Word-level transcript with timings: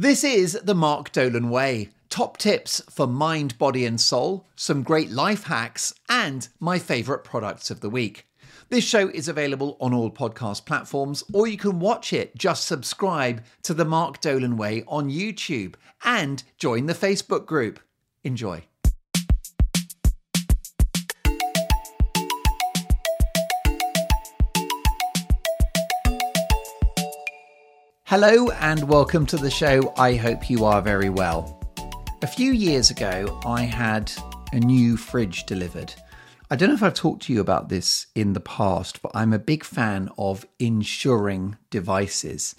This 0.00 0.24
is 0.24 0.58
the 0.64 0.74
Mark 0.74 1.12
Dolan 1.12 1.50
Way. 1.50 1.90
Top 2.08 2.38
tips 2.38 2.80
for 2.88 3.06
mind, 3.06 3.58
body, 3.58 3.84
and 3.84 4.00
soul, 4.00 4.46
some 4.56 4.82
great 4.82 5.10
life 5.10 5.42
hacks, 5.42 5.92
and 6.08 6.48
my 6.58 6.78
favourite 6.78 7.22
products 7.22 7.70
of 7.70 7.80
the 7.80 7.90
week. 7.90 8.26
This 8.70 8.82
show 8.82 9.10
is 9.10 9.28
available 9.28 9.76
on 9.78 9.92
all 9.92 10.10
podcast 10.10 10.64
platforms, 10.64 11.22
or 11.34 11.46
you 11.46 11.58
can 11.58 11.80
watch 11.80 12.14
it. 12.14 12.34
Just 12.34 12.64
subscribe 12.64 13.44
to 13.62 13.74
the 13.74 13.84
Mark 13.84 14.22
Dolan 14.22 14.56
Way 14.56 14.84
on 14.88 15.10
YouTube 15.10 15.74
and 16.02 16.44
join 16.56 16.86
the 16.86 16.94
Facebook 16.94 17.44
group. 17.44 17.78
Enjoy. 18.24 18.69
Hello 28.10 28.48
and 28.58 28.88
welcome 28.88 29.24
to 29.26 29.36
the 29.36 29.52
show. 29.52 29.94
I 29.96 30.16
hope 30.16 30.50
you 30.50 30.64
are 30.64 30.82
very 30.82 31.08
well. 31.08 31.62
A 32.22 32.26
few 32.26 32.50
years 32.50 32.90
ago, 32.90 33.40
I 33.46 33.62
had 33.62 34.10
a 34.52 34.58
new 34.58 34.96
fridge 34.96 35.46
delivered. 35.46 35.94
I 36.50 36.56
don't 36.56 36.70
know 36.70 36.74
if 36.74 36.82
I've 36.82 36.92
talked 36.92 37.22
to 37.26 37.32
you 37.32 37.40
about 37.40 37.68
this 37.68 38.08
in 38.16 38.32
the 38.32 38.40
past, 38.40 39.00
but 39.00 39.12
I'm 39.14 39.32
a 39.32 39.38
big 39.38 39.62
fan 39.62 40.10
of 40.18 40.44
insuring 40.58 41.56
devices. 41.70 42.56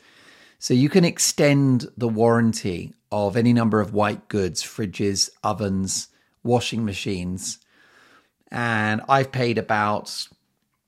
So 0.58 0.74
you 0.74 0.88
can 0.88 1.04
extend 1.04 1.90
the 1.98 2.08
warranty 2.08 2.94
of 3.12 3.36
any 3.36 3.52
number 3.52 3.82
of 3.82 3.94
white 3.94 4.30
goods, 4.30 4.64
fridges, 4.64 5.30
ovens, 5.44 6.08
washing 6.44 6.86
machines. 6.86 7.58
And 8.50 9.02
I've 9.10 9.34
paid 9.34 9.58
about, 9.58 10.30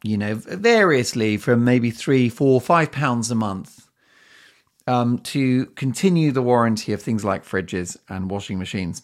you 0.05 0.17
know, 0.17 0.35
variously 0.35 1.35
from 1.35 1.65
maybe 1.65 1.91
three, 1.91 2.29
four, 2.29 2.61
five 2.61 2.93
pounds 2.93 3.29
a 3.29 3.35
month 3.35 3.89
um, 4.87 5.19
to 5.19 5.67
continue 5.67 6.31
the 6.31 6.41
warranty 6.41 6.93
of 6.93 7.01
things 7.01 7.23
like 7.23 7.45
fridges 7.45 7.97
and 8.09 8.29
washing 8.29 8.59
machines. 8.59 9.03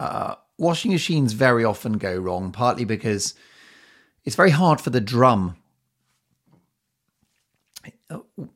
Uh, 0.00 0.34
washing 0.58 0.90
machines 0.90 1.32
very 1.32 1.64
often 1.64 1.94
go 1.94 2.16
wrong, 2.16 2.52
partly 2.52 2.84
because 2.84 3.34
it's 4.24 4.36
very 4.36 4.50
hard 4.50 4.80
for 4.80 4.90
the 4.90 5.00
drum. 5.00 5.56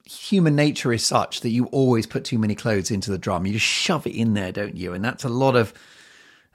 Human 0.04 0.54
nature 0.54 0.92
is 0.92 1.04
such 1.04 1.40
that 1.40 1.50
you 1.50 1.66
always 1.66 2.06
put 2.06 2.24
too 2.24 2.38
many 2.38 2.54
clothes 2.54 2.90
into 2.90 3.10
the 3.10 3.18
drum. 3.18 3.46
You 3.46 3.54
just 3.54 3.64
shove 3.64 4.06
it 4.06 4.14
in 4.14 4.34
there, 4.34 4.52
don't 4.52 4.76
you? 4.76 4.92
And 4.92 5.04
that's 5.04 5.24
a 5.24 5.28
lot 5.28 5.56
of 5.56 5.72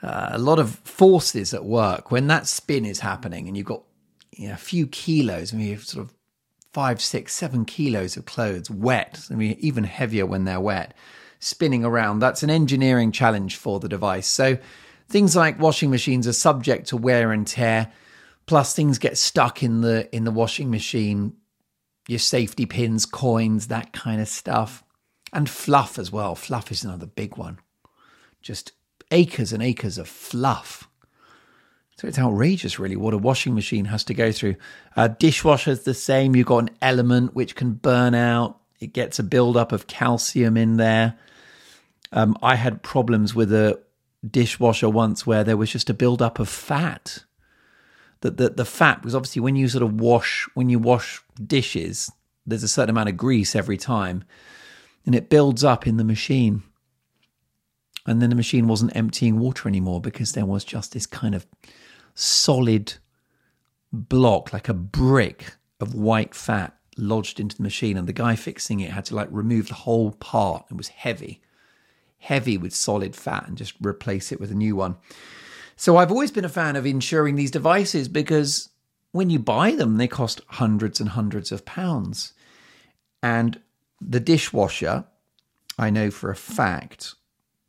uh, 0.04 0.30
a 0.32 0.40
lot 0.40 0.58
of 0.58 0.76
forces 0.84 1.54
at 1.54 1.64
work 1.64 2.10
when 2.10 2.28
that 2.28 2.48
spin 2.48 2.86
is 2.86 3.00
happening, 3.00 3.48
and 3.48 3.56
you've 3.56 3.68
got 3.68 3.84
you 4.32 4.48
know, 4.48 4.54
a 4.54 4.58
few 4.58 4.88
kilos, 4.88 5.54
I 5.54 5.58
mean, 5.58 5.78
sort 5.78 6.06
of 6.06 6.14
five, 6.74 7.02
six, 7.02 7.34
seven 7.34 7.66
kilos 7.66 8.18
of 8.18 8.26
clothes 8.26 8.70
wet, 8.70 9.28
I 9.30 9.36
mean, 9.36 9.58
even 9.60 9.84
heavier 9.84 10.26
when 10.26 10.46
they're 10.46 10.60
wet, 10.60 10.94
spinning 11.40 11.84
around. 11.84 12.20
That's 12.20 12.44
an 12.44 12.50
engineering 12.50 13.12
challenge 13.12 13.58
for 13.58 13.80
the 13.80 13.90
device. 13.90 14.28
So 14.28 14.58
things 15.10 15.36
like 15.36 15.60
washing 15.60 15.90
machines 15.90 16.28
are 16.28 16.34
subject 16.34 16.88
to 16.88 16.98
wear 16.98 17.32
and 17.32 17.46
tear. 17.46 17.92
Plus, 18.46 18.74
things 18.74 18.98
get 18.98 19.18
stuck 19.18 19.62
in 19.62 19.82
the 19.82 20.14
in 20.16 20.24
the 20.24 20.32
washing 20.32 20.72
machine. 20.72 21.34
Your 22.08 22.20
safety 22.20 22.66
pins, 22.66 23.06
coins, 23.06 23.68
that 23.68 23.94
kind 23.94 24.20
of 24.20 24.28
stuff, 24.28 24.84
and 25.32 25.50
fluff 25.50 26.00
as 26.00 26.12
well. 26.12 26.36
Fluff 26.36 26.72
is 26.72 26.84
another 26.84 27.06
big 27.06 27.38
one. 27.38 27.60
Just 28.42 28.72
acres 29.12 29.54
and 29.54 29.62
acres 29.62 29.98
of 29.98 30.08
fluff 30.08 30.90
so 32.02 32.08
it's 32.08 32.18
outrageous, 32.18 32.80
really, 32.80 32.96
what 32.96 33.14
a 33.14 33.18
washing 33.20 33.54
machine 33.54 33.86
has 33.86 34.04
to 34.06 34.16
go 34.16 34.32
through. 34.32 34.56
Uh, 34.96 35.08
dishwasher's 35.08 35.84
the 35.84 35.94
same. 35.94 36.36
You've 36.36 36.48
got 36.48 36.58
an 36.64 36.72
element 36.82 37.36
which 37.36 37.56
can 37.56 37.74
burn 37.74 38.16
out. 38.16 38.60
It 38.80 38.92
gets 38.92 39.20
a 39.20 39.24
buildup 39.24 39.72
of 39.72 39.86
calcium 39.86 40.58
in 40.58 40.78
there. 40.78 41.14
Um, 42.12 42.36
I 42.42 42.56
had 42.56 42.82
problems 42.82 43.36
with 43.36 43.54
a 43.54 43.80
dishwasher 44.28 44.90
once 44.90 45.28
where 45.28 45.44
there 45.44 45.58
was 45.58 45.70
just 45.70 45.92
a 45.92 45.94
buildup 45.94 46.40
of 46.40 46.50
fat. 46.50 47.24
That 48.22 48.38
the, 48.38 48.50
the 48.50 48.66
fat 48.66 49.04
was 49.04 49.14
obviously 49.14 49.44
when 49.44 49.56
you 49.56 49.68
sort 49.68 49.84
of 49.84 50.02
wash 50.02 50.50
when 50.56 50.70
you 50.70 50.80
wash 50.80 51.22
dishes, 51.46 52.12
there's 52.48 52.64
a 52.64 52.68
certain 52.68 52.90
amount 52.90 53.10
of 53.10 53.18
grease 53.18 53.56
every 53.56 53.78
time, 53.78 54.24
and 55.06 55.14
it 55.14 55.30
builds 55.30 55.64
up 55.64 55.86
in 55.86 55.98
the 55.98 56.04
machine. 56.04 56.64
And 58.08 58.24
then 58.24 58.32
the 58.32 58.36
machine 58.36 58.68
wasn't 58.68 58.96
emptying 58.96 59.38
water 59.38 59.70
anymore 59.70 60.02
because 60.02 60.32
there 60.32 60.48
was 60.48 60.64
just 60.64 60.94
this 60.94 61.06
kind 61.06 61.36
of 61.36 61.46
solid 62.16 62.94
block, 63.92 64.54
like 64.54 64.70
a 64.70 64.74
brick 64.74 65.56
of 65.80 65.94
white 65.94 66.34
fat 66.34 66.78
lodged 66.98 67.40
into 67.40 67.58
the 67.58 67.64
machine. 67.64 67.98
And 67.98 68.08
the 68.08 68.14
guy 68.14 68.36
fixing 68.36 68.80
it 68.80 68.92
had 68.92 69.06
to 69.06 69.16
like 69.16 69.30
remove 69.32 69.68
the 69.68 69.74
whole 69.74 70.12
part. 70.12 70.66
It 70.70 70.78
was 70.78 70.90
heavy, 70.90 71.42
heavy 72.20 72.58
with 72.58 72.74
solid 72.74 73.16
fat 73.16 73.48
and 73.48 73.58
just 73.58 73.74
replace 73.82 74.32
it 74.32 74.40
with 74.40 74.52
a 74.52 74.56
new 74.56 74.76
one. 74.76 74.98
So 75.76 75.98
I've 75.98 76.12
always 76.12 76.32
been 76.32 76.46
a 76.46 76.50
fan 76.50 76.76
of 76.76 76.86
insuring 76.86 77.36
these 77.36 77.52
devices 77.52 78.08
because 78.08 78.70
when 79.12 79.30
you 79.30 79.40
buy 79.40 79.72
them, 79.72 79.98
they 79.98 80.08
cost 80.08 80.42
hundreds 80.48 81.00
and 81.00 81.10
hundreds 81.10 81.52
of 81.52 81.66
pounds. 81.66 82.34
And 83.24 83.60
the 84.00 84.20
dishwasher, 84.20 85.06
I 85.78 85.90
know 85.90 86.12
for 86.12 86.30
a 86.30 86.36
fact, 86.36 87.16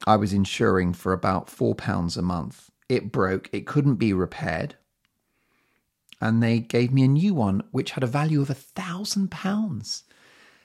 I 0.07 0.17
was 0.17 0.33
insuring 0.33 0.93
for 0.93 1.13
about 1.13 1.49
four 1.49 1.75
pounds 1.75 2.17
a 2.17 2.23
month 2.23 2.71
it 2.93 3.11
broke, 3.11 3.49
it 3.53 3.67
couldn't 3.67 3.95
be 3.95 4.13
repaired. 4.13 4.77
And 6.21 6.43
they 6.43 6.61
gave 6.61 6.93
me 6.93 7.05
a 7.05 7.09
new 7.09 7.35
one, 7.35 7.63
which 7.71 7.93
had 7.93 8.05
a 8.05 8.07
value 8.07 8.43
of 8.43 8.51
a 8.51 8.55
thousand 8.55 9.31
pounds. 9.31 10.05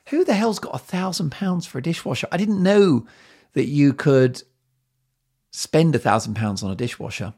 Who 0.07 0.25
the 0.25 0.33
hell's 0.33 0.59
got 0.59 0.75
a 0.75 0.79
thousand 0.79 1.31
pounds 1.31 1.65
for 1.65 1.77
a 1.77 1.81
dishwasher? 1.81 2.27
I 2.31 2.37
didn't 2.37 2.61
know 2.61 3.07
that 3.53 3.67
you 3.67 3.93
could 3.93 4.43
spend 5.51 5.95
a 5.95 5.99
thousand 5.99 6.35
pounds 6.35 6.63
on 6.63 6.71
a 6.71 6.75
dishwasher. 6.75 7.33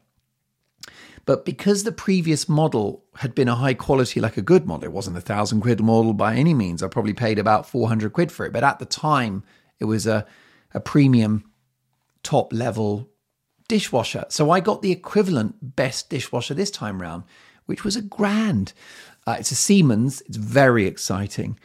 But 1.24 1.44
because 1.44 1.84
the 1.84 1.92
previous 1.92 2.48
model 2.48 3.04
had 3.16 3.34
been 3.34 3.48
a 3.48 3.54
high 3.54 3.74
quality, 3.74 4.20
like 4.20 4.36
a 4.36 4.42
good 4.42 4.66
model, 4.66 4.84
it 4.84 4.92
wasn't 4.92 5.16
a 5.16 5.20
thousand 5.20 5.60
quid 5.60 5.80
model 5.80 6.14
by 6.14 6.34
any 6.34 6.52
means. 6.52 6.82
I 6.82 6.88
probably 6.88 7.14
paid 7.14 7.38
about 7.38 7.68
400 7.68 8.12
quid 8.12 8.32
for 8.32 8.44
it. 8.44 8.52
But 8.52 8.64
at 8.64 8.80
the 8.80 8.86
time, 8.86 9.44
it 9.78 9.84
was 9.84 10.08
a, 10.08 10.26
a 10.74 10.80
premium 10.80 11.44
top 12.22 12.52
level 12.52 13.09
dishwasher. 13.70 14.24
So 14.30 14.50
I 14.50 14.58
got 14.58 14.82
the 14.82 14.90
equivalent 14.90 15.76
best 15.76 16.10
dishwasher 16.10 16.54
this 16.54 16.72
time 16.72 17.00
round, 17.00 17.22
which 17.66 17.84
was 17.84 17.94
a 17.94 18.02
grand. 18.02 18.72
Uh, 19.28 19.36
it's 19.38 19.52
a 19.52 19.54
Siemens. 19.54 20.22
It's 20.22 20.36
very 20.36 20.86
exciting. 20.86 21.56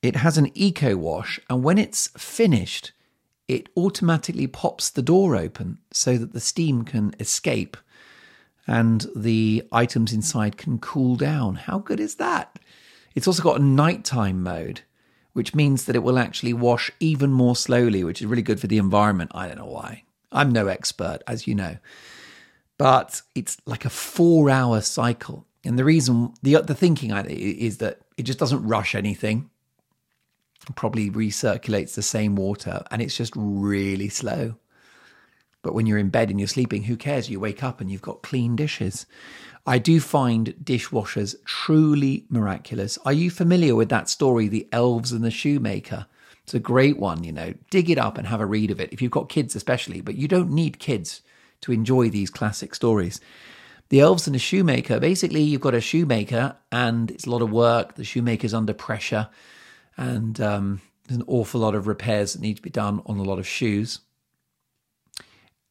It 0.00 0.16
has 0.16 0.38
an 0.38 0.50
eco 0.54 0.96
wash, 0.96 1.38
and 1.50 1.62
when 1.62 1.76
it's 1.76 2.06
finished, 2.16 2.92
it 3.46 3.68
automatically 3.76 4.46
pops 4.46 4.88
the 4.88 5.02
door 5.02 5.36
open 5.36 5.76
so 5.92 6.16
that 6.16 6.32
the 6.32 6.40
steam 6.40 6.82
can 6.82 7.14
escape 7.20 7.76
and 8.66 9.06
the 9.14 9.64
items 9.70 10.14
inside 10.14 10.56
can 10.56 10.78
cool 10.78 11.16
down. 11.16 11.56
How 11.56 11.78
good 11.78 12.00
is 12.00 12.14
that? 12.14 12.58
It's 13.14 13.26
also 13.26 13.42
got 13.42 13.60
a 13.60 13.62
nighttime 13.62 14.42
mode, 14.42 14.80
which 15.34 15.54
means 15.54 15.84
that 15.84 15.96
it 15.96 16.02
will 16.02 16.18
actually 16.18 16.54
wash 16.54 16.90
even 17.00 17.32
more 17.32 17.54
slowly, 17.54 18.02
which 18.02 18.22
is 18.22 18.26
really 18.26 18.40
good 18.40 18.60
for 18.60 18.66
the 18.66 18.78
environment. 18.78 19.32
I 19.34 19.46
don't 19.46 19.58
know 19.58 19.66
why. 19.66 20.04
I'm 20.32 20.50
no 20.50 20.66
expert, 20.66 21.18
as 21.26 21.46
you 21.46 21.54
know, 21.54 21.78
but 22.76 23.22
it's 23.34 23.56
like 23.66 23.84
a 23.84 23.90
four 23.90 24.50
hour 24.50 24.80
cycle. 24.80 25.46
And 25.64 25.78
the 25.78 25.84
reason, 25.84 26.34
the, 26.42 26.60
the 26.62 26.74
thinking 26.74 27.10
is 27.10 27.78
that 27.78 28.00
it 28.16 28.22
just 28.22 28.38
doesn't 28.38 28.66
rush 28.66 28.94
anything, 28.94 29.50
it 30.68 30.74
probably 30.76 31.10
recirculates 31.10 31.94
the 31.94 32.02
same 32.02 32.36
water, 32.36 32.82
and 32.90 33.02
it's 33.02 33.16
just 33.16 33.32
really 33.36 34.08
slow. 34.08 34.56
But 35.62 35.74
when 35.74 35.86
you're 35.86 35.98
in 35.98 36.10
bed 36.10 36.30
and 36.30 36.38
you're 36.38 36.46
sleeping, 36.46 36.84
who 36.84 36.96
cares? 36.96 37.28
You 37.28 37.40
wake 37.40 37.64
up 37.64 37.80
and 37.80 37.90
you've 37.90 38.02
got 38.02 38.22
clean 38.22 38.54
dishes. 38.54 39.06
I 39.66 39.78
do 39.78 40.00
find 40.00 40.54
dishwashers 40.62 41.34
truly 41.44 42.24
miraculous. 42.30 42.96
Are 43.04 43.12
you 43.12 43.30
familiar 43.30 43.74
with 43.74 43.88
that 43.88 44.08
story, 44.08 44.48
The 44.48 44.68
Elves 44.72 45.12
and 45.12 45.24
the 45.24 45.30
Shoemaker? 45.30 46.06
It's 46.48 46.54
a 46.54 46.58
great 46.58 46.98
one, 46.98 47.24
you 47.24 47.32
know. 47.32 47.52
Dig 47.68 47.90
it 47.90 47.98
up 47.98 48.16
and 48.16 48.26
have 48.26 48.40
a 48.40 48.46
read 48.46 48.70
of 48.70 48.80
it 48.80 48.90
if 48.90 49.02
you've 49.02 49.10
got 49.10 49.28
kids, 49.28 49.54
especially. 49.54 50.00
But 50.00 50.14
you 50.14 50.26
don't 50.26 50.48
need 50.48 50.78
kids 50.78 51.20
to 51.60 51.72
enjoy 51.72 52.08
these 52.08 52.30
classic 52.30 52.74
stories. 52.74 53.20
The 53.90 54.00
Elves 54.00 54.26
and 54.26 54.34
the 54.34 54.38
Shoemaker 54.38 54.98
basically, 54.98 55.42
you've 55.42 55.60
got 55.60 55.74
a 55.74 55.82
shoemaker 55.82 56.56
and 56.72 57.10
it's 57.10 57.26
a 57.26 57.30
lot 57.30 57.42
of 57.42 57.50
work. 57.50 57.96
The 57.96 58.04
shoemaker's 58.04 58.54
under 58.54 58.72
pressure 58.72 59.28
and 59.98 60.40
um, 60.40 60.80
there's 61.06 61.18
an 61.18 61.26
awful 61.26 61.60
lot 61.60 61.74
of 61.74 61.86
repairs 61.86 62.32
that 62.32 62.40
need 62.40 62.56
to 62.56 62.62
be 62.62 62.70
done 62.70 63.02
on 63.04 63.18
a 63.18 63.24
lot 63.24 63.38
of 63.38 63.46
shoes. 63.46 64.00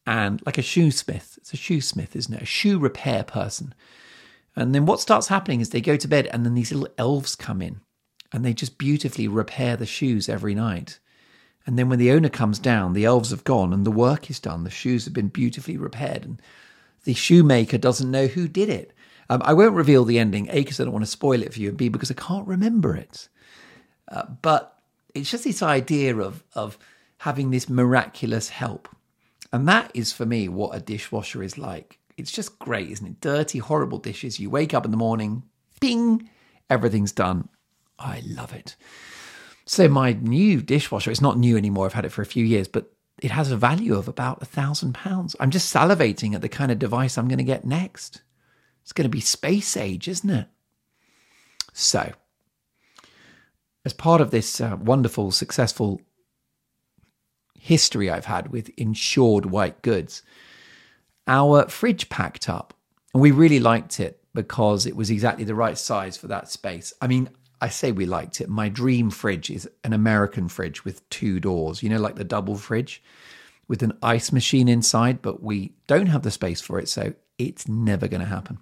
And 0.06 0.40
like 0.46 0.58
a 0.58 0.62
shoesmith, 0.62 1.38
it's 1.38 1.52
a 1.52 1.56
shoesmith, 1.56 2.14
isn't 2.14 2.34
it? 2.34 2.42
A 2.42 2.46
shoe 2.46 2.78
repair 2.78 3.24
person. 3.24 3.74
And 4.54 4.72
then 4.76 4.86
what 4.86 5.00
starts 5.00 5.26
happening 5.26 5.60
is 5.60 5.70
they 5.70 5.80
go 5.80 5.96
to 5.96 6.06
bed 6.06 6.28
and 6.28 6.46
then 6.46 6.54
these 6.54 6.70
little 6.70 6.94
elves 6.98 7.34
come 7.34 7.60
in 7.60 7.80
and 8.32 8.44
they 8.44 8.52
just 8.52 8.78
beautifully 8.78 9.28
repair 9.28 9.76
the 9.76 9.86
shoes 9.86 10.28
every 10.28 10.54
night. 10.54 10.98
And 11.66 11.78
then 11.78 11.88
when 11.88 11.98
the 11.98 12.12
owner 12.12 12.28
comes 12.28 12.58
down, 12.58 12.92
the 12.92 13.04
elves 13.04 13.30
have 13.30 13.44
gone 13.44 13.72
and 13.72 13.84
the 13.84 13.90
work 13.90 14.30
is 14.30 14.40
done. 14.40 14.64
The 14.64 14.70
shoes 14.70 15.04
have 15.04 15.14
been 15.14 15.28
beautifully 15.28 15.76
repaired, 15.76 16.24
and 16.24 16.40
the 17.04 17.14
shoemaker 17.14 17.78
doesn't 17.78 18.10
know 18.10 18.26
who 18.26 18.48
did 18.48 18.68
it. 18.68 18.92
Um, 19.30 19.42
I 19.44 19.52
won't 19.52 19.74
reveal 19.74 20.04
the 20.04 20.18
ending, 20.18 20.48
A, 20.48 20.60
because 20.60 20.80
I 20.80 20.84
don't 20.84 20.92
want 20.92 21.04
to 21.04 21.10
spoil 21.10 21.42
it 21.42 21.52
for 21.52 21.60
you, 21.60 21.68
and 21.68 21.76
B, 21.76 21.88
because 21.88 22.10
I 22.10 22.14
can't 22.14 22.46
remember 22.46 22.96
it. 22.96 23.28
Uh, 24.10 24.24
but 24.40 24.78
it's 25.14 25.30
just 25.30 25.44
this 25.44 25.62
idea 25.62 26.16
of, 26.16 26.42
of 26.54 26.78
having 27.18 27.50
this 27.50 27.68
miraculous 27.68 28.48
help. 28.48 28.88
And 29.52 29.68
that 29.68 29.90
is 29.94 30.12
for 30.12 30.24
me 30.24 30.48
what 30.48 30.74
a 30.74 30.80
dishwasher 30.80 31.42
is 31.42 31.58
like. 31.58 31.98
It's 32.16 32.32
just 32.32 32.58
great, 32.58 32.90
isn't 32.90 33.06
it? 33.06 33.20
Dirty, 33.20 33.58
horrible 33.58 33.98
dishes. 33.98 34.40
You 34.40 34.50
wake 34.50 34.74
up 34.74 34.84
in 34.84 34.90
the 34.90 34.96
morning, 34.96 35.42
ping, 35.80 36.28
everything's 36.70 37.12
done. 37.12 37.48
I 37.98 38.22
love 38.26 38.52
it. 38.52 38.76
So 39.66 39.88
my 39.88 40.12
new 40.12 40.62
dishwasher, 40.62 41.10
it's 41.10 41.20
not 41.20 41.38
new 41.38 41.56
anymore. 41.56 41.86
I've 41.86 41.92
had 41.92 42.04
it 42.04 42.12
for 42.12 42.22
a 42.22 42.26
few 42.26 42.44
years, 42.44 42.68
but 42.68 42.92
it 43.20 43.30
has 43.30 43.50
a 43.50 43.56
value 43.56 43.96
of 43.96 44.08
about 44.08 44.40
a 44.40 44.46
thousand 44.46 44.94
pounds. 44.94 45.34
I'm 45.40 45.50
just 45.50 45.72
salivating 45.74 46.34
at 46.34 46.40
the 46.40 46.48
kind 46.48 46.70
of 46.70 46.78
device 46.78 47.18
I'm 47.18 47.28
going 47.28 47.38
to 47.38 47.44
get 47.44 47.64
next. 47.64 48.22
It's 48.82 48.92
going 48.92 49.04
to 49.04 49.14
be 49.14 49.20
space 49.20 49.76
age, 49.76 50.08
isn't 50.08 50.30
it? 50.30 50.48
So, 51.72 52.12
as 53.84 53.92
part 53.92 54.20
of 54.20 54.30
this 54.30 54.60
uh, 54.60 54.76
wonderful, 54.80 55.30
successful 55.30 56.00
history 57.58 58.08
I've 58.08 58.24
had 58.24 58.50
with 58.50 58.70
insured 58.78 59.46
white 59.46 59.82
goods, 59.82 60.22
our 61.26 61.68
fridge 61.68 62.08
packed 62.08 62.48
up. 62.48 62.72
And 63.12 63.22
we 63.22 63.30
really 63.30 63.60
liked 63.60 64.00
it 64.00 64.22
because 64.34 64.86
it 64.86 64.96
was 64.96 65.10
exactly 65.10 65.44
the 65.44 65.54
right 65.54 65.76
size 65.76 66.16
for 66.16 66.28
that 66.28 66.48
space. 66.48 66.92
I 67.00 67.06
mean, 67.06 67.28
I 67.60 67.68
say 67.68 67.92
we 67.92 68.06
liked 68.06 68.40
it. 68.40 68.48
My 68.48 68.68
dream 68.68 69.10
fridge 69.10 69.50
is 69.50 69.68
an 69.84 69.92
American 69.92 70.48
fridge 70.48 70.84
with 70.84 71.08
two 71.10 71.40
doors, 71.40 71.82
you 71.82 71.88
know, 71.88 71.98
like 71.98 72.16
the 72.16 72.24
double 72.24 72.56
fridge 72.56 73.02
with 73.66 73.82
an 73.82 73.92
ice 74.02 74.32
machine 74.32 74.68
inside, 74.68 75.20
but 75.20 75.42
we 75.42 75.74
don't 75.86 76.06
have 76.06 76.22
the 76.22 76.30
space 76.30 76.60
for 76.60 76.78
it. 76.78 76.88
So 76.88 77.14
it's 77.36 77.68
never 77.68 78.08
going 78.08 78.20
to 78.20 78.26
happen. 78.26 78.58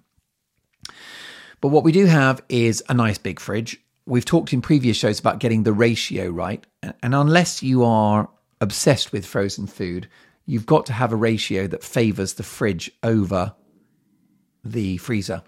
But 1.61 1.69
what 1.69 1.83
we 1.83 1.91
do 1.91 2.05
have 2.05 2.41
is 2.49 2.83
a 2.89 2.93
nice 2.93 3.17
big 3.17 3.39
fridge. 3.39 3.79
We've 4.05 4.25
talked 4.25 4.53
in 4.53 4.61
previous 4.61 4.97
shows 4.97 5.19
about 5.19 5.39
getting 5.39 5.63
the 5.63 5.73
ratio 5.73 6.29
right. 6.29 6.65
And 6.81 7.15
unless 7.15 7.63
you 7.63 7.83
are 7.83 8.29
obsessed 8.61 9.11
with 9.11 9.25
frozen 9.25 9.67
food, 9.67 10.07
you've 10.45 10.65
got 10.65 10.85
to 10.87 10.93
have 10.93 11.11
a 11.11 11.17
ratio 11.17 11.67
that 11.67 11.83
favors 11.83 12.33
the 12.33 12.43
fridge 12.43 12.91
over 13.03 13.53
the 14.63 14.97
freezer. 14.97 15.43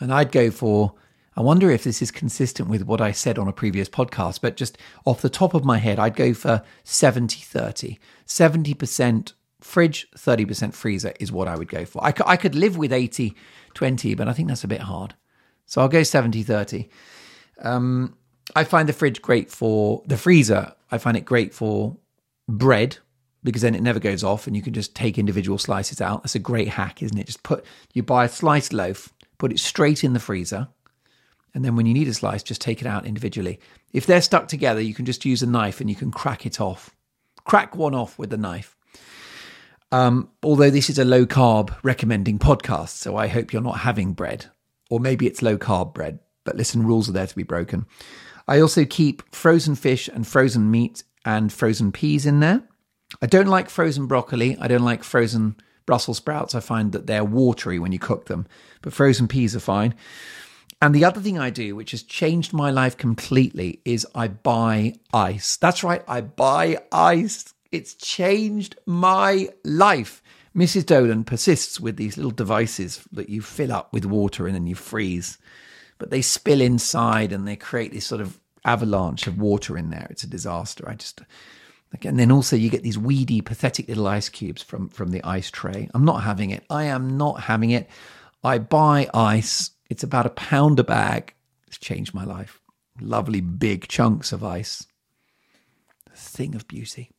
And 0.00 0.12
I'd 0.12 0.32
go 0.32 0.50
for, 0.50 0.94
I 1.38 1.40
wonder 1.40 1.70
if 1.70 1.84
this 1.84 2.02
is 2.02 2.10
consistent 2.10 2.68
with 2.68 2.82
what 2.82 3.00
I 3.00 3.12
said 3.12 3.38
on 3.38 3.46
a 3.46 3.52
previous 3.52 3.88
podcast, 3.88 4.40
but 4.40 4.56
just 4.56 4.76
off 5.04 5.22
the 5.22 5.30
top 5.30 5.54
of 5.54 5.64
my 5.64 5.78
head, 5.78 6.00
I'd 6.00 6.16
go 6.16 6.34
for 6.34 6.64
70 6.82 7.38
30. 7.38 7.96
70% 8.26 9.32
fridge, 9.60 10.10
30% 10.16 10.74
freezer 10.74 11.12
is 11.20 11.30
what 11.30 11.46
I 11.46 11.54
would 11.54 11.68
go 11.68 11.84
for. 11.84 12.04
I 12.04 12.10
could, 12.10 12.26
I 12.26 12.36
could 12.36 12.56
live 12.56 12.76
with 12.76 12.92
80 12.92 13.36
20, 13.72 14.14
but 14.16 14.26
I 14.26 14.32
think 14.32 14.48
that's 14.48 14.64
a 14.64 14.68
bit 14.68 14.80
hard. 14.80 15.14
So 15.64 15.80
I'll 15.80 15.86
go 15.86 16.02
70 16.02 16.42
30. 16.42 16.88
Um, 17.62 18.16
I 18.56 18.64
find 18.64 18.88
the 18.88 18.92
fridge 18.92 19.22
great 19.22 19.48
for 19.48 20.02
the 20.06 20.16
freezer. 20.16 20.72
I 20.90 20.98
find 20.98 21.16
it 21.16 21.24
great 21.24 21.54
for 21.54 21.96
bread 22.48 22.98
because 23.44 23.62
then 23.62 23.76
it 23.76 23.82
never 23.82 24.00
goes 24.00 24.24
off 24.24 24.48
and 24.48 24.56
you 24.56 24.62
can 24.62 24.72
just 24.72 24.96
take 24.96 25.18
individual 25.18 25.58
slices 25.58 26.00
out. 26.00 26.24
That's 26.24 26.34
a 26.34 26.40
great 26.40 26.70
hack, 26.70 27.00
isn't 27.00 27.16
it? 27.16 27.26
Just 27.26 27.44
put 27.44 27.64
you 27.94 28.02
buy 28.02 28.24
a 28.24 28.28
sliced 28.28 28.72
loaf, 28.72 29.14
put 29.38 29.52
it 29.52 29.60
straight 29.60 30.02
in 30.02 30.14
the 30.14 30.18
freezer, 30.18 30.66
and 31.58 31.64
then 31.64 31.74
when 31.74 31.86
you 31.86 31.92
need 31.92 32.06
a 32.06 32.14
slice, 32.14 32.44
just 32.44 32.60
take 32.60 32.80
it 32.80 32.86
out 32.86 33.04
individually. 33.04 33.58
If 33.92 34.06
they're 34.06 34.22
stuck 34.22 34.46
together, 34.46 34.80
you 34.80 34.94
can 34.94 35.04
just 35.04 35.24
use 35.24 35.42
a 35.42 35.46
knife 35.46 35.80
and 35.80 35.90
you 35.90 35.96
can 35.96 36.12
crack 36.12 36.46
it 36.46 36.60
off. 36.60 36.94
Crack 37.42 37.74
one 37.74 37.96
off 37.96 38.16
with 38.16 38.30
the 38.30 38.36
knife. 38.36 38.76
Um, 39.90 40.30
although 40.44 40.70
this 40.70 40.88
is 40.88 41.00
a 41.00 41.04
low 41.04 41.26
carb 41.26 41.76
recommending 41.82 42.38
podcast, 42.38 42.90
so 42.90 43.16
I 43.16 43.26
hope 43.26 43.52
you're 43.52 43.60
not 43.60 43.80
having 43.80 44.12
bread, 44.12 44.46
or 44.88 45.00
maybe 45.00 45.26
it's 45.26 45.42
low 45.42 45.58
carb 45.58 45.94
bread. 45.94 46.20
But 46.44 46.54
listen, 46.54 46.86
rules 46.86 47.08
are 47.08 47.12
there 47.12 47.26
to 47.26 47.34
be 47.34 47.42
broken. 47.42 47.86
I 48.46 48.60
also 48.60 48.84
keep 48.84 49.34
frozen 49.34 49.74
fish 49.74 50.06
and 50.06 50.24
frozen 50.24 50.70
meat 50.70 51.02
and 51.24 51.52
frozen 51.52 51.90
peas 51.90 52.24
in 52.24 52.38
there. 52.38 52.62
I 53.20 53.26
don't 53.26 53.48
like 53.48 53.68
frozen 53.68 54.06
broccoli. 54.06 54.56
I 54.60 54.68
don't 54.68 54.84
like 54.84 55.02
frozen 55.02 55.56
Brussels 55.86 56.18
sprouts. 56.18 56.54
I 56.54 56.60
find 56.60 56.92
that 56.92 57.08
they're 57.08 57.24
watery 57.24 57.80
when 57.80 57.90
you 57.90 57.98
cook 57.98 58.26
them, 58.26 58.46
but 58.80 58.92
frozen 58.92 59.26
peas 59.26 59.56
are 59.56 59.60
fine. 59.60 59.96
And 60.80 60.94
the 60.94 61.04
other 61.04 61.20
thing 61.20 61.38
I 61.38 61.50
do, 61.50 61.74
which 61.74 61.90
has 61.90 62.02
changed 62.02 62.52
my 62.52 62.70
life 62.70 62.96
completely, 62.96 63.80
is 63.84 64.06
I 64.14 64.28
buy 64.28 64.94
ice. 65.12 65.56
That's 65.56 65.82
right, 65.82 66.02
I 66.06 66.20
buy 66.20 66.78
ice. 66.92 67.52
It's 67.72 67.94
changed 67.94 68.76
my 68.86 69.48
life. 69.64 70.22
Mrs. 70.56 70.86
Dolan 70.86 71.24
persists 71.24 71.80
with 71.80 71.96
these 71.96 72.16
little 72.16 72.30
devices 72.30 73.02
that 73.12 73.28
you 73.28 73.42
fill 73.42 73.72
up 73.72 73.92
with 73.92 74.04
water 74.04 74.46
and 74.46 74.54
then 74.54 74.66
you 74.66 74.74
freeze, 74.74 75.38
but 75.98 76.10
they 76.10 76.22
spill 76.22 76.60
inside 76.60 77.32
and 77.32 77.46
they 77.46 77.56
create 77.56 77.92
this 77.92 78.06
sort 78.06 78.20
of 78.20 78.40
avalanche 78.64 79.26
of 79.26 79.38
water 79.38 79.76
in 79.76 79.90
there. 79.90 80.06
It's 80.10 80.24
a 80.24 80.28
disaster. 80.28 80.88
I 80.88 80.94
just 80.94 81.20
and 82.02 82.18
then 82.18 82.30
also 82.30 82.54
you 82.54 82.68
get 82.68 82.82
these 82.82 82.98
weedy, 82.98 83.40
pathetic 83.40 83.88
little 83.88 84.06
ice 84.06 84.28
cubes 84.28 84.62
from 84.62 84.88
from 84.88 85.10
the 85.10 85.24
ice 85.24 85.50
tray. 85.50 85.88
I'm 85.94 86.04
not 86.04 86.22
having 86.22 86.50
it. 86.50 86.64
I 86.68 86.84
am 86.84 87.16
not 87.16 87.40
having 87.42 87.70
it. 87.70 87.88
I 88.44 88.58
buy 88.58 89.08
ice. 89.14 89.70
It's 89.88 90.02
about 90.02 90.26
a 90.26 90.30
pound 90.30 90.78
a 90.78 90.84
bag. 90.84 91.34
It's 91.66 91.78
changed 91.78 92.14
my 92.14 92.24
life. 92.24 92.60
Lovely 93.00 93.40
big 93.40 93.88
chunks 93.88 94.32
of 94.32 94.44
ice. 94.44 94.86
A 96.12 96.16
thing 96.16 96.54
of 96.54 96.66
beauty. 96.68 97.10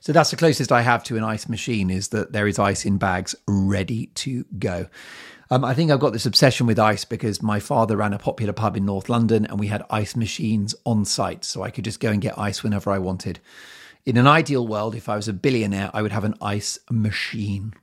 So 0.00 0.12
that's 0.12 0.30
the 0.30 0.36
closest 0.36 0.72
I 0.72 0.82
have 0.82 1.04
to 1.04 1.16
an 1.16 1.24
ice 1.24 1.48
machine 1.48 1.90
is 1.90 2.08
that 2.08 2.32
there 2.32 2.46
is 2.46 2.58
ice 2.58 2.84
in 2.84 2.98
bags 2.98 3.34
ready 3.46 4.06
to 4.06 4.44
go. 4.58 4.86
Um, 5.50 5.64
I 5.64 5.74
think 5.74 5.90
I've 5.90 6.00
got 6.00 6.12
this 6.12 6.26
obsession 6.26 6.66
with 6.66 6.78
ice 6.78 7.04
because 7.04 7.42
my 7.42 7.58
father 7.58 7.96
ran 7.96 8.12
a 8.12 8.18
popular 8.18 8.52
pub 8.52 8.76
in 8.76 8.84
North 8.84 9.08
London 9.08 9.46
and 9.46 9.58
we 9.58 9.68
had 9.68 9.82
ice 9.88 10.14
machines 10.14 10.74
on 10.84 11.04
site. 11.04 11.44
So 11.44 11.62
I 11.62 11.70
could 11.70 11.84
just 11.84 12.00
go 12.00 12.10
and 12.10 12.20
get 12.20 12.38
ice 12.38 12.62
whenever 12.62 12.90
I 12.90 12.98
wanted. 12.98 13.40
In 14.04 14.16
an 14.16 14.26
ideal 14.26 14.66
world, 14.66 14.94
if 14.94 15.08
I 15.08 15.16
was 15.16 15.28
a 15.28 15.32
billionaire, 15.32 15.90
I 15.94 16.02
would 16.02 16.12
have 16.12 16.24
an 16.24 16.34
ice 16.40 16.78
machine. 16.90 17.74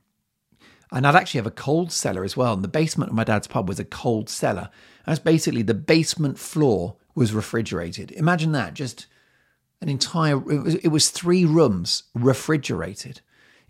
And 0.92 1.06
I'd 1.06 1.16
actually 1.16 1.38
have 1.38 1.46
a 1.46 1.52
cold 1.52 1.90
cellar 1.92 2.24
as 2.24 2.36
well. 2.36 2.54
And 2.54 2.64
the 2.64 2.68
basement 2.68 3.10
of 3.10 3.16
my 3.16 3.24
dad's 3.24 3.46
pub 3.46 3.68
was 3.68 3.80
a 3.80 3.84
cold 3.84 4.28
cellar. 4.28 4.70
That's 5.04 5.18
basically 5.18 5.62
the 5.62 5.74
basement 5.74 6.38
floor 6.38 6.96
was 7.14 7.32
refrigerated. 7.32 8.12
Imagine 8.12 8.52
that, 8.52 8.74
just 8.74 9.06
an 9.80 9.88
entire, 9.88 10.36
it 10.36 10.62
was, 10.62 10.74
it 10.76 10.88
was 10.88 11.10
three 11.10 11.44
rooms 11.44 12.04
refrigerated. 12.14 13.20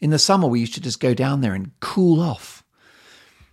In 0.00 0.10
the 0.10 0.18
summer, 0.18 0.46
we 0.46 0.60
used 0.60 0.74
to 0.74 0.80
just 0.80 1.00
go 1.00 1.14
down 1.14 1.40
there 1.40 1.54
and 1.54 1.72
cool 1.80 2.20
off 2.20 2.62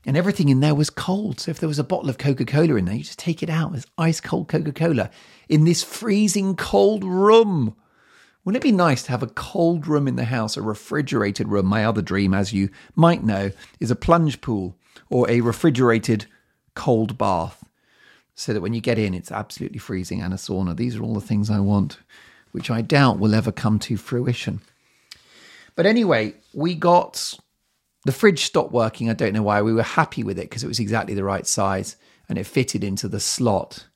and 0.05 0.17
everything 0.17 0.49
in 0.49 0.59
there 0.59 0.75
was 0.75 0.89
cold. 0.89 1.39
So 1.39 1.51
if 1.51 1.59
there 1.59 1.69
was 1.69 1.79
a 1.79 1.83
bottle 1.83 2.09
of 2.09 2.17
Coca 2.17 2.45
Cola 2.45 2.75
in 2.75 2.85
there, 2.85 2.95
you 2.95 3.03
just 3.03 3.19
take 3.19 3.41
it 3.41 3.49
out. 3.49 3.73
It's 3.73 3.85
ice 3.97 4.19
cold 4.19 4.47
Coca 4.47 4.73
Cola 4.73 5.09
in 5.47 5.63
this 5.63 5.83
freezing 5.83 6.55
cold 6.55 7.03
room. 7.03 7.75
Wouldn't 8.43 8.61
it 8.61 8.67
be 8.67 8.73
nice 8.73 9.03
to 9.03 9.11
have 9.11 9.23
a 9.23 9.27
cold 9.27 9.87
room 9.87 10.07
in 10.07 10.17
the 10.17 10.25
house, 10.25 10.57
a 10.57 10.61
refrigerated 10.61 11.47
room? 11.47 11.65
My 11.65 11.85
other 11.85 12.01
dream, 12.01 12.33
as 12.33 12.51
you 12.51 12.69
might 12.95 13.23
know, 13.23 13.51
is 13.79 13.89
a 13.89 13.95
plunge 13.95 14.41
pool 14.41 14.75
or 15.09 15.29
a 15.29 15.41
refrigerated 15.41 16.25
cold 16.75 17.17
bath 17.17 17.63
so 18.35 18.53
that 18.53 18.61
when 18.61 18.73
you 18.73 18.81
get 18.81 18.99
in, 18.99 19.13
it's 19.13 19.31
absolutely 19.31 19.79
freezing 19.79 20.21
and 20.21 20.33
a 20.33 20.37
sauna. 20.37 20.75
These 20.75 20.95
are 20.95 21.03
all 21.03 21.13
the 21.13 21.21
things 21.21 21.49
I 21.49 21.59
want, 21.59 21.99
which 22.51 22.69
I 22.69 22.81
doubt 22.81 23.19
will 23.19 23.35
ever 23.35 23.51
come 23.51 23.79
to 23.79 23.95
fruition. 23.95 24.59
But 25.75 25.85
anyway, 25.85 26.35
we 26.53 26.75
got 26.75 27.37
the 28.05 28.11
fridge 28.11 28.43
stopped 28.43 28.71
working. 28.73 29.09
I 29.09 29.13
don't 29.13 29.33
know 29.33 29.43
why. 29.43 29.61
We 29.61 29.73
were 29.73 29.83
happy 29.83 30.23
with 30.23 30.37
it 30.37 30.49
because 30.49 30.63
it 30.63 30.67
was 30.67 30.79
exactly 30.79 31.13
the 31.13 31.23
right 31.23 31.47
size 31.47 31.95
and 32.27 32.37
it 32.37 32.45
fitted 32.45 32.83
into 32.83 33.07
the 33.07 33.19
slot. 33.19 33.87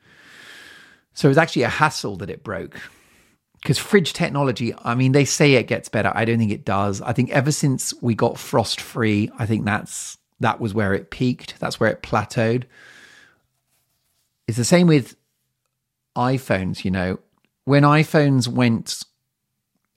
So 1.13 1.27
it 1.27 1.31
was 1.31 1.37
actually 1.37 1.63
a 1.63 1.69
hassle 1.69 2.15
that 2.17 2.29
it 2.29 2.43
broke. 2.43 2.79
Because 3.61 3.77
fridge 3.77 4.13
technology, 4.13 4.73
I 4.83 4.95
mean, 4.95 5.11
they 5.11 5.25
say 5.25 5.53
it 5.53 5.67
gets 5.67 5.89
better. 5.89 6.11
I 6.13 6.25
don't 6.25 6.37
think 6.37 6.51
it 6.51 6.65
does. 6.65 7.01
I 7.01 7.13
think 7.13 7.31
ever 7.31 7.51
since 7.51 7.93
we 8.01 8.15
got 8.15 8.37
frost 8.37 8.79
free, 8.79 9.29
I 9.37 9.45
think 9.45 9.65
that's 9.65 10.17
that 10.39 10.59
was 10.59 10.73
where 10.73 10.93
it 10.93 11.09
peaked. 11.09 11.59
That's 11.59 11.79
where 11.79 11.89
it 11.89 12.03
plateaued. 12.03 12.63
It's 14.47 14.57
the 14.57 14.63
same 14.63 14.87
with 14.87 15.15
iPhones, 16.15 16.85
you 16.85 16.91
know. 16.91 17.19
When 17.65 17.83
iPhones 17.83 18.47
went 18.47 19.03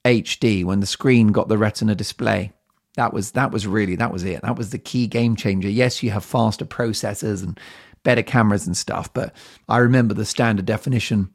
HD, 0.04 0.64
when 0.64 0.80
the 0.80 0.86
screen 0.86 1.28
got 1.28 1.48
the 1.48 1.58
retina 1.58 1.94
display, 1.94 2.52
that 2.96 3.12
was 3.12 3.32
that 3.32 3.52
was 3.52 3.66
really 3.66 3.96
that 3.96 4.12
was 4.12 4.24
it. 4.24 4.42
That 4.42 4.56
was 4.56 4.70
the 4.70 4.78
key 4.78 5.06
game 5.06 5.36
changer. 5.36 5.68
Yes, 5.68 6.02
you 6.02 6.10
have 6.10 6.24
faster 6.24 6.64
processors 6.64 7.42
and 7.42 7.58
better 8.02 8.22
cameras 8.22 8.66
and 8.66 8.76
stuff, 8.76 9.12
but 9.12 9.34
I 9.68 9.78
remember 9.78 10.14
the 10.14 10.24
standard 10.24 10.66
definition 10.66 11.30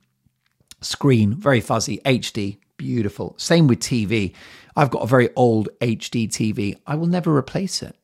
screen, 0.85 1.33
very 1.33 1.61
fuzzy, 1.61 1.99
HD, 2.05 2.57
beautiful. 2.77 3.35
Same 3.37 3.67
with 3.67 3.79
TV. 3.79 4.33
I've 4.75 4.91
got 4.91 5.03
a 5.03 5.07
very 5.07 5.29
old 5.35 5.69
HD 5.81 6.27
TV. 6.27 6.77
I 6.85 6.95
will 6.95 7.07
never 7.07 7.35
replace 7.35 7.81
it. 7.81 7.95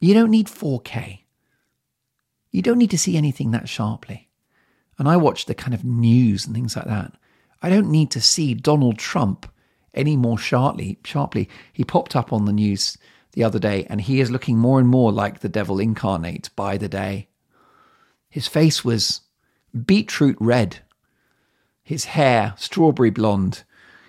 You 0.00 0.14
don't 0.14 0.30
need 0.30 0.48
4K. 0.48 1.20
You 2.50 2.62
don't 2.62 2.78
need 2.78 2.90
to 2.90 2.98
see 2.98 3.16
anything 3.16 3.50
that 3.50 3.68
sharply. 3.68 4.28
And 4.98 5.08
I 5.08 5.16
watch 5.16 5.46
the 5.46 5.54
kind 5.54 5.74
of 5.74 5.84
news 5.84 6.46
and 6.46 6.54
things 6.54 6.76
like 6.76 6.86
that. 6.86 7.12
I 7.62 7.70
don't 7.70 7.90
need 7.90 8.10
to 8.12 8.20
see 8.20 8.54
Donald 8.54 8.98
Trump 8.98 9.50
any 9.92 10.16
more 10.16 10.38
sharply. 10.38 10.98
Sharply, 11.04 11.48
he 11.72 11.84
popped 11.84 12.14
up 12.14 12.32
on 12.32 12.44
the 12.44 12.52
news 12.52 12.98
the 13.32 13.42
other 13.42 13.58
day, 13.58 13.86
and 13.90 14.00
he 14.00 14.20
is 14.20 14.30
looking 14.30 14.58
more 14.58 14.78
and 14.78 14.88
more 14.88 15.10
like 15.10 15.40
the 15.40 15.48
devil 15.48 15.80
incarnate 15.80 16.50
by 16.54 16.76
the 16.76 16.88
day. 16.88 17.28
His 18.28 18.46
face 18.46 18.84
was 18.84 19.22
beetroot 19.86 20.36
red, 20.38 20.80
his 21.84 22.06
hair 22.06 22.54
strawberry 22.56 23.10
blonde, 23.10 23.62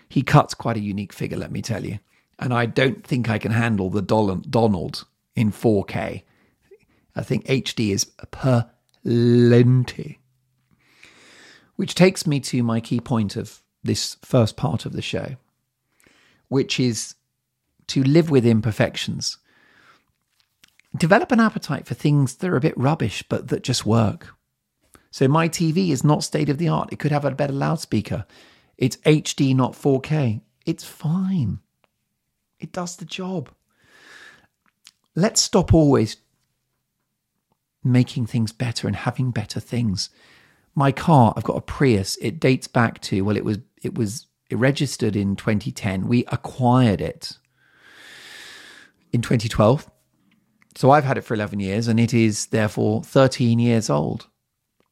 he 0.09 0.23
cuts 0.23 0.53
quite 0.55 0.77
a 0.77 0.81
unique 0.81 1.13
figure, 1.13 1.37
let 1.37 1.51
me 1.51 1.61
tell 1.61 1.85
you. 1.85 1.99
And 2.39 2.53
I 2.53 2.65
don't 2.65 3.05
think 3.05 3.29
I 3.29 3.37
can 3.37 3.51
handle 3.51 3.89
the 3.89 4.01
Donald 4.01 5.05
in 5.35 5.51
4K. 5.51 6.23
I 7.15 7.21
think 7.21 7.45
HD 7.45 7.91
is 7.91 8.05
plenty. 8.31 10.19
Which 11.75 11.95
takes 11.95 12.25
me 12.25 12.39
to 12.41 12.63
my 12.63 12.79
key 12.79 12.99
point 12.99 13.35
of 13.35 13.61
this 13.83 14.17
first 14.21 14.57
part 14.57 14.85
of 14.85 14.93
the 14.93 15.01
show, 15.01 15.35
which 16.47 16.79
is 16.79 17.15
to 17.87 18.03
live 18.03 18.29
with 18.29 18.45
imperfections. 18.45 19.37
Develop 20.97 21.31
an 21.31 21.39
appetite 21.39 21.85
for 21.85 21.93
things 21.93 22.35
that 22.35 22.49
are 22.49 22.55
a 22.55 22.61
bit 22.61 22.77
rubbish, 22.77 23.23
but 23.27 23.49
that 23.49 23.63
just 23.63 23.85
work. 23.85 24.34
So, 25.15 25.29
my 25.29 25.47
TV 25.47 25.91
is 25.91 26.03
not 26.03 26.25
state 26.25 26.49
of 26.49 26.57
the 26.57 26.67
art. 26.67 26.91
It 26.91 26.99
could 26.99 27.13
have 27.13 27.23
a 27.23 27.31
better 27.31 27.53
loudspeaker. 27.53 28.25
It's 28.77 28.97
HD, 28.97 29.55
not 29.55 29.71
4K. 29.71 30.41
It's 30.65 30.83
fine. 30.83 31.59
It 32.59 32.73
does 32.73 32.97
the 32.97 33.05
job. 33.05 33.49
Let's 35.15 35.39
stop 35.39 35.73
always 35.73 36.17
making 37.81 38.25
things 38.25 38.51
better 38.51 38.87
and 38.87 38.95
having 38.97 39.31
better 39.31 39.61
things. 39.61 40.09
My 40.75 40.91
car, 40.91 41.33
I've 41.37 41.45
got 41.45 41.55
a 41.55 41.61
Prius. 41.61 42.17
It 42.17 42.41
dates 42.41 42.67
back 42.67 42.99
to 43.03 43.21
well, 43.21 43.37
it 43.37 43.45
was 43.45 43.59
it 43.81 43.97
was 43.97 44.27
registered 44.51 45.15
in 45.15 45.37
2010. 45.37 46.09
We 46.09 46.25
acquired 46.25 46.99
it 46.99 47.37
in 49.13 49.21
2012. 49.21 49.89
So 50.75 50.91
I've 50.91 51.05
had 51.05 51.17
it 51.17 51.23
for 51.23 51.35
11 51.35 51.61
years 51.61 51.87
and 51.87 52.01
it 52.01 52.13
is 52.13 52.47
therefore 52.47 53.01
13 53.01 53.59
years 53.59 53.89
old. 53.89 54.27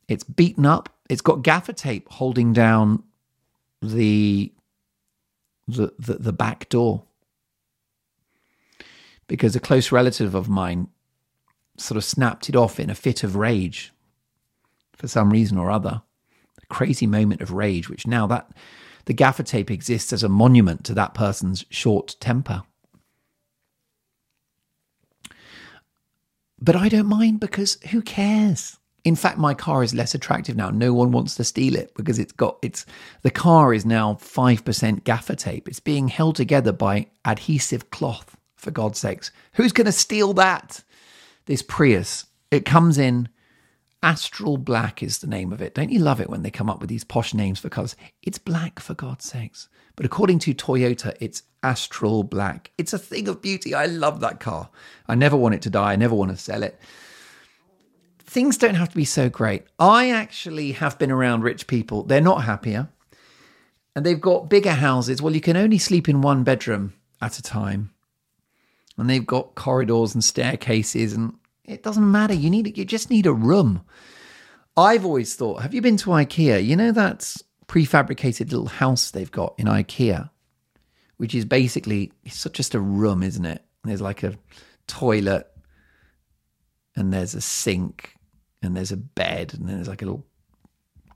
It's 0.08 0.24
beaten 0.24 0.66
up. 0.66 0.90
It's 1.10 1.22
got 1.22 1.44
gaffer 1.44 1.74
tape 1.74 2.10
holding 2.10 2.54
down 2.54 3.04
the 3.82 4.52
the, 5.68 5.94
the, 5.98 6.16
the 6.16 6.34
back 6.34 6.68
door 6.68 7.04
because 9.28 9.56
a 9.56 9.62
close 9.62 9.92
relative 9.92 10.36
of 10.36 10.50
mine 10.50 10.90
sort 11.78 11.98
of 11.98 12.04
snapped 12.04 12.50
it 12.50 12.56
off 12.56 12.80
in 12.80 12.90
a 12.90 12.96
fit 12.96 13.24
of 13.24 13.36
rage 13.36 13.94
for 14.94 15.08
some 15.08 15.30
reason 15.32 15.58
or 15.58 15.72
other. 15.72 16.02
A 16.62 16.66
crazy 16.68 17.08
moment 17.08 17.42
of 17.42 17.52
rage, 17.52 17.90
which 17.90 18.06
now 18.06 18.28
that 18.28 18.52
the 19.06 19.14
gaffer 19.14 19.44
tape 19.44 19.72
exists 19.72 20.14
as 20.14 20.24
a 20.24 20.30
monument 20.30 20.84
to 20.86 20.94
that 20.94 21.14
person's 21.14 21.66
short 21.70 22.16
temper. 22.20 22.64
But 26.62 26.76
I 26.76 26.88
don't 26.88 27.08
mind 27.08 27.40
because 27.40 27.78
who 27.92 28.02
cares? 28.02 28.78
In 29.04 29.16
fact, 29.16 29.38
my 29.38 29.54
car 29.54 29.84
is 29.84 29.94
less 29.94 30.16
attractive 30.16 30.56
now. 30.56 30.70
No 30.70 30.94
one 30.94 31.12
wants 31.12 31.36
to 31.36 31.44
steal 31.44 31.76
it 31.76 31.94
because 31.96 32.20
it's 32.20 32.32
got 32.32 32.58
it's 32.62 32.86
the 33.22 33.32
car 33.32 33.74
is 33.74 33.86
now 33.86 34.14
5% 34.16 35.04
gaffer 35.04 35.36
tape. 35.36 35.68
It's 35.68 35.82
being 35.82 36.08
held 36.08 36.38
together 36.38 36.72
by 36.72 37.08
adhesive 37.26 37.92
cloth, 37.92 38.38
for 38.64 38.72
God's 38.72 39.00
sakes. 39.00 39.32
Who's 39.54 39.74
going 39.74 39.86
to 39.86 39.92
steal 39.92 40.34
that? 40.34 40.84
This 41.46 41.62
Prius. 41.62 42.26
It 42.50 42.66
comes 42.66 42.98
in 42.98 43.28
Astral 44.02 44.58
Black 44.58 45.04
is 45.04 45.20
the 45.20 45.28
name 45.28 45.54
of 45.54 45.62
it. 45.62 45.76
Don't 45.76 45.92
you 45.92 46.00
love 46.00 46.20
it 46.20 46.30
when 46.30 46.44
they 46.44 46.52
come 46.52 46.70
up 46.70 46.80
with 46.80 46.90
these 46.90 47.04
posh 47.04 47.34
names 47.34 47.60
for 47.60 47.70
colours? 47.70 47.96
It's 48.22 48.38
black, 48.38 48.80
for 48.80 48.94
God's 48.94 49.26
sakes. 49.26 49.70
But 49.96 50.06
according 50.06 50.40
to 50.40 50.54
Toyota, 50.54 51.16
it's 51.20 51.44
Astral 51.62 52.24
Black. 52.24 52.72
It's 52.78 52.94
a 52.94 52.98
thing 52.98 53.28
of 53.28 53.42
beauty. 53.42 53.74
I 53.74 53.86
love 53.86 54.20
that 54.20 54.40
car. 54.40 54.70
I 55.08 55.16
never 55.16 55.38
want 55.38 55.56
it 55.56 55.62
to 55.64 55.70
die. 55.70 55.94
I 55.94 55.96
never 55.96 56.16
want 56.16 56.32
to 56.32 56.38
sell 56.38 56.64
it. 56.64 56.80
Things 58.34 58.58
don't 58.58 58.74
have 58.74 58.90
to 58.90 58.96
be 58.96 59.06
so 59.06 59.30
great. 59.30 59.62
I 59.78 60.10
actually 60.10 60.72
have 60.72 60.98
been 60.98 61.12
around 61.12 61.44
rich 61.44 61.68
people. 61.68 62.02
They're 62.02 62.20
not 62.20 62.46
happier. 62.46 62.90
And 63.96 64.04
they've 64.04 64.20
got 64.20 64.50
bigger 64.50 64.72
houses. 64.72 65.22
Well, 65.22 65.36
you 65.36 65.40
can 65.40 65.56
only 65.56 65.78
sleep 65.78 66.10
in 66.10 66.22
one 66.22 66.44
bedroom 66.44 66.96
at 67.22 67.38
a 67.38 67.44
time. 67.44 67.94
And 68.98 69.08
they've 69.08 69.24
got 69.24 69.54
corridors 69.54 70.16
and 70.16 70.24
staircases 70.24 71.14
and 71.14 71.36
it 71.64 71.84
doesn't 71.84 72.12
matter. 72.12 72.34
You 72.34 72.50
need 72.50 72.76
you 72.76 72.86
just 72.86 73.12
need 73.12 73.28
a 73.28 73.34
room. 73.34 73.84
I've 74.76 75.06
always 75.06 75.36
thought, 75.36 75.62
have 75.62 75.76
you 75.76 75.82
been 75.84 75.98
to 75.98 76.10
IKEA? 76.10 76.66
You 76.66 76.76
know 76.76 76.92
that 76.92 77.36
prefabricated 77.68 78.52
little 78.52 78.66
house 78.66 79.12
they've 79.12 79.30
got 79.30 79.54
in 79.60 79.68
IKEA, 79.68 80.32
which 81.18 81.36
is 81.36 81.46
basically 81.46 82.12
it's 82.24 82.48
just 82.52 82.74
a 82.74 82.80
room, 82.80 83.22
isn't 83.22 83.46
it? 83.46 83.64
There's 83.84 84.02
like 84.02 84.24
a 84.24 84.40
toilet 84.88 85.48
and 86.96 87.14
there's 87.14 87.36
a 87.36 87.42
sink 87.42 88.16
and 88.64 88.76
there's 88.76 88.92
a 88.92 88.98
bed 88.98 89.54
and 89.54 89.68
then 89.68 89.76
there's 89.76 89.88
like 89.88 90.02
a 90.02 90.06
little 90.06 90.26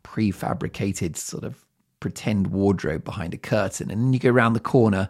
prefabricated 0.03 1.15
sort 1.15 1.43
of 1.43 1.65
pretend 1.99 2.47
wardrobe 2.47 3.03
behind 3.03 3.33
a 3.33 3.37
curtain. 3.37 3.89
And 3.91 4.01
then 4.01 4.13
you 4.13 4.19
go 4.19 4.29
around 4.29 4.53
the 4.53 4.59
corner 4.59 5.09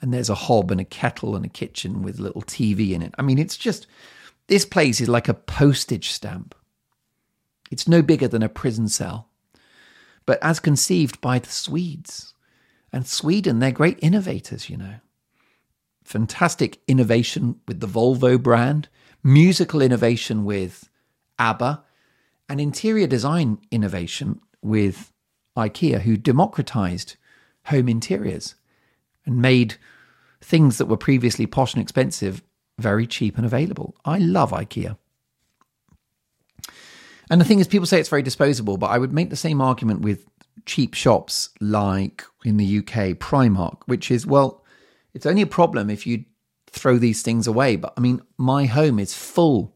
and 0.00 0.12
there's 0.12 0.30
a 0.30 0.34
hob 0.34 0.70
and 0.70 0.80
a 0.80 0.84
kettle 0.84 1.36
and 1.36 1.44
a 1.44 1.48
kitchen 1.48 2.02
with 2.02 2.18
a 2.18 2.22
little 2.22 2.42
TV 2.42 2.92
in 2.92 3.02
it. 3.02 3.14
I 3.18 3.22
mean, 3.22 3.38
it's 3.38 3.56
just 3.56 3.86
this 4.46 4.64
place 4.64 5.00
is 5.00 5.08
like 5.08 5.28
a 5.28 5.34
postage 5.34 6.10
stamp. 6.10 6.54
It's 7.70 7.88
no 7.88 8.02
bigger 8.02 8.28
than 8.28 8.42
a 8.42 8.48
prison 8.48 8.88
cell. 8.88 9.28
But 10.26 10.38
as 10.42 10.60
conceived 10.60 11.20
by 11.20 11.38
the 11.38 11.50
Swedes. 11.50 12.34
And 12.92 13.06
Sweden, 13.06 13.58
they're 13.58 13.72
great 13.72 13.98
innovators, 14.00 14.70
you 14.70 14.76
know. 14.76 14.94
Fantastic 16.04 16.80
innovation 16.86 17.60
with 17.66 17.80
the 17.80 17.88
Volvo 17.88 18.40
brand, 18.40 18.88
musical 19.22 19.82
innovation 19.82 20.44
with 20.44 20.88
ABBA, 21.44 21.84
and 22.48 22.60
interior 22.60 23.06
design 23.06 23.58
innovation 23.70 24.40
with 24.62 25.12
IKEA, 25.56 26.00
who 26.00 26.16
democratized 26.16 27.16
home 27.66 27.88
interiors 27.88 28.54
and 29.26 29.36
made 29.36 29.76
things 30.40 30.78
that 30.78 30.86
were 30.86 30.96
previously 30.96 31.46
posh 31.46 31.74
and 31.74 31.82
expensive 31.82 32.42
very 32.78 33.06
cheap 33.06 33.36
and 33.36 33.46
available. 33.46 33.94
I 34.04 34.18
love 34.18 34.50
IKEA. 34.52 34.96
And 37.30 37.40
the 37.40 37.44
thing 37.44 37.60
is, 37.60 37.68
people 37.68 37.86
say 37.86 38.00
it's 38.00 38.08
very 38.08 38.22
disposable, 38.22 38.76
but 38.76 38.90
I 38.90 38.98
would 38.98 39.12
make 39.12 39.30
the 39.30 39.36
same 39.36 39.60
argument 39.60 40.00
with 40.00 40.26
cheap 40.66 40.94
shops 40.94 41.50
like 41.60 42.24
in 42.44 42.56
the 42.56 42.78
UK, 42.78 43.18
Primark, 43.18 43.82
which 43.86 44.10
is, 44.10 44.26
well, 44.26 44.64
it's 45.14 45.26
only 45.26 45.42
a 45.42 45.46
problem 45.46 45.88
if 45.90 46.06
you 46.06 46.24
throw 46.66 46.98
these 46.98 47.22
things 47.22 47.46
away. 47.46 47.76
But 47.76 47.94
I 47.96 48.00
mean, 48.00 48.20
my 48.36 48.66
home 48.66 48.98
is 48.98 49.14
full 49.14 49.73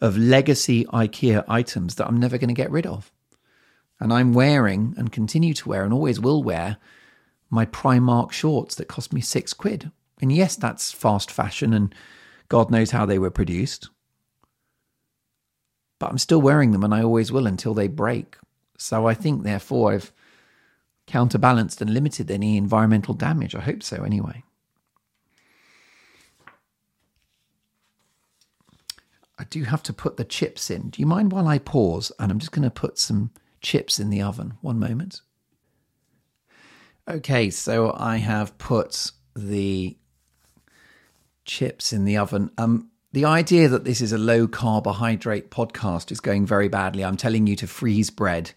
of 0.00 0.16
legacy 0.16 0.84
IKEA 0.86 1.44
items 1.48 1.94
that 1.94 2.06
I'm 2.06 2.18
never 2.18 2.38
going 2.38 2.48
to 2.48 2.54
get 2.54 2.70
rid 2.70 2.86
of. 2.86 3.10
And 4.00 4.12
I'm 4.12 4.32
wearing 4.32 4.94
and 4.96 5.12
continue 5.12 5.54
to 5.54 5.68
wear 5.68 5.84
and 5.84 5.92
always 5.92 6.20
will 6.20 6.42
wear 6.42 6.78
my 7.50 7.64
Primark 7.64 8.32
shorts 8.32 8.74
that 8.74 8.88
cost 8.88 9.12
me 9.12 9.20
six 9.20 9.52
quid. 9.52 9.90
And 10.20 10.32
yes, 10.32 10.56
that's 10.56 10.92
fast 10.92 11.30
fashion 11.30 11.72
and 11.72 11.94
God 12.48 12.70
knows 12.70 12.90
how 12.90 13.06
they 13.06 13.18
were 13.18 13.30
produced. 13.30 13.88
But 15.98 16.10
I'm 16.10 16.18
still 16.18 16.40
wearing 16.40 16.72
them 16.72 16.84
and 16.84 16.92
I 16.92 17.02
always 17.02 17.30
will 17.30 17.46
until 17.46 17.74
they 17.74 17.88
break. 17.88 18.36
So 18.76 19.06
I 19.06 19.14
think, 19.14 19.42
therefore, 19.42 19.92
I've 19.92 20.12
counterbalanced 21.06 21.80
and 21.80 21.94
limited 21.94 22.30
any 22.30 22.56
environmental 22.56 23.14
damage. 23.14 23.54
I 23.54 23.60
hope 23.60 23.82
so, 23.82 24.02
anyway. 24.02 24.42
I 29.44 29.46
do 29.50 29.64
have 29.64 29.82
to 29.82 29.92
put 29.92 30.16
the 30.16 30.24
chips 30.24 30.70
in. 30.70 30.88
Do 30.88 31.02
you 31.02 31.06
mind 31.06 31.30
while 31.30 31.46
I 31.46 31.58
pause? 31.58 32.10
And 32.18 32.32
I'm 32.32 32.38
just 32.38 32.50
going 32.50 32.62
to 32.62 32.70
put 32.70 32.98
some 32.98 33.30
chips 33.60 34.00
in 34.00 34.08
the 34.08 34.22
oven. 34.22 34.54
One 34.62 34.78
moment. 34.78 35.20
Okay, 37.06 37.50
so 37.50 37.94
I 37.94 38.16
have 38.16 38.56
put 38.56 39.12
the 39.36 39.98
chips 41.44 41.92
in 41.92 42.06
the 42.06 42.16
oven. 42.16 42.52
Um, 42.56 42.88
the 43.12 43.26
idea 43.26 43.68
that 43.68 43.84
this 43.84 44.00
is 44.00 44.12
a 44.12 44.18
low 44.18 44.48
carbohydrate 44.48 45.50
podcast 45.50 46.10
is 46.10 46.20
going 46.20 46.46
very 46.46 46.68
badly. 46.68 47.04
I'm 47.04 47.18
telling 47.18 47.46
you 47.46 47.54
to 47.56 47.66
freeze 47.66 48.08
bread, 48.08 48.52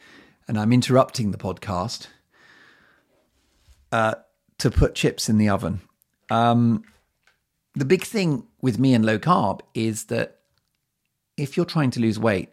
and 0.48 0.58
I'm 0.58 0.72
interrupting 0.72 1.32
the 1.32 1.38
podcast 1.38 2.08
uh, 3.92 4.16
to 4.60 4.72
put 4.72 4.96
chips 4.96 5.28
in 5.28 5.38
the 5.38 5.50
oven. 5.50 5.82
Um, 6.30 6.86
the 7.76 7.84
big 7.84 8.06
thing 8.06 8.48
with 8.62 8.80
me 8.80 8.94
and 8.94 9.06
low 9.06 9.20
carb 9.20 9.60
is 9.74 10.06
that 10.06 10.37
if 11.38 11.56
you're 11.56 11.66
trying 11.66 11.92
to 11.92 12.00
lose 12.00 12.20
weight, 12.20 12.50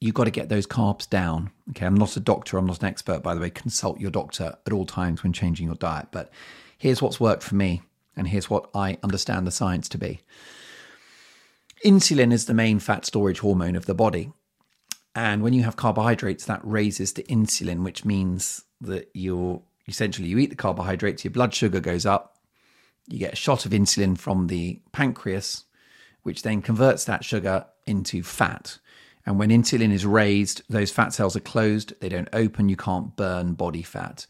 you've 0.00 0.14
got 0.14 0.24
to 0.24 0.30
get 0.30 0.48
those 0.48 0.66
carbs 0.66 1.08
down. 1.08 1.50
Okay, 1.70 1.86
I'm 1.86 1.94
not 1.94 2.16
a 2.16 2.20
doctor, 2.20 2.58
I'm 2.58 2.66
not 2.66 2.80
an 2.80 2.88
expert, 2.88 3.22
by 3.22 3.34
the 3.34 3.40
way. 3.40 3.50
Consult 3.50 4.00
your 4.00 4.10
doctor 4.10 4.56
at 4.66 4.72
all 4.72 4.86
times 4.86 5.22
when 5.22 5.32
changing 5.32 5.66
your 5.66 5.76
diet. 5.76 6.08
But 6.10 6.30
here's 6.78 7.00
what's 7.00 7.20
worked 7.20 7.42
for 7.42 7.54
me. 7.54 7.82
And 8.16 8.28
here's 8.28 8.48
what 8.48 8.70
I 8.74 8.98
understand 9.02 9.46
the 9.46 9.50
science 9.50 9.88
to 9.88 9.98
be 9.98 10.20
insulin 11.84 12.32
is 12.32 12.46
the 12.46 12.54
main 12.54 12.78
fat 12.78 13.04
storage 13.04 13.40
hormone 13.40 13.76
of 13.76 13.86
the 13.86 13.94
body. 13.94 14.32
And 15.14 15.42
when 15.42 15.52
you 15.52 15.62
have 15.62 15.76
carbohydrates, 15.76 16.46
that 16.46 16.60
raises 16.64 17.12
the 17.12 17.22
insulin, 17.24 17.84
which 17.84 18.04
means 18.04 18.64
that 18.80 19.10
you're 19.14 19.62
essentially 19.86 20.28
you 20.28 20.38
eat 20.38 20.50
the 20.50 20.56
carbohydrates, 20.56 21.24
your 21.24 21.30
blood 21.30 21.54
sugar 21.54 21.78
goes 21.78 22.06
up, 22.06 22.38
you 23.06 23.18
get 23.18 23.34
a 23.34 23.36
shot 23.36 23.66
of 23.66 23.72
insulin 23.72 24.18
from 24.18 24.46
the 24.46 24.80
pancreas, 24.92 25.64
which 26.22 26.42
then 26.42 26.62
converts 26.62 27.04
that 27.04 27.24
sugar 27.24 27.66
into 27.86 28.22
fat. 28.22 28.78
And 29.26 29.38
when 29.38 29.50
insulin 29.50 29.92
is 29.92 30.04
raised, 30.04 30.62
those 30.68 30.90
fat 30.90 31.12
cells 31.14 31.34
are 31.36 31.40
closed, 31.40 31.94
they 32.00 32.08
don't 32.10 32.28
open, 32.32 32.68
you 32.68 32.76
can't 32.76 33.16
burn 33.16 33.54
body 33.54 33.82
fat 33.82 34.26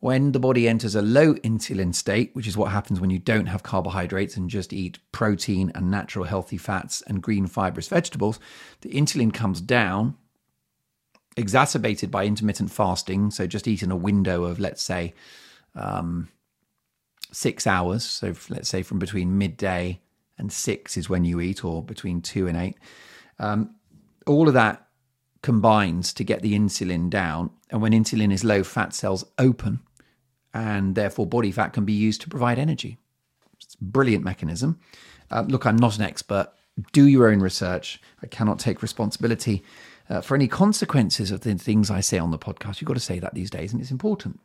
When 0.00 0.32
the 0.32 0.38
body 0.40 0.68
enters 0.68 0.94
a 0.94 1.02
low 1.02 1.34
insulin 1.36 1.94
state, 1.94 2.30
which 2.34 2.46
is 2.46 2.56
what 2.56 2.70
happens 2.70 3.00
when 3.00 3.10
you 3.10 3.18
don't 3.18 3.46
have 3.46 3.62
carbohydrates 3.62 4.36
and 4.36 4.50
just 4.50 4.72
eat 4.72 4.98
protein 5.10 5.72
and 5.74 5.90
natural 5.90 6.26
healthy 6.26 6.58
fats 6.58 7.02
and 7.02 7.22
green 7.22 7.46
fibrous 7.46 7.88
vegetables, 7.88 8.38
the 8.82 8.90
insulin 8.90 9.32
comes 9.32 9.60
down, 9.60 10.16
exacerbated 11.36 12.10
by 12.10 12.26
intermittent 12.26 12.70
fasting. 12.70 13.30
So 13.30 13.46
just 13.46 13.66
eat 13.66 13.82
in 13.82 13.90
a 13.90 13.96
window 13.96 14.44
of, 14.44 14.60
let's 14.60 14.82
say, 14.82 15.14
um, 15.74 16.28
six 17.32 17.66
hours. 17.66 18.04
So 18.04 18.34
let's 18.50 18.68
say 18.68 18.82
from 18.82 18.98
between 18.98 19.38
midday 19.38 20.00
and 20.38 20.52
six 20.52 20.96
is 20.96 21.08
when 21.08 21.24
you 21.24 21.40
eat, 21.40 21.64
or 21.64 21.82
between 21.82 22.20
two 22.20 22.46
and 22.46 22.56
eight. 22.56 22.76
Um, 23.38 23.74
all 24.26 24.48
of 24.48 24.54
that 24.54 24.86
combines 25.42 26.12
to 26.14 26.24
get 26.24 26.42
the 26.42 26.58
insulin 26.58 27.08
down. 27.08 27.50
And 27.70 27.80
when 27.80 27.92
insulin 27.92 28.32
is 28.32 28.44
low, 28.44 28.64
fat 28.64 28.94
cells 28.94 29.24
open, 29.38 29.80
and 30.52 30.94
therefore 30.94 31.26
body 31.26 31.52
fat 31.52 31.72
can 31.72 31.84
be 31.84 31.92
used 31.92 32.20
to 32.22 32.28
provide 32.28 32.58
energy. 32.58 32.98
It's 33.62 33.74
a 33.74 33.84
brilliant 33.84 34.24
mechanism. 34.24 34.80
Uh, 35.30 35.44
look, 35.46 35.66
I'm 35.66 35.76
not 35.76 35.96
an 35.96 36.02
expert. 36.02 36.48
Do 36.92 37.06
your 37.06 37.30
own 37.30 37.40
research. 37.40 38.00
I 38.22 38.26
cannot 38.26 38.58
take 38.58 38.82
responsibility 38.82 39.62
uh, 40.08 40.20
for 40.20 40.34
any 40.34 40.48
consequences 40.48 41.30
of 41.30 41.40
the 41.40 41.54
things 41.54 41.90
I 41.90 42.00
say 42.00 42.18
on 42.18 42.30
the 42.30 42.38
podcast. 42.38 42.80
You've 42.80 42.88
got 42.88 42.94
to 42.94 43.00
say 43.00 43.18
that 43.18 43.34
these 43.34 43.50
days, 43.50 43.72
and 43.72 43.80
it's 43.80 43.90
important 43.90 44.40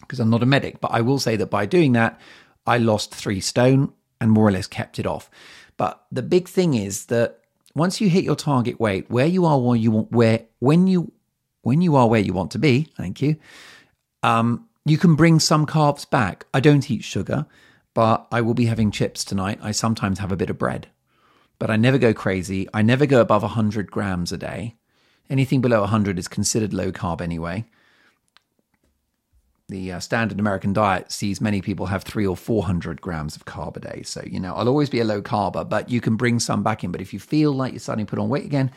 because 0.00 0.20
I'm 0.20 0.30
not 0.30 0.42
a 0.42 0.46
medic. 0.46 0.80
But 0.80 0.92
I 0.92 1.00
will 1.00 1.18
say 1.18 1.36
that 1.36 1.50
by 1.50 1.66
doing 1.66 1.92
that, 1.92 2.20
I 2.66 2.78
lost 2.78 3.14
three 3.14 3.40
stone 3.40 3.92
and 4.20 4.30
more 4.30 4.46
or 4.46 4.52
less 4.52 4.66
kept 4.66 4.98
it 4.98 5.06
off. 5.06 5.30
But 5.76 6.04
the 6.12 6.22
big 6.22 6.48
thing 6.48 6.74
is 6.74 7.06
that 7.06 7.38
once 7.74 8.00
you 8.00 8.08
hit 8.08 8.24
your 8.24 8.36
target 8.36 8.80
weight, 8.80 9.10
where 9.10 9.26
you 9.26 9.44
are, 9.44 9.58
where 9.58 9.76
you 9.76 9.90
want, 9.90 10.12
where 10.12 10.42
when 10.58 10.86
you 10.86 11.12
when 11.62 11.80
you 11.80 11.96
are 11.96 12.08
where 12.08 12.20
you 12.20 12.32
want 12.32 12.50
to 12.52 12.58
be, 12.58 12.88
thank 12.96 13.20
you. 13.20 13.36
Um, 14.22 14.66
you 14.84 14.98
can 14.98 15.14
bring 15.14 15.40
some 15.40 15.66
carbs 15.66 16.08
back. 16.08 16.46
I 16.52 16.60
don't 16.60 16.90
eat 16.90 17.04
sugar, 17.04 17.46
but 17.94 18.26
I 18.32 18.40
will 18.40 18.54
be 18.54 18.66
having 18.66 18.90
chips 18.90 19.24
tonight. 19.24 19.58
I 19.62 19.72
sometimes 19.72 20.18
have 20.18 20.32
a 20.32 20.36
bit 20.36 20.50
of 20.50 20.58
bread, 20.58 20.88
but 21.58 21.70
I 21.70 21.76
never 21.76 21.98
go 21.98 22.14
crazy. 22.14 22.68
I 22.72 22.82
never 22.82 23.06
go 23.06 23.20
above 23.20 23.42
100 23.42 23.90
grams 23.90 24.32
a 24.32 24.38
day. 24.38 24.76
Anything 25.28 25.60
below 25.60 25.80
100 25.80 26.18
is 26.18 26.28
considered 26.28 26.72
low 26.72 26.92
carb 26.92 27.20
anyway 27.20 27.66
the 29.70 29.92
uh, 29.92 30.00
standard 30.00 30.38
American 30.38 30.72
diet 30.72 31.10
sees 31.10 31.40
many 31.40 31.62
people 31.62 31.86
have 31.86 32.02
three 32.02 32.26
or 32.26 32.36
400 32.36 33.00
grams 33.00 33.36
of 33.36 33.44
carb 33.44 33.76
a 33.76 33.80
day. 33.80 34.02
So, 34.02 34.22
you 34.26 34.38
know, 34.38 34.54
I'll 34.54 34.68
always 34.68 34.90
be 34.90 35.00
a 35.00 35.04
low 35.04 35.22
carber, 35.22 35.68
but 35.68 35.88
you 35.88 36.00
can 36.00 36.16
bring 36.16 36.38
some 36.38 36.62
back 36.62 36.84
in. 36.84 36.92
But 36.92 37.00
if 37.00 37.12
you 37.12 37.20
feel 37.20 37.52
like 37.52 37.72
you're 37.72 37.80
starting 37.80 38.06
to 38.06 38.10
put 38.10 38.18
on 38.18 38.28
weight 38.28 38.44
again, 38.44 38.70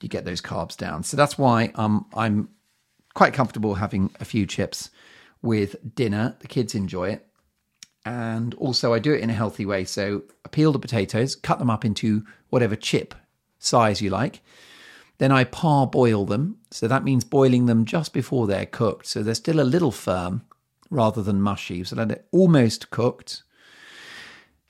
you 0.00 0.08
get 0.08 0.24
those 0.24 0.40
carbs 0.40 0.76
down. 0.76 1.04
So 1.04 1.16
that's 1.16 1.38
why 1.38 1.70
um, 1.76 2.06
I'm 2.14 2.48
quite 3.14 3.34
comfortable 3.34 3.74
having 3.74 4.10
a 4.18 4.24
few 4.24 4.46
chips 4.46 4.90
with 5.42 5.94
dinner. 5.94 6.36
The 6.40 6.48
kids 6.48 6.74
enjoy 6.74 7.10
it. 7.10 7.26
And 8.04 8.54
also, 8.54 8.92
I 8.92 8.98
do 8.98 9.12
it 9.12 9.20
in 9.20 9.30
a 9.30 9.34
healthy 9.34 9.64
way. 9.64 9.84
So, 9.84 10.24
I 10.44 10.48
peel 10.48 10.72
the 10.72 10.80
potatoes, 10.80 11.36
cut 11.36 11.60
them 11.60 11.70
up 11.70 11.84
into 11.84 12.24
whatever 12.50 12.74
chip 12.74 13.14
size 13.60 14.02
you 14.02 14.10
like 14.10 14.40
then 15.22 15.30
I 15.30 15.44
parboil 15.44 16.26
them. 16.26 16.56
So 16.72 16.88
that 16.88 17.04
means 17.04 17.22
boiling 17.22 17.66
them 17.66 17.84
just 17.84 18.12
before 18.12 18.48
they're 18.48 18.66
cooked. 18.66 19.06
So 19.06 19.22
they're 19.22 19.36
still 19.36 19.60
a 19.60 19.62
little 19.62 19.92
firm 19.92 20.42
rather 20.90 21.22
than 21.22 21.40
mushy. 21.40 21.84
So 21.84 21.94
they're 21.94 22.24
almost 22.32 22.90
cooked. 22.90 23.44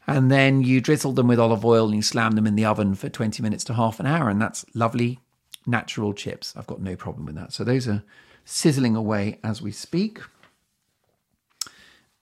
And 0.07 0.31
then 0.31 0.63
you 0.63 0.83
drizzle 0.83 1.13
them 1.13 1.27
with 1.27 1.39
olive 1.39 1.65
oil 1.65 1.87
and 1.87 1.97
you 1.97 2.03
slam 2.03 2.33
them 2.33 2.47
in 2.47 2.55
the 2.55 2.67
oven 2.67 2.95
for 2.95 3.09
20 3.09 3.43
minutes 3.43 3.65
to 3.65 3.73
half 3.73 3.99
an 3.99 4.05
hour. 4.05 4.29
And 4.29 4.43
that's 4.43 4.67
lovely 4.75 5.21
natural 5.67 6.13
chips. 6.13 6.53
I've 6.55 6.67
got 6.67 6.83
no 6.83 6.97
problem 6.97 7.25
with 7.25 7.37
that. 7.37 7.55
So 7.55 7.65
those 7.65 7.89
are 7.89 8.03
sizzling 8.45 8.95
away 8.95 9.39
as 9.43 9.63
we 9.63 9.73
speak. 9.73 10.21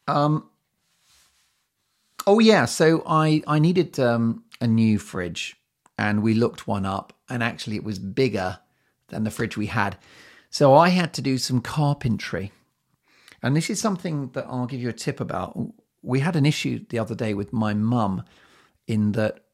Um, 0.07 0.49
oh 2.29 2.39
yeah, 2.39 2.67
so 2.67 3.03
I 3.09 3.43
I 3.49 3.59
needed 3.59 3.99
um, 3.99 4.45
a 4.61 4.69
new 4.69 5.01
fridge, 5.01 5.57
and 5.99 6.23
we 6.23 6.35
looked 6.35 6.69
one 6.69 6.87
up, 6.87 7.13
and 7.31 7.43
actually 7.43 7.77
it 7.77 7.85
was 7.85 7.99
bigger 7.99 8.59
than 9.09 9.25
the 9.25 9.31
fridge 9.31 9.57
we 9.57 9.67
had. 9.67 9.97
So 10.51 10.75
I 10.75 10.89
had 10.89 11.15
to 11.15 11.23
do 11.23 11.39
some 11.39 11.61
carpentry. 11.61 12.53
And 13.43 13.57
this 13.57 13.71
is 13.71 13.81
something 13.81 14.31
that 14.33 14.47
I'll 14.47 14.67
give 14.67 14.81
you 14.81 14.89
a 14.89 14.93
tip 14.93 15.21
about. 15.21 15.59
We 16.03 16.21
had 16.21 16.37
an 16.37 16.45
issue 16.45 16.85
the 16.89 16.99
other 16.99 17.15
day 17.15 17.35
with 17.35 17.53
my 17.53 17.73
mum 17.73 18.25
in 18.87 19.13
that 19.13 19.45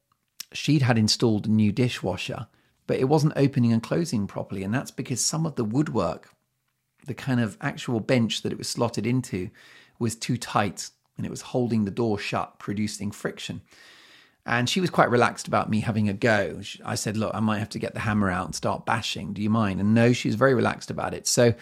she'd 0.52 0.82
had 0.82 0.98
installed 0.98 1.46
a 1.46 1.50
new 1.50 1.70
dishwasher, 1.70 2.46
but 2.86 2.98
it 2.98 3.04
wasn't 3.04 3.34
opening 3.36 3.72
and 3.72 3.82
closing 3.82 4.26
properly. 4.26 4.62
And 4.62 4.72
that's 4.72 4.90
because 4.90 5.24
some 5.24 5.46
of 5.46 5.56
the 5.56 5.64
woodwork, 5.64 6.30
the 7.06 7.14
kind 7.14 7.40
of 7.40 7.56
actual 7.60 8.00
bench 8.00 8.42
that 8.42 8.52
it 8.52 8.58
was 8.58 8.68
slotted 8.68 9.06
into, 9.06 9.50
was 9.98 10.16
too 10.16 10.36
tight 10.36 10.90
and 11.16 11.26
it 11.26 11.30
was 11.30 11.42
holding 11.42 11.84
the 11.84 11.90
door 11.90 12.18
shut, 12.18 12.58
producing 12.58 13.10
friction. 13.10 13.62
And 14.46 14.70
she 14.70 14.80
was 14.80 14.90
quite 14.90 15.10
relaxed 15.10 15.48
about 15.48 15.68
me 15.68 15.80
having 15.80 16.08
a 16.08 16.12
go. 16.12 16.60
I 16.84 16.94
said, 16.94 17.16
Look, 17.16 17.34
I 17.34 17.40
might 17.40 17.58
have 17.58 17.68
to 17.70 17.80
get 17.80 17.94
the 17.94 18.00
hammer 18.00 18.30
out 18.30 18.46
and 18.46 18.54
start 18.54 18.86
bashing. 18.86 19.32
Do 19.32 19.42
you 19.42 19.50
mind? 19.50 19.80
And 19.80 19.92
no, 19.92 20.12
she 20.12 20.28
was 20.28 20.36
very 20.36 20.54
relaxed 20.54 20.90
about 20.90 21.14
it. 21.14 21.26
So 21.26 21.52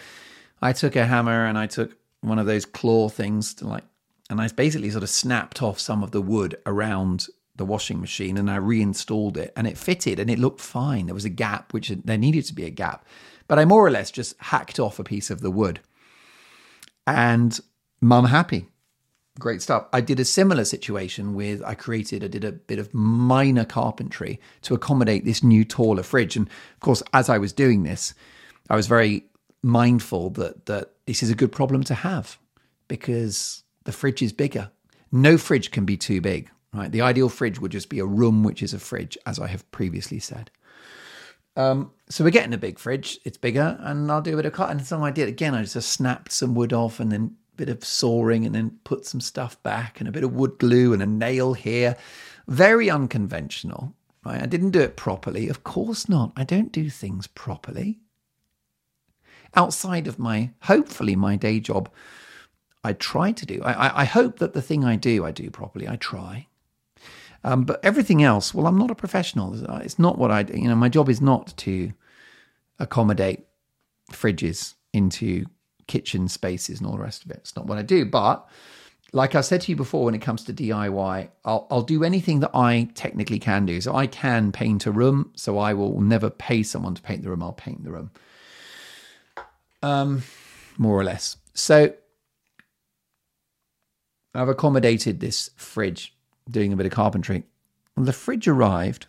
I 0.61 0.71
took 0.71 0.95
a 0.95 1.05
hammer 1.05 1.45
and 1.45 1.57
I 1.57 1.65
took 1.65 1.97
one 2.21 2.37
of 2.37 2.45
those 2.45 2.65
claw 2.65 3.09
things 3.09 3.55
to 3.55 3.67
like, 3.67 3.83
and 4.29 4.39
I 4.39 4.47
basically 4.49 4.91
sort 4.91 5.03
of 5.03 5.09
snapped 5.09 5.63
off 5.63 5.79
some 5.79 6.03
of 6.03 6.11
the 6.11 6.21
wood 6.21 6.57
around 6.67 7.27
the 7.55 7.65
washing 7.65 7.99
machine 7.99 8.37
and 8.37 8.51
I 8.51 8.57
reinstalled 8.57 9.37
it 9.37 9.51
and 9.55 9.65
it 9.65 9.77
fitted 9.77 10.19
and 10.19 10.29
it 10.29 10.37
looked 10.37 10.61
fine. 10.61 11.07
There 11.07 11.15
was 11.15 11.25
a 11.25 11.29
gap, 11.29 11.73
which 11.73 11.89
there 11.89 12.17
needed 12.17 12.45
to 12.45 12.53
be 12.53 12.65
a 12.65 12.69
gap. 12.69 13.05
But 13.47 13.57
I 13.57 13.65
more 13.65 13.85
or 13.85 13.91
less 13.91 14.11
just 14.11 14.35
hacked 14.39 14.79
off 14.79 14.99
a 14.99 15.03
piece 15.03 15.31
of 15.31 15.41
the 15.41 15.51
wood. 15.51 15.79
And 17.07 17.59
mum 17.99 18.25
happy 18.25 18.67
great 19.39 19.61
stuff. 19.61 19.87
I 19.91 20.01
did 20.01 20.19
a 20.19 20.25
similar 20.25 20.65
situation 20.65 21.33
with 21.33 21.63
I 21.63 21.75
created, 21.75 22.23
I 22.23 22.27
did 22.27 22.43
a 22.43 22.51
bit 22.51 22.79
of 22.79 22.93
minor 22.93 23.65
carpentry 23.65 24.39
to 24.63 24.73
accommodate 24.73 25.25
this 25.25 25.43
new 25.43 25.65
taller 25.65 26.03
fridge. 26.03 26.35
And 26.35 26.47
of 26.47 26.79
course, 26.79 27.03
as 27.13 27.29
I 27.29 27.37
was 27.37 27.53
doing 27.53 27.83
this, 27.83 28.13
I 28.69 28.75
was 28.75 28.87
very 28.87 29.25
mindful 29.61 30.29
that 30.31 30.65
that 30.67 30.91
this 31.05 31.23
is 31.23 31.29
a 31.29 31.35
good 31.35 31.51
problem 31.51 31.83
to 31.83 31.95
have 31.95 32.37
because 32.87 33.63
the 33.83 33.91
fridge 33.91 34.21
is 34.21 34.31
bigger. 34.31 34.71
No 35.11 35.37
fridge 35.37 35.71
can 35.71 35.85
be 35.85 35.97
too 35.97 36.21
big, 36.21 36.49
right? 36.73 36.91
The 36.91 37.01
ideal 37.01 37.29
fridge 37.29 37.59
would 37.59 37.71
just 37.71 37.89
be 37.89 37.99
a 37.99 38.05
room 38.05 38.43
which 38.43 38.61
is 38.63 38.73
a 38.73 38.79
fridge, 38.79 39.17
as 39.25 39.39
I 39.39 39.47
have 39.47 39.69
previously 39.71 40.19
said. 40.19 40.51
Um, 41.55 41.91
so 42.09 42.23
we're 42.23 42.31
getting 42.31 42.53
a 42.53 42.57
big 42.57 42.79
fridge. 42.79 43.19
It's 43.23 43.37
bigger, 43.37 43.77
and 43.79 44.11
I'll 44.11 44.21
do 44.21 44.33
a 44.33 44.35
bit 44.35 44.45
of 44.45 44.53
cut. 44.53 44.71
And 44.71 44.85
so 44.85 45.03
I 45.03 45.11
did 45.11 45.29
again. 45.29 45.55
I 45.55 45.63
just 45.63 45.89
snapped 45.89 46.31
some 46.31 46.53
wood 46.53 46.73
off 46.73 46.99
and 46.99 47.11
then 47.11 47.35
bit 47.55 47.69
of 47.69 47.83
sawing 47.83 48.45
and 48.45 48.53
then 48.53 48.79
put 48.83 49.05
some 49.05 49.21
stuff 49.21 49.61
back 49.63 49.99
and 49.99 50.07
a 50.07 50.11
bit 50.11 50.23
of 50.23 50.33
wood 50.33 50.57
glue 50.57 50.93
and 50.93 51.01
a 51.01 51.05
nail 51.05 51.53
here. 51.53 51.95
Very 52.47 52.89
unconventional, 52.89 53.93
right? 54.25 54.41
I 54.41 54.45
didn't 54.45 54.71
do 54.71 54.81
it 54.81 54.95
properly. 54.97 55.49
Of 55.49 55.63
course 55.63 56.07
not. 56.09 56.31
I 56.35 56.43
don't 56.43 56.71
do 56.71 56.89
things 56.89 57.27
properly. 57.27 57.99
Outside 59.55 60.07
of 60.07 60.19
my, 60.19 60.51
hopefully, 60.63 61.15
my 61.15 61.35
day 61.35 61.59
job, 61.59 61.89
I 62.83 62.93
try 62.93 63.31
to 63.31 63.45
do. 63.45 63.61
I, 63.63 64.01
I 64.01 64.05
hope 64.05 64.39
that 64.39 64.53
the 64.53 64.61
thing 64.61 64.83
I 64.83 64.95
do, 64.95 65.25
I 65.25 65.31
do 65.31 65.49
properly. 65.49 65.87
I 65.87 65.95
try. 65.95 66.47
Um, 67.43 67.63
but 67.63 67.79
everything 67.83 68.21
else, 68.21 68.53
well, 68.53 68.67
I'm 68.67 68.77
not 68.77 68.91
a 68.91 68.95
professional. 68.95 69.53
It's 69.81 69.99
not 69.99 70.17
what 70.17 70.31
I 70.31 70.43
do. 70.43 70.57
You 70.59 70.67
know, 70.67 70.75
my 70.75 70.89
job 70.89 71.09
is 71.09 71.21
not 71.21 71.55
to 71.57 71.93
accommodate 72.79 73.45
fridges 74.11 74.73
into 74.93 75.45
kitchen 75.87 76.27
spaces 76.27 76.79
and 76.79 76.87
all 76.87 76.95
the 76.95 77.03
rest 77.03 77.25
of 77.25 77.31
it. 77.31 77.37
It's 77.37 77.55
not 77.55 77.67
what 77.67 77.77
I 77.77 77.81
do. 77.81 78.05
But 78.05 78.47
like 79.13 79.35
I 79.35 79.41
said 79.41 79.61
to 79.61 79.71
you 79.71 79.75
before, 79.75 80.05
when 80.05 80.15
it 80.15 80.21
comes 80.21 80.43
to 80.43 80.53
DIY, 80.53 81.29
I'll, 81.45 81.67
I'll 81.71 81.81
do 81.81 82.03
anything 82.03 82.41
that 82.41 82.51
I 82.53 82.89
technically 82.95 83.39
can 83.39 83.65
do. 83.65 83.79
So 83.81 83.95
I 83.95 84.07
can 84.07 84.51
paint 84.51 84.85
a 84.85 84.91
room. 84.91 85.31
So 85.35 85.57
I 85.57 85.73
will 85.73 86.01
never 86.01 86.29
pay 86.29 86.63
someone 86.63 86.95
to 86.95 87.01
paint 87.01 87.23
the 87.23 87.29
room. 87.29 87.43
I'll 87.43 87.53
paint 87.53 87.83
the 87.83 87.91
room. 87.91 88.11
Um, 89.81 90.23
more 90.77 90.99
or 90.99 91.03
less. 91.03 91.37
So 91.53 91.93
I've 94.33 94.49
accommodated 94.49 95.19
this 95.19 95.49
fridge 95.55 96.13
doing 96.49 96.73
a 96.73 96.75
bit 96.75 96.85
of 96.85 96.91
carpentry. 96.91 97.43
the 97.95 98.13
fridge 98.13 98.47
arrived 98.47 99.07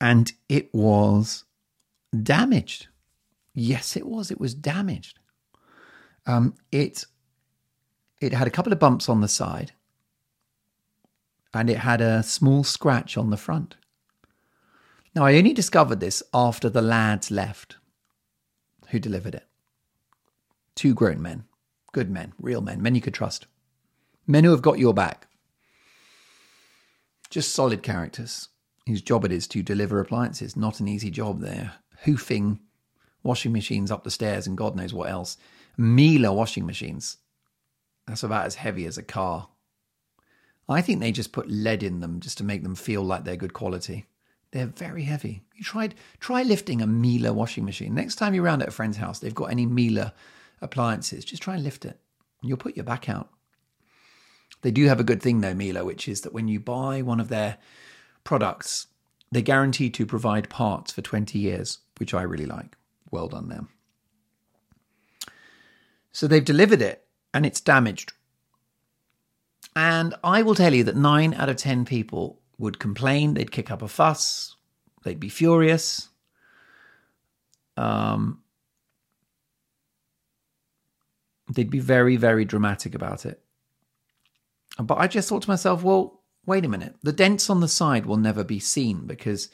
and 0.00 0.32
it 0.48 0.74
was 0.74 1.44
damaged. 2.22 2.88
Yes, 3.54 3.96
it 3.96 4.06
was. 4.06 4.30
It 4.30 4.40
was 4.40 4.54
damaged. 4.54 5.20
Um, 6.26 6.54
it 6.72 7.04
it 8.20 8.32
had 8.32 8.46
a 8.46 8.50
couple 8.50 8.72
of 8.72 8.78
bumps 8.78 9.08
on 9.08 9.20
the 9.20 9.28
side, 9.28 9.72
and 11.52 11.70
it 11.70 11.78
had 11.78 12.00
a 12.00 12.22
small 12.22 12.64
scratch 12.64 13.16
on 13.16 13.30
the 13.30 13.36
front. 13.36 13.76
Now, 15.14 15.24
I 15.24 15.36
only 15.36 15.52
discovered 15.52 16.00
this 16.00 16.22
after 16.32 16.68
the 16.68 16.82
lads 16.82 17.30
left 17.30 17.76
who 18.88 18.98
delivered 18.98 19.34
it. 19.34 19.46
Two 20.74 20.94
grown 20.94 21.22
men, 21.22 21.44
good 21.92 22.10
men, 22.10 22.32
real 22.38 22.60
men, 22.60 22.82
men 22.82 22.94
you 22.94 23.00
could 23.00 23.14
trust, 23.14 23.46
men 24.26 24.42
who 24.44 24.50
have 24.50 24.62
got 24.62 24.78
your 24.78 24.94
back. 24.94 25.28
Just 27.30 27.54
solid 27.54 27.82
characters 27.82 28.48
whose 28.86 29.02
job 29.02 29.24
it 29.24 29.32
is 29.32 29.46
to 29.48 29.62
deliver 29.62 30.00
appliances. 30.00 30.56
Not 30.56 30.80
an 30.80 30.88
easy 30.88 31.10
job 31.10 31.40
there. 31.40 31.74
Hoofing 32.04 32.60
washing 33.24 33.52
machines 33.52 33.90
up 33.90 34.04
the 34.04 34.10
stairs 34.10 34.46
and 34.46 34.56
God 34.56 34.76
knows 34.76 34.94
what 34.94 35.10
else. 35.10 35.36
Miele 35.76 36.34
washing 36.34 36.64
machines. 36.64 37.16
That's 38.06 38.22
about 38.22 38.46
as 38.46 38.54
heavy 38.54 38.86
as 38.86 38.96
a 38.96 39.02
car. 39.02 39.48
I 40.68 40.80
think 40.80 41.00
they 41.00 41.10
just 41.10 41.32
put 41.32 41.50
lead 41.50 41.82
in 41.82 42.00
them 42.00 42.20
just 42.20 42.38
to 42.38 42.44
make 42.44 42.62
them 42.62 42.76
feel 42.76 43.02
like 43.02 43.24
they're 43.24 43.36
good 43.36 43.52
quality. 43.52 44.06
They're 44.52 44.66
very 44.66 45.02
heavy. 45.02 45.42
You 45.56 45.64
tried 45.64 45.94
try 46.20 46.42
lifting 46.42 46.80
a 46.80 46.86
Miele 46.86 47.34
washing 47.34 47.64
machine. 47.64 47.94
Next 47.94 48.14
time 48.16 48.34
you're 48.34 48.44
around 48.44 48.62
at 48.62 48.68
a 48.68 48.72
friend's 48.72 48.98
house, 48.98 49.18
they've 49.18 49.34
got 49.34 49.50
any 49.50 49.66
Miele 49.66 50.12
appliances, 50.60 51.24
just 51.24 51.42
try 51.42 51.54
and 51.54 51.64
lift 51.64 51.84
it. 51.84 51.98
And 52.40 52.48
you'll 52.48 52.58
put 52.58 52.76
your 52.76 52.84
back 52.84 53.08
out. 53.08 53.30
They 54.62 54.70
do 54.70 54.86
have 54.86 55.00
a 55.00 55.04
good 55.04 55.20
thing 55.20 55.40
though, 55.40 55.54
Miele, 55.54 55.84
which 55.84 56.08
is 56.08 56.20
that 56.22 56.32
when 56.32 56.48
you 56.48 56.60
buy 56.60 57.02
one 57.02 57.20
of 57.20 57.28
their 57.28 57.58
products, 58.22 58.86
they 59.32 59.42
guarantee 59.42 59.90
to 59.90 60.06
provide 60.06 60.48
parts 60.48 60.92
for 60.92 61.02
20 61.02 61.38
years, 61.38 61.78
which 61.98 62.14
I 62.14 62.22
really 62.22 62.46
like. 62.46 62.76
Well 63.14 63.28
done 63.28 63.48
them. 63.48 63.68
So 66.10 66.26
they've 66.26 66.44
delivered 66.44 66.82
it 66.82 67.06
and 67.32 67.46
it's 67.46 67.60
damaged. 67.60 68.12
And 69.76 70.16
I 70.24 70.42
will 70.42 70.56
tell 70.56 70.74
you 70.74 70.82
that 70.82 70.96
nine 70.96 71.32
out 71.32 71.48
of 71.48 71.54
10 71.54 71.84
people 71.84 72.40
would 72.58 72.80
complain, 72.80 73.34
they'd 73.34 73.52
kick 73.52 73.70
up 73.70 73.82
a 73.82 73.88
fuss, 73.88 74.56
they'd 75.04 75.20
be 75.20 75.28
furious. 75.28 76.08
Um, 77.76 78.42
they'd 81.54 81.70
be 81.70 81.78
very, 81.78 82.16
very 82.16 82.44
dramatic 82.44 82.96
about 82.96 83.26
it. 83.26 83.40
But 84.76 84.98
I 84.98 85.06
just 85.06 85.28
thought 85.28 85.42
to 85.42 85.50
myself, 85.50 85.84
well, 85.84 86.20
wait 86.46 86.64
a 86.64 86.68
minute. 86.68 86.96
The 87.04 87.12
dents 87.12 87.48
on 87.48 87.60
the 87.60 87.68
side 87.68 88.06
will 88.06 88.16
never 88.16 88.42
be 88.42 88.58
seen 88.58 89.06
because 89.06 89.50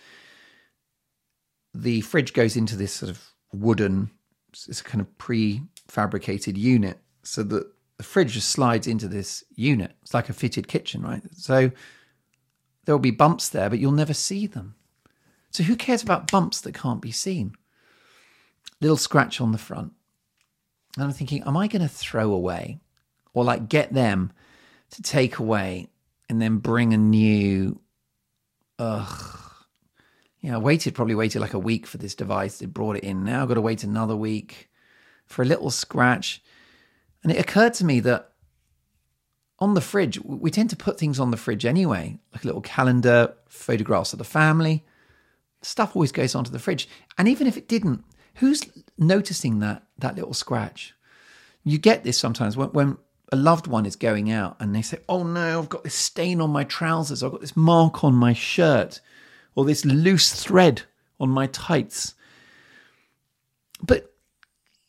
the 1.75 2.01
fridge 2.01 2.33
goes 2.33 2.57
into 2.57 2.75
this 2.75 2.95
sort 2.95 3.11
of 3.11 3.31
wooden, 3.53 4.11
it's 4.53 4.81
a 4.81 4.85
kind 4.85 5.01
of 5.01 5.19
prefabricated 5.19 6.57
unit 6.57 6.99
so 7.23 7.43
that 7.43 7.67
the 7.99 8.03
fridge 8.05 8.33
just 8.33 8.51
slides 8.51 8.87
into 8.87 9.09
this 9.09 9.45
unit. 9.55 9.93
It's 10.03 10.15
like 10.15 10.29
a 10.29 10.33
fitted 10.33 10.69
kitchen, 10.69 11.03
right? 11.03 11.23
So 11.37 11.71
there 12.85 12.95
will 12.95 13.01
be 13.01 13.11
bumps 13.11 13.49
there, 13.49 13.69
but 13.69 13.79
you'll 13.79 13.93
never 13.93 14.15
see 14.15 14.47
them. 14.47 14.75
So 15.51 15.65
who 15.65 15.77
cares 15.77 16.03
about 16.03 16.31
bumps 16.31 16.61
that 16.63 16.75
can't 16.75 17.03
be 17.03 17.13
seen? 17.13 17.55
Little 18.81 18.97
scratch 18.97 19.41
on 19.41 19.53
the 19.53 19.59
front. 19.59 19.93
And 20.97 21.05
I'm 21.05 21.13
thinking, 21.13 21.43
am 21.43 21.57
I 21.57 21.67
going 21.67 21.83
to 21.83 21.89
throw 21.89 22.33
away 22.33 22.81
or 23.33 23.45
like 23.45 23.69
get 23.69 23.93
them 23.93 24.33
to 24.91 25.03
take 25.03 25.39
away 25.39 25.89
and 26.29 26.41
then 26.41 26.59
bring 26.59 26.95
a 26.95 26.99
new, 26.99 27.81
ugh. 28.79 29.50
Yeah, 30.41 30.55
I 30.55 30.59
waited, 30.59 30.95
probably 30.95 31.15
waited 31.15 31.41
like 31.41 31.55
a 31.55 31.59
week 31.59 31.87
for 31.87 31.99
this 31.99 32.15
device. 32.15 32.59
They 32.59 32.67
brought 32.67 32.97
it 32.97 33.05
in. 33.05 33.25
Now 33.25 33.43
I've 33.43 33.49
got 33.49 33.55
to 33.55 33.61
wait 33.61 33.85
another 33.85 34.17
week 34.17 34.71
for 35.27 35.43
a 35.43 35.47
little 35.47 35.71
scratch. 35.71 36.43
And 37.23 37.31
it 37.31 37.39
occurred 37.39 37.75
to 37.75 37.85
me 37.85 38.01
that 38.01 38.33
on 39.59 39.75
the 39.75 39.83
fridge, 39.83 40.19
we 40.25 40.51
tend 40.51 40.71
to 40.71 40.77
put 40.77 40.99
things 40.99 41.21
on 41.21 41.31
the 41.31 41.37
fridge 41.37 41.67
anyway, 41.67 42.19
like 42.33 42.45
a 42.45 42.47
little 42.47 42.63
calendar, 42.63 43.35
photographs 43.47 44.15
of 44.15 44.19
the 44.19 44.25
family. 44.25 44.85
Stuff 45.61 45.95
always 45.95 46.13
goes 46.13 46.35
onto 46.35 46.51
the 46.51 46.59
fridge. 46.59 46.89
And 47.19 47.29
even 47.29 47.47
if 47.47 47.59
it 47.59 47.69
didn't, 47.69 48.03
who's 48.37 48.63
noticing 48.97 49.59
that 49.61 49.83
that 49.99 50.17
little 50.17 50.33
scratch? 50.33 50.95
You 51.63 51.77
get 51.77 52.05
this 52.05 52.19
sometimes 52.19 52.57
when, 52.57 52.69
when 52.71 52.97
a 53.31 53.37
loved 53.37 53.67
one 53.67 53.85
is 53.85 53.97
going 53.97 54.33
out 54.33 54.57
and 54.59 54.75
they 54.75 54.81
say, 54.81 54.99
Oh 55.09 55.23
no, 55.23 55.59
I've 55.59 55.69
got 55.69 55.85
this 55.85 55.95
stain 55.95 56.41
on 56.41 56.49
my 56.49 56.65
trousers, 56.65 57.23
I've 57.23 57.33
got 57.33 57.43
this 57.43 57.57
mark 57.57 58.03
on 58.03 58.15
my 58.15 58.33
shirt, 58.33 59.01
or 59.55 59.65
this 59.65 59.85
loose 59.85 60.33
thread 60.33 60.83
on 61.19 61.29
my 61.29 61.47
tights. 61.47 62.15
But 63.83 64.13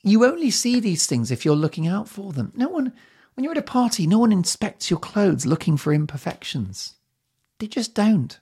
you 0.03 0.25
only 0.25 0.51
see 0.51 0.79
these 0.79 1.05
things 1.07 1.31
if 1.31 1.45
you're 1.45 1.55
looking 1.55 1.87
out 1.87 2.07
for 2.07 2.31
them. 2.31 2.51
No 2.55 2.67
one 2.67 2.93
when 3.33 3.43
you're 3.43 3.53
at 3.53 3.57
a 3.57 3.63
party, 3.63 4.07
no 4.07 4.19
one 4.19 4.31
inspects 4.31 4.89
your 4.89 4.99
clothes 4.99 5.45
looking 5.45 5.77
for 5.77 5.93
imperfections. 5.93 6.95
They 7.59 7.67
just 7.67 7.95
don't. 7.95 8.39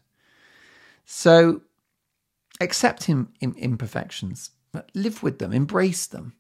So 1.06 1.62
accept 2.60 3.04
him 3.04 3.34
imperfections, 3.40 4.52
but 4.72 4.90
live 4.94 5.22
with 5.24 5.40
them, 5.40 5.54
embrace 5.54 6.08
them, 6.08 6.34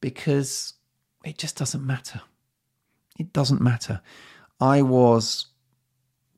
because 0.00 0.74
it 1.24 1.38
just 1.38 1.56
doesn't 1.56 1.86
matter. 1.86 2.20
It 3.18 3.32
doesn't 3.32 3.60
matter. 3.60 4.00
I 4.60 4.82
was, 4.82 5.46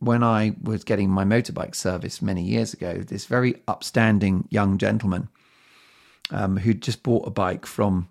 when 0.00 0.24
I 0.24 0.56
was 0.62 0.82
getting 0.82 1.10
my 1.10 1.24
motorbike 1.24 1.74
service 1.74 2.20
many 2.20 2.42
years 2.42 2.74
ago, 2.74 2.98
this 2.98 3.26
very 3.26 3.62
upstanding 3.68 4.48
young 4.50 4.78
gentleman 4.78 5.28
um, 6.30 6.56
who'd 6.56 6.82
just 6.82 7.02
bought 7.02 7.26
a 7.26 7.30
bike 7.30 7.66
from 7.66 8.08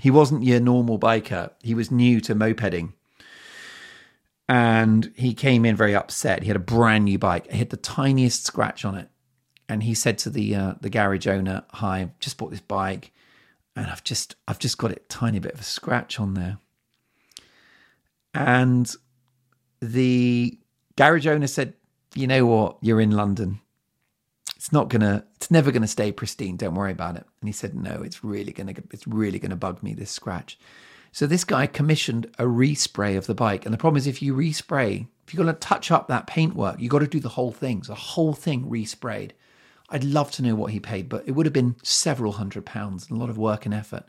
he 0.00 0.10
wasn't 0.10 0.44
your 0.44 0.60
normal 0.60 0.98
biker. 0.98 1.50
He 1.62 1.74
was 1.74 1.90
new 1.90 2.20
to 2.22 2.34
mopeding. 2.34 2.94
And 4.48 5.12
he 5.14 5.34
came 5.34 5.64
in 5.64 5.76
very 5.76 5.94
upset. 5.94 6.42
He 6.42 6.48
had 6.48 6.56
a 6.56 6.60
brand 6.60 7.04
new 7.04 7.18
bike. 7.18 7.46
It 7.46 7.54
had 7.54 7.70
the 7.70 7.76
tiniest 7.76 8.44
scratch 8.44 8.84
on 8.84 8.94
it. 8.96 9.10
And 9.68 9.82
he 9.82 9.94
said 9.94 10.18
to 10.18 10.30
the 10.30 10.54
uh, 10.56 10.74
the 10.80 10.90
garage 10.90 11.28
owner, 11.28 11.64
"Hi, 11.74 12.00
I've 12.00 12.18
just 12.18 12.38
bought 12.38 12.50
this 12.50 12.60
bike, 12.60 13.12
and 13.76 13.86
I've 13.86 14.02
just 14.02 14.34
I've 14.48 14.58
just 14.58 14.78
got 14.78 14.90
a 14.90 14.96
tiny 15.08 15.38
bit 15.38 15.52
of 15.52 15.60
a 15.60 15.64
scratch 15.64 16.18
on 16.18 16.34
there." 16.34 16.58
And 18.34 18.92
the 19.80 20.58
garage 21.00 21.26
owner 21.26 21.46
said, 21.46 21.72
"You 22.14 22.26
know 22.26 22.44
what? 22.44 22.76
You're 22.82 23.00
in 23.00 23.12
London. 23.12 23.60
It's 24.54 24.70
not 24.70 24.90
gonna 24.90 25.24
it's 25.36 25.50
never 25.50 25.72
gonna 25.72 25.88
stay 25.88 26.12
pristine. 26.12 26.58
Don't 26.58 26.74
worry 26.74 26.92
about 26.92 27.16
it. 27.16 27.24
And 27.40 27.48
he 27.48 27.52
said 27.52 27.74
no 27.74 28.02
it's 28.02 28.22
really 28.22 28.52
gonna 28.52 28.74
it's 28.90 29.06
really 29.06 29.38
gonna 29.38 29.56
bug 29.56 29.82
me 29.82 29.94
this 29.94 30.10
scratch. 30.10 30.58
So 31.10 31.26
this 31.26 31.44
guy 31.44 31.66
commissioned 31.66 32.26
a 32.38 32.44
respray 32.44 33.16
of 33.16 33.26
the 33.26 33.34
bike. 33.34 33.64
And 33.64 33.72
the 33.72 33.78
problem 33.78 33.96
is 33.96 34.06
if 34.06 34.20
you 34.20 34.34
respray 34.34 35.06
if 35.26 35.32
you're 35.32 35.42
gonna 35.42 35.56
touch 35.56 35.90
up 35.90 36.08
that 36.08 36.26
paintwork 36.26 36.78
you 36.78 36.90
got 36.90 36.98
to 36.98 37.06
do 37.06 37.18
the 37.20 37.30
whole 37.30 37.52
thing. 37.52 37.82
So 37.82 37.94
the 37.94 38.06
whole 38.12 38.34
thing 38.34 38.66
resprayed. 38.66 39.30
I'd 39.88 40.04
love 40.04 40.30
to 40.32 40.42
know 40.42 40.54
what 40.54 40.72
he 40.72 40.80
paid 40.80 41.08
but 41.08 41.26
it 41.26 41.32
would 41.32 41.46
have 41.46 41.54
been 41.54 41.76
several 41.82 42.32
hundred 42.32 42.66
pounds 42.66 43.08
and 43.08 43.16
a 43.16 43.20
lot 43.20 43.30
of 43.30 43.38
work 43.38 43.64
and 43.64 43.72
effort. 43.72 44.04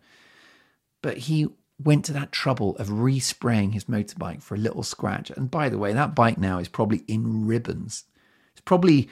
But 1.02 1.20
he 1.20 1.48
went 1.84 2.06
to 2.06 2.14
that 2.14 2.32
trouble 2.32 2.76
of 2.78 2.88
respraying 2.88 3.74
his 3.74 3.86
motorbike 3.86 4.42
for 4.42 4.56
a 4.56 4.60
little 4.60 4.84
scratch 4.84 5.32
and 5.32 5.50
by 5.50 5.70
the 5.70 5.78
way 5.78 5.94
that 5.94 6.16
bike 6.16 6.38
now 6.38 6.58
is 6.60 6.68
probably 6.68 7.04
in 7.08 7.46
ribbons 7.46 8.06
it's 8.52 8.62
probably 8.62 9.10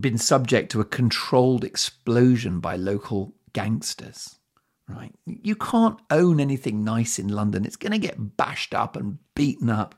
been 0.00 0.18
subject 0.18 0.70
to 0.72 0.80
a 0.80 0.84
controlled 0.84 1.64
explosion 1.64 2.60
by 2.60 2.76
local 2.76 3.34
gangsters. 3.52 4.36
Right? 4.88 5.14
You 5.24 5.56
can't 5.56 5.98
own 6.10 6.38
anything 6.38 6.84
nice 6.84 7.18
in 7.18 7.28
London. 7.28 7.64
It's 7.64 7.76
going 7.76 7.92
to 7.92 7.98
get 7.98 8.36
bashed 8.36 8.74
up 8.74 8.94
and 8.94 9.18
beaten 9.34 9.68
up. 9.68 9.96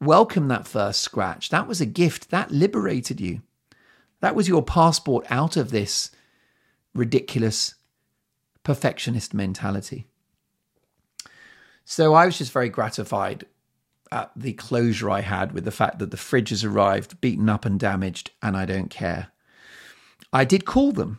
Welcome 0.00 0.48
that 0.48 0.66
first 0.66 1.02
scratch. 1.02 1.50
That 1.50 1.68
was 1.68 1.80
a 1.80 1.86
gift. 1.86 2.30
That 2.30 2.50
liberated 2.50 3.20
you. 3.20 3.42
That 4.20 4.34
was 4.34 4.48
your 4.48 4.62
passport 4.62 5.26
out 5.30 5.56
of 5.56 5.70
this 5.70 6.10
ridiculous 6.94 7.74
perfectionist 8.64 9.34
mentality. 9.34 10.06
So 11.92 12.14
I 12.14 12.24
was 12.24 12.38
just 12.38 12.52
very 12.52 12.70
gratified 12.70 13.44
at 14.10 14.30
the 14.34 14.54
closure 14.54 15.10
I 15.10 15.20
had 15.20 15.52
with 15.52 15.66
the 15.66 15.70
fact 15.70 15.98
that 15.98 16.10
the 16.10 16.16
fridge 16.16 16.48
has 16.48 16.64
arrived, 16.64 17.20
beaten 17.20 17.50
up 17.50 17.66
and 17.66 17.78
damaged, 17.78 18.30
and 18.40 18.56
I 18.56 18.64
don't 18.64 18.88
care. 18.88 19.28
I 20.32 20.46
did 20.46 20.64
call 20.64 20.92
them 20.92 21.18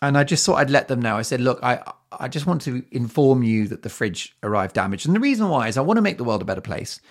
and 0.00 0.16
I 0.16 0.24
just 0.24 0.46
thought 0.46 0.54
I'd 0.54 0.70
let 0.70 0.88
them 0.88 1.02
know. 1.02 1.18
I 1.18 1.20
said, 1.20 1.42
look, 1.42 1.62
I, 1.62 1.92
I 2.10 2.28
just 2.28 2.46
want 2.46 2.62
to 2.62 2.86
inform 2.90 3.42
you 3.42 3.68
that 3.68 3.82
the 3.82 3.90
fridge 3.90 4.34
arrived 4.42 4.74
damaged. 4.74 5.04
And 5.04 5.14
the 5.14 5.20
reason 5.20 5.50
why 5.50 5.68
is 5.68 5.76
I 5.76 5.82
want 5.82 5.98
to 5.98 6.02
make 6.02 6.16
the 6.16 6.24
world 6.24 6.40
a 6.40 6.46
better 6.46 6.62
place. 6.62 7.02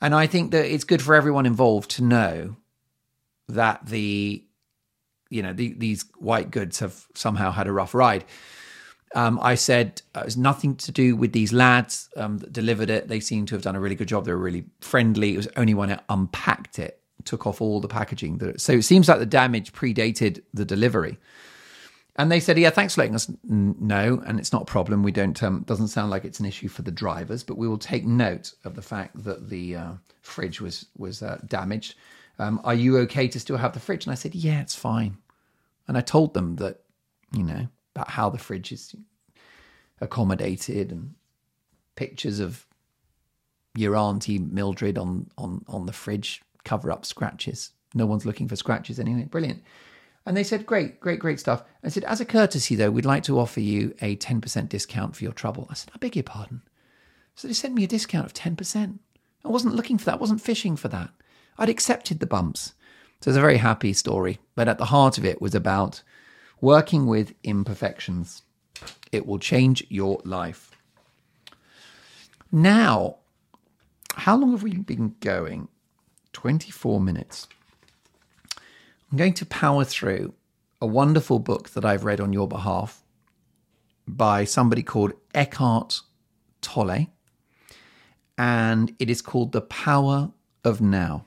And 0.00 0.12
I 0.12 0.26
think 0.26 0.50
that 0.50 0.64
it's 0.64 0.82
good 0.82 1.02
for 1.02 1.14
everyone 1.14 1.46
involved 1.46 1.92
to 1.92 2.02
know 2.02 2.56
that 3.48 3.86
the, 3.86 4.44
you 5.28 5.42
know, 5.44 5.52
the, 5.52 5.74
these 5.74 6.04
white 6.18 6.50
goods 6.50 6.80
have 6.80 7.06
somehow 7.14 7.52
had 7.52 7.68
a 7.68 7.72
rough 7.72 7.94
ride. 7.94 8.24
Um, 9.14 9.40
I 9.42 9.56
said 9.56 10.02
uh, 10.14 10.20
it 10.20 10.24
was 10.26 10.36
nothing 10.36 10.76
to 10.76 10.92
do 10.92 11.16
with 11.16 11.32
these 11.32 11.52
lads 11.52 12.08
um, 12.16 12.38
that 12.38 12.52
delivered 12.52 12.90
it. 12.90 13.08
They 13.08 13.20
seem 13.20 13.44
to 13.46 13.54
have 13.56 13.62
done 13.62 13.74
a 13.74 13.80
really 13.80 13.96
good 13.96 14.08
job. 14.08 14.24
They 14.24 14.32
were 14.32 14.38
really 14.38 14.64
friendly. 14.80 15.34
It 15.34 15.36
was 15.38 15.48
only 15.56 15.74
when 15.74 15.90
I 15.90 15.98
unpacked 16.08 16.78
it, 16.78 17.00
took 17.24 17.46
off 17.46 17.60
all 17.60 17.80
the 17.80 17.88
packaging. 17.88 18.38
That, 18.38 18.60
so 18.60 18.74
it 18.74 18.82
seems 18.82 19.08
like 19.08 19.18
the 19.18 19.26
damage 19.26 19.72
predated 19.72 20.42
the 20.54 20.64
delivery. 20.64 21.18
And 22.16 22.30
they 22.30 22.40
said, 22.40 22.58
"Yeah, 22.58 22.70
thanks 22.70 22.94
for 22.94 23.00
letting 23.00 23.14
us 23.14 23.30
know, 23.44 24.22
and 24.26 24.38
it's 24.38 24.52
not 24.52 24.62
a 24.62 24.66
problem. 24.66 25.02
We 25.02 25.12
don't. 25.12 25.40
Um, 25.42 25.62
doesn't 25.62 25.88
sound 25.88 26.10
like 26.10 26.24
it's 26.24 26.40
an 26.40 26.46
issue 26.46 26.68
for 26.68 26.82
the 26.82 26.90
drivers, 26.90 27.42
but 27.42 27.56
we 27.56 27.66
will 27.66 27.78
take 27.78 28.04
note 28.04 28.52
of 28.64 28.74
the 28.74 28.82
fact 28.82 29.24
that 29.24 29.48
the 29.48 29.76
uh, 29.76 29.92
fridge 30.20 30.60
was 30.60 30.86
was 30.96 31.22
uh, 31.22 31.40
damaged. 31.46 31.94
Um, 32.38 32.60
are 32.64 32.74
you 32.74 32.98
okay 32.98 33.26
to 33.28 33.40
still 33.40 33.56
have 33.56 33.72
the 33.72 33.80
fridge?" 33.80 34.04
And 34.04 34.12
I 34.12 34.16
said, 34.16 34.34
"Yeah, 34.34 34.60
it's 34.60 34.74
fine." 34.74 35.16
And 35.88 35.96
I 35.96 36.02
told 36.02 36.34
them 36.34 36.56
that, 36.56 36.80
you 37.32 37.42
know, 37.42 37.68
about 37.94 38.10
how 38.10 38.30
the 38.30 38.38
fridge 38.38 38.72
is 38.72 38.94
accommodated 40.00 40.90
and 40.90 41.14
pictures 41.94 42.40
of 42.40 42.66
your 43.74 43.96
auntie 43.96 44.38
Mildred 44.38 44.98
on 44.98 45.30
on 45.38 45.64
on 45.68 45.86
the 45.86 45.92
fridge 45.92 46.42
cover 46.64 46.90
up 46.90 47.04
scratches. 47.04 47.70
No 47.94 48.06
one's 48.06 48.26
looking 48.26 48.48
for 48.48 48.56
scratches 48.56 48.98
anyway. 48.98 49.24
Brilliant. 49.24 49.62
And 50.26 50.36
they 50.36 50.44
said, 50.44 50.66
Great, 50.66 51.00
great, 51.00 51.18
great 51.18 51.40
stuff. 51.40 51.64
I 51.82 51.88
said, 51.88 52.04
As 52.04 52.20
a 52.20 52.24
courtesy, 52.24 52.74
though, 52.74 52.90
we'd 52.90 53.04
like 53.04 53.22
to 53.24 53.38
offer 53.38 53.60
you 53.60 53.94
a 54.00 54.16
10% 54.16 54.68
discount 54.68 55.16
for 55.16 55.24
your 55.24 55.32
trouble. 55.32 55.66
I 55.70 55.74
said, 55.74 55.90
I 55.94 55.98
beg 55.98 56.16
your 56.16 56.22
pardon. 56.22 56.62
So 57.34 57.48
they 57.48 57.54
sent 57.54 57.74
me 57.74 57.84
a 57.84 57.88
discount 57.88 58.26
of 58.26 58.34
10%. 58.34 58.98
I 59.44 59.48
wasn't 59.48 59.74
looking 59.74 59.96
for 59.98 60.04
that, 60.06 60.14
I 60.14 60.18
wasn't 60.18 60.42
fishing 60.42 60.76
for 60.76 60.88
that. 60.88 61.10
I'd 61.58 61.70
accepted 61.70 62.20
the 62.20 62.26
bumps. 62.26 62.74
So 63.20 63.30
it's 63.30 63.38
a 63.38 63.40
very 63.40 63.56
happy 63.56 63.92
story. 63.92 64.38
But 64.54 64.68
at 64.68 64.78
the 64.78 64.86
heart 64.86 65.18
of 65.18 65.24
it 65.24 65.40
was 65.40 65.54
about 65.54 66.02
working 66.60 67.06
with 67.06 67.34
imperfections. 67.42 68.42
It 69.12 69.26
will 69.26 69.38
change 69.38 69.84
your 69.88 70.20
life. 70.24 70.70
Now, 72.52 73.16
how 74.14 74.36
long 74.36 74.52
have 74.52 74.62
we 74.62 74.76
been 74.76 75.14
going? 75.20 75.68
24 76.32 77.00
minutes. 77.00 77.48
I'm 79.10 79.18
going 79.18 79.34
to 79.34 79.46
power 79.46 79.84
through 79.84 80.34
a 80.80 80.86
wonderful 80.86 81.38
book 81.38 81.70
that 81.70 81.84
I've 81.84 82.04
read 82.04 82.20
on 82.20 82.32
your 82.32 82.48
behalf 82.48 83.02
by 84.06 84.44
somebody 84.44 84.82
called 84.82 85.12
Eckhart 85.34 86.00
Tolle, 86.60 87.06
and 88.38 88.94
it 88.98 89.10
is 89.10 89.22
called 89.22 89.52
The 89.52 89.60
Power 89.60 90.32
of 90.64 90.80
Now. 90.80 91.24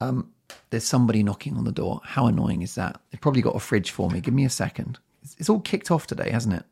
Um, 0.00 0.31
there's 0.70 0.84
somebody 0.84 1.22
knocking 1.22 1.56
on 1.56 1.64
the 1.64 1.72
door. 1.72 2.00
How 2.04 2.26
annoying 2.26 2.62
is 2.62 2.74
that? 2.76 3.00
They've 3.10 3.20
probably 3.20 3.42
got 3.42 3.56
a 3.56 3.60
fridge 3.60 3.90
for 3.90 4.10
me. 4.10 4.20
Give 4.20 4.34
me 4.34 4.44
a 4.44 4.50
second. 4.50 4.98
It's 5.38 5.48
all 5.48 5.60
kicked 5.60 5.90
off 5.90 6.06
today, 6.06 6.30
hasn't 6.30 6.54
it? 6.54 6.64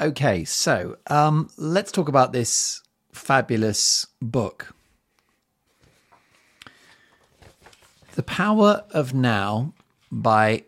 Okay, 0.00 0.44
so 0.44 0.96
um, 1.08 1.50
let's 1.56 1.90
talk 1.90 2.08
about 2.08 2.32
this 2.32 2.82
fabulous 3.12 4.06
book. 4.22 4.74
The 8.14 8.22
Power 8.22 8.84
of 8.90 9.14
Now 9.14 9.74
by 10.10 10.64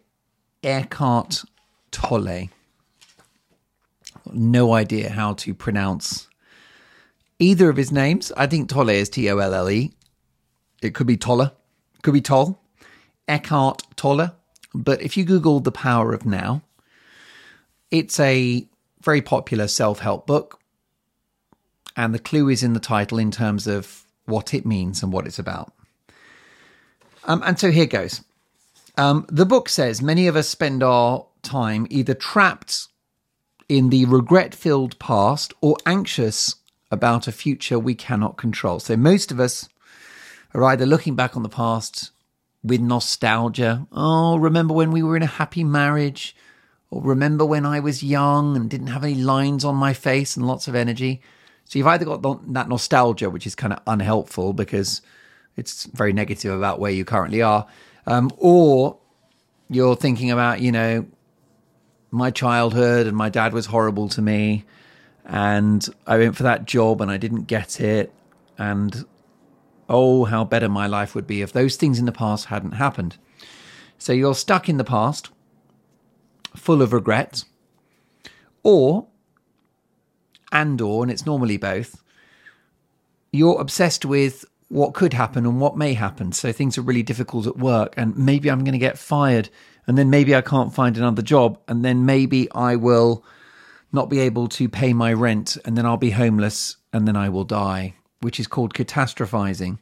Eckhart 0.62 1.44
Tolle. 1.90 2.48
No 4.32 4.72
idea 4.72 5.10
how 5.10 5.34
to 5.34 5.54
pronounce 5.54 6.28
either 7.38 7.68
of 7.68 7.76
his 7.76 7.90
names. 7.90 8.30
I 8.36 8.46
think 8.46 8.68
Tolle 8.68 8.90
is 8.90 9.08
T 9.08 9.30
O 9.30 9.38
L 9.38 9.54
L 9.54 9.70
E. 9.70 9.92
It 10.82 10.94
could 10.94 11.06
be 11.06 11.16
Tolle, 11.16 11.52
could 12.02 12.14
be 12.14 12.20
Toll, 12.20 12.58
Eckhart 13.28 13.82
Tolle. 13.96 14.30
But 14.74 15.02
if 15.02 15.16
you 15.16 15.24
Google 15.24 15.60
The 15.60 15.72
Power 15.72 16.12
of 16.12 16.24
Now, 16.24 16.62
it's 17.90 18.20
a 18.20 18.66
very 19.02 19.22
popular 19.22 19.68
self 19.68 20.00
help 20.00 20.26
book. 20.26 20.60
And 21.96 22.14
the 22.14 22.18
clue 22.18 22.48
is 22.48 22.62
in 22.62 22.72
the 22.72 22.80
title 22.80 23.18
in 23.18 23.30
terms 23.30 23.66
of 23.66 24.04
what 24.26 24.54
it 24.54 24.64
means 24.64 25.02
and 25.02 25.12
what 25.12 25.26
it's 25.26 25.38
about. 25.38 25.72
Um, 27.24 27.42
and 27.44 27.58
so 27.58 27.70
here 27.70 27.86
goes. 27.86 28.22
Um, 28.96 29.26
the 29.28 29.46
book 29.46 29.68
says 29.68 30.00
many 30.00 30.26
of 30.26 30.36
us 30.36 30.48
spend 30.48 30.82
our 30.82 31.26
time 31.42 31.86
either 31.90 32.14
trapped 32.14 32.88
in 33.68 33.90
the 33.90 34.04
regret 34.04 34.54
filled 34.54 34.98
past 34.98 35.52
or 35.60 35.76
anxious 35.86 36.56
about 36.90 37.28
a 37.28 37.32
future 37.32 37.78
we 37.78 37.94
cannot 37.94 38.36
control. 38.36 38.80
So 38.80 38.96
most 38.96 39.30
of 39.30 39.38
us 39.38 39.68
are 40.54 40.64
either 40.64 40.86
looking 40.86 41.14
back 41.14 41.36
on 41.36 41.42
the 41.42 41.48
past 41.48 42.10
with 42.62 42.80
nostalgia. 42.80 43.86
Oh, 43.92 44.36
remember 44.36 44.74
when 44.74 44.90
we 44.90 45.02
were 45.02 45.16
in 45.16 45.22
a 45.22 45.26
happy 45.26 45.64
marriage? 45.64 46.36
Or 46.90 47.00
remember 47.02 47.46
when 47.46 47.64
I 47.64 47.78
was 47.80 48.02
young 48.02 48.56
and 48.56 48.68
didn't 48.68 48.88
have 48.88 49.04
any 49.04 49.14
lines 49.14 49.64
on 49.64 49.76
my 49.76 49.92
face 49.92 50.36
and 50.36 50.46
lots 50.46 50.66
of 50.66 50.74
energy? 50.74 51.22
So 51.64 51.78
you've 51.78 51.86
either 51.86 52.04
got 52.04 52.52
that 52.52 52.68
nostalgia, 52.68 53.30
which 53.30 53.46
is 53.46 53.54
kind 53.54 53.72
of 53.72 53.80
unhelpful 53.86 54.52
because 54.52 55.02
it's 55.56 55.84
very 55.86 56.12
negative 56.12 56.52
about 56.52 56.80
where 56.80 56.90
you 56.90 57.04
currently 57.04 57.42
are, 57.42 57.66
um, 58.06 58.30
or 58.38 58.98
you're 59.68 59.94
thinking 59.94 60.32
about, 60.32 60.60
you 60.60 60.72
know, 60.72 61.06
my 62.10 62.32
childhood 62.32 63.06
and 63.06 63.16
my 63.16 63.28
dad 63.28 63.52
was 63.52 63.66
horrible 63.66 64.08
to 64.08 64.20
me 64.20 64.64
and 65.24 65.88
I 66.08 66.18
went 66.18 66.36
for 66.36 66.42
that 66.42 66.64
job 66.64 67.00
and 67.00 67.08
I 67.08 67.18
didn't 67.18 67.44
get 67.44 67.80
it 67.80 68.12
and 68.58 69.04
oh 69.90 70.24
how 70.24 70.44
better 70.44 70.68
my 70.68 70.86
life 70.86 71.14
would 71.14 71.26
be 71.26 71.42
if 71.42 71.52
those 71.52 71.76
things 71.76 71.98
in 71.98 72.06
the 72.06 72.12
past 72.12 72.46
hadn't 72.46 72.72
happened. 72.72 73.18
So 73.98 74.14
you're 74.14 74.34
stuck 74.34 74.68
in 74.68 74.78
the 74.78 74.84
past 74.84 75.30
full 76.56 76.80
of 76.80 76.92
regrets, 76.92 77.44
or 78.62 79.06
and 80.52 80.80
or, 80.80 81.02
and 81.02 81.12
it's 81.12 81.26
normally 81.26 81.56
both, 81.56 82.02
you're 83.32 83.60
obsessed 83.60 84.04
with 84.04 84.44
what 84.68 84.94
could 84.94 85.12
happen 85.12 85.46
and 85.46 85.60
what 85.60 85.76
may 85.76 85.94
happen. 85.94 86.32
So 86.32 86.52
things 86.52 86.78
are 86.78 86.82
really 86.82 87.02
difficult 87.02 87.46
at 87.46 87.58
work, 87.58 87.94
and 87.96 88.16
maybe 88.16 88.50
I'm 88.50 88.64
going 88.64 88.72
to 88.72 88.78
get 88.78 88.98
fired, 88.98 89.48
and 89.86 89.98
then 89.98 90.10
maybe 90.10 90.34
I 90.34 90.40
can't 90.40 90.74
find 90.74 90.96
another 90.96 91.22
job, 91.22 91.58
and 91.68 91.84
then 91.84 92.06
maybe 92.06 92.50
I 92.52 92.76
will 92.76 93.24
not 93.92 94.08
be 94.08 94.20
able 94.20 94.48
to 94.48 94.68
pay 94.68 94.92
my 94.92 95.12
rent, 95.12 95.56
and 95.64 95.76
then 95.76 95.86
I'll 95.86 95.96
be 95.96 96.10
homeless, 96.10 96.76
and 96.92 97.06
then 97.06 97.16
I 97.16 97.28
will 97.28 97.44
die, 97.44 97.94
which 98.20 98.40
is 98.40 98.46
called 98.46 98.74
catastrophizing. 98.74 99.78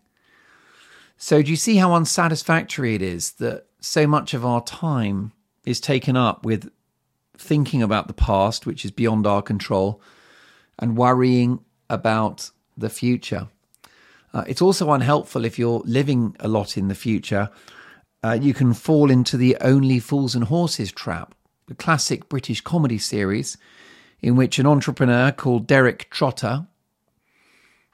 So, 1.17 1.43
do 1.43 1.51
you 1.51 1.57
see 1.57 1.77
how 1.77 1.95
unsatisfactory 1.95 2.95
it 2.95 3.03
is 3.03 3.33
that 3.33 3.67
so 3.81 4.07
much 4.07 4.35
of 4.35 4.45
our 4.45 4.63
time 4.63 5.33
is 5.65 5.81
taken 5.81 6.17
up 6.17 6.45
with 6.45 6.71
thinking 7.37 7.83
about 7.83 8.09
the 8.09 8.15
past, 8.15 8.67
which 8.67 8.85
is 8.85 8.91
beyond 8.91 9.27
our 9.27 9.43
control, 9.43 10.01
and 10.79 10.97
worrying 10.97 11.61
about 11.89 12.51
the 12.77 12.91
future. 12.91 13.49
Uh, 14.33 14.45
it's 14.47 14.63
also 14.63 14.93
unhelpful 14.93 15.45
if 15.45 15.59
you're 15.59 15.83
living 15.85 16.37
a 16.41 16.49
lot 16.49 16.77
in 16.77 16.89
the 16.89 16.95
future. 16.95 17.51
Uh, 18.23 18.39
you 18.41 18.53
can 18.53 18.75
fall 18.75 19.11
into 19.11 19.37
the 19.37 19.57
Only 19.61 19.99
Fools 19.99 20.35
and 20.35 20.45
Horses 20.45 20.93
trap, 20.93 21.35
the 21.67 21.75
classic 21.75 22.29
British 22.29 22.61
comedy 22.61 22.99
series 22.99 23.57
in 24.21 24.37
which 24.37 24.59
an 24.59 24.67
entrepreneur 24.67 25.31
called 25.31 25.67
Derek 25.67 26.11
Trotter 26.11 26.67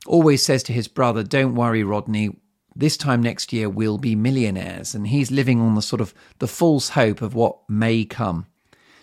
always 0.06 0.42
says 0.42 0.62
to 0.64 0.72
his 0.72 0.88
brother, 0.88 1.22
Don't 1.22 1.54
worry, 1.54 1.82
Rodney, 1.82 2.36
this 2.76 2.96
time 2.96 3.22
next 3.22 3.52
year 3.52 3.68
we'll 3.68 3.98
be 3.98 4.14
millionaires. 4.14 4.94
And 4.94 5.08
he's 5.08 5.30
living 5.30 5.60
on 5.60 5.74
the 5.74 5.82
sort 5.82 6.00
of 6.00 6.14
the 6.38 6.48
false 6.48 6.90
hope 6.90 7.22
of 7.22 7.34
what 7.34 7.58
may 7.68 8.04
come. 8.04 8.46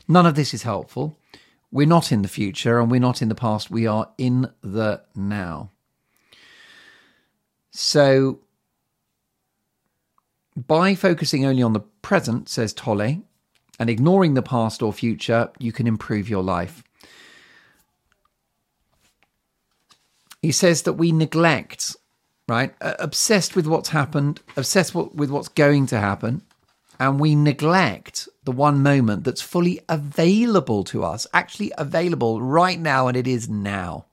None 0.07 0.25
of 0.25 0.35
this 0.35 0.53
is 0.53 0.63
helpful. 0.63 1.17
We're 1.71 1.87
not 1.87 2.11
in 2.11 2.21
the 2.21 2.27
future 2.27 2.79
and 2.79 2.91
we're 2.91 2.99
not 2.99 3.21
in 3.21 3.29
the 3.29 3.35
past. 3.35 3.71
We 3.71 3.87
are 3.87 4.09
in 4.17 4.51
the 4.61 5.01
now. 5.15 5.71
So, 7.71 8.39
by 10.67 10.95
focusing 10.95 11.45
only 11.45 11.63
on 11.63 11.71
the 11.71 11.79
present, 11.79 12.49
says 12.49 12.73
Tolle, 12.73 13.23
and 13.79 13.89
ignoring 13.89 14.33
the 14.33 14.41
past 14.41 14.83
or 14.83 14.91
future, 14.91 15.49
you 15.59 15.71
can 15.71 15.87
improve 15.87 16.27
your 16.27 16.43
life. 16.43 16.83
He 20.41 20.51
says 20.51 20.83
that 20.83 20.93
we 20.93 21.11
neglect, 21.11 21.95
right? 22.47 22.73
Uh, 22.81 22.93
obsessed 22.99 23.55
with 23.55 23.67
what's 23.67 23.89
happened, 23.89 24.41
obsessed 24.57 24.95
with 24.95 25.29
what's 25.29 25.47
going 25.47 25.85
to 25.87 25.99
happen, 25.99 26.41
and 26.99 27.19
we 27.19 27.35
neglect 27.35 28.27
the 28.43 28.51
one 28.51 28.81
moment 28.81 29.23
that's 29.23 29.41
fully 29.41 29.79
available 29.87 30.83
to 30.85 31.03
us, 31.03 31.27
actually 31.33 31.71
available 31.77 32.41
right 32.41 32.79
now, 32.79 33.07
and 33.07 33.15
it 33.15 33.27
is 33.27 33.49
now. 33.49 34.05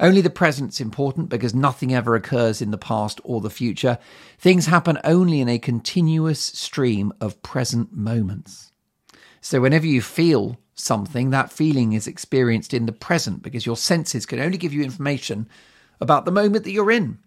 Only 0.00 0.20
the 0.20 0.30
present's 0.30 0.80
important 0.80 1.28
because 1.28 1.54
nothing 1.54 1.94
ever 1.94 2.14
occurs 2.14 2.60
in 2.60 2.70
the 2.70 2.78
past 2.78 3.20
or 3.22 3.40
the 3.40 3.50
future. 3.50 3.98
Things 4.38 4.66
happen 4.66 4.98
only 5.04 5.40
in 5.40 5.48
a 5.48 5.58
continuous 5.58 6.40
stream 6.40 7.12
of 7.20 7.40
present 7.42 7.92
moments. 7.96 8.71
So, 9.42 9.60
whenever 9.60 9.86
you 9.86 10.00
feel 10.00 10.56
something, 10.74 11.28
that 11.30 11.52
feeling 11.52 11.92
is 11.92 12.06
experienced 12.06 12.72
in 12.72 12.86
the 12.86 12.92
present 12.92 13.42
because 13.42 13.66
your 13.66 13.76
senses 13.76 14.24
can 14.24 14.40
only 14.40 14.56
give 14.56 14.72
you 14.72 14.82
information 14.82 15.48
about 16.00 16.24
the 16.24 16.32
moment 16.32 16.64
that 16.64 16.70
you're 16.70 16.90
in. 16.90 17.18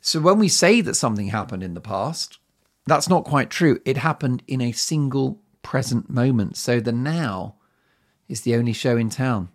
So, 0.00 0.20
when 0.20 0.38
we 0.38 0.48
say 0.48 0.80
that 0.80 0.94
something 0.94 1.26
happened 1.26 1.62
in 1.62 1.74
the 1.74 1.80
past, 1.82 2.38
that's 2.86 3.08
not 3.08 3.24
quite 3.24 3.50
true. 3.50 3.80
It 3.84 3.98
happened 3.98 4.42
in 4.46 4.60
a 4.60 4.72
single 4.72 5.40
present 5.62 6.10
moment. 6.10 6.56
So 6.56 6.80
the 6.80 6.92
now 6.92 7.54
is 8.28 8.42
the 8.42 8.54
only 8.54 8.72
show 8.72 8.96
in 8.96 9.10
town. 9.10 9.48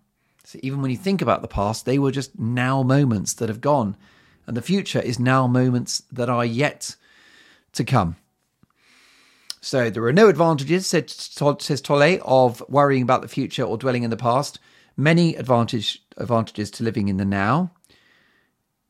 So 0.43 0.59
even 0.61 0.81
when 0.81 0.91
you 0.91 0.97
think 0.97 1.21
about 1.21 1.41
the 1.41 1.47
past, 1.47 1.85
they 1.85 1.97
were 1.97 2.11
just 2.11 2.37
now 2.37 2.83
moments 2.83 3.33
that 3.33 3.49
have 3.49 3.61
gone. 3.61 3.97
And 4.47 4.55
the 4.55 4.61
future 4.61 5.01
is 5.01 5.19
now 5.19 5.47
moments 5.47 6.03
that 6.11 6.29
are 6.29 6.45
yet 6.45 6.95
to 7.73 7.83
come. 7.83 8.15
So 9.65 9.89
there 9.89 10.03
are 10.03 10.13
no 10.13 10.29
advantages, 10.29 10.85
says 10.85 11.81
Tolle, 11.81 12.19
of 12.23 12.63
worrying 12.69 13.01
about 13.01 13.23
the 13.23 13.27
future 13.27 13.63
or 13.63 13.77
dwelling 13.77 14.03
in 14.03 14.11
the 14.11 14.17
past. 14.17 14.59
Many 14.95 15.35
advantage, 15.35 16.03
advantages 16.17 16.69
to 16.71 16.83
living 16.83 17.07
in 17.07 17.17
the 17.17 17.25
now 17.25 17.71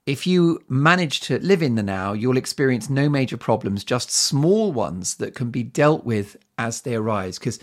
if 0.05 0.27
you 0.27 0.61
manage 0.69 1.19
to 1.21 1.39
live 1.39 1.63
in 1.63 1.75
the 1.75 1.83
now, 1.83 2.13
you'll 2.13 2.37
experience 2.37 2.89
no 2.89 3.09
major 3.09 3.37
problems, 3.37 3.83
just 3.83 4.11
small 4.11 4.71
ones 4.71 5.15
that 5.15 5.33
can 5.33 5.49
be 5.49 5.63
dealt 5.63 6.05
with 6.05 6.37
as 6.59 6.81
they 6.81 6.95
arise. 6.95 7.39
Because 7.39 7.59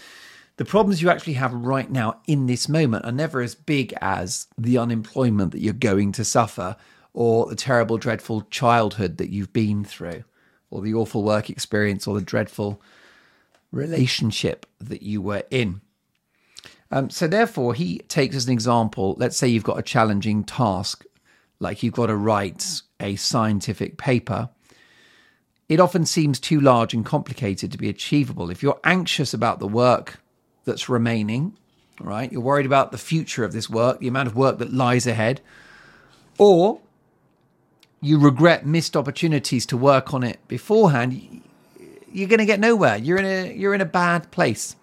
the 0.57 0.65
problems 0.65 1.01
you 1.01 1.09
actually 1.09 1.35
have 1.35 1.53
right 1.53 1.91
now 1.91 2.21
in 2.27 2.47
this 2.47 2.69
moment 2.69 3.05
are 3.05 3.13
never 3.13 3.41
as 3.41 3.55
big 3.55 3.95
as 4.01 4.49
the 4.59 4.77
unemployment 4.77 5.53
that 5.53 5.61
you're 5.61 5.73
going 5.73 6.11
to 6.13 6.25
suffer 6.25 6.77
or 7.15 7.47
the 7.47 7.55
terrible, 7.55 7.97
dreadful 7.97 8.43
childhood 8.51 9.19
that 9.19 9.31
you've 9.31 9.53
been 9.53 9.85
through 9.85 10.25
or 10.71 10.81
the 10.81 10.95
awful 10.95 11.23
work 11.23 11.49
experience 11.49 12.09
or 12.09 12.15
the 12.17 12.25
dreadful 12.25 12.83
relationship 13.73 14.67
that 14.81 15.03
you 15.03 15.21
were 15.21 15.43
in. 15.51 15.81
Um, 16.91 17.09
so, 17.11 17.27
therefore, 17.27 17.75
he 17.75 17.99
takes 18.01 18.37
as 18.37 18.47
an 18.47 18.53
example 18.53 19.17
let's 19.19 19.37
say 19.37 19.49
you've 19.49 19.65
got 19.65 19.79
a 19.79 19.83
challenging 19.83 20.45
task, 20.45 21.05
like 21.59 21.83
you've 21.83 21.95
got 21.95 22.07
to 22.07 22.17
write 22.17 22.83
a 23.01 23.17
scientific 23.17 23.97
paper. 23.97 24.51
It 25.69 25.81
often 25.81 26.05
seems 26.05 26.39
too 26.39 26.61
large 26.61 26.93
and 26.93 27.05
complicated 27.05 27.73
to 27.73 27.79
be 27.79 27.89
achievable. 27.89 28.51
If 28.51 28.63
you're 28.63 28.81
anxious 28.85 29.33
about 29.33 29.59
the 29.59 29.67
work 29.67 30.21
that's 30.67 30.91
remaining, 30.91 31.57
right, 31.99 32.31
you're 32.31 32.43
worried 32.43 32.67
about 32.67 32.93
the 32.93 32.99
future 32.99 33.43
of 33.43 33.53
this 33.53 33.71
work, 33.71 34.01
the 34.01 34.09
amount 34.09 34.29
of 34.29 34.37
work 34.37 34.59
that 34.59 34.73
lies 34.73 35.07
ahead, 35.07 35.41
or 36.37 36.81
you 38.03 38.19
regret 38.19 38.67
missed 38.67 38.97
opportunities 38.97 39.65
to 39.67 39.77
work 39.77 40.13
on 40.13 40.23
it 40.23 40.47
beforehand, 40.47 41.43
you're 42.13 42.29
going 42.29 42.39
to 42.39 42.47
get 42.47 42.61
nowhere. 42.61 42.97
You're 42.97 43.19
in 43.19 43.25
a 43.25 43.53
you're 43.55 43.75
in 43.75 43.81
a 43.81 43.87
bad 43.87 44.31
place. 44.31 44.77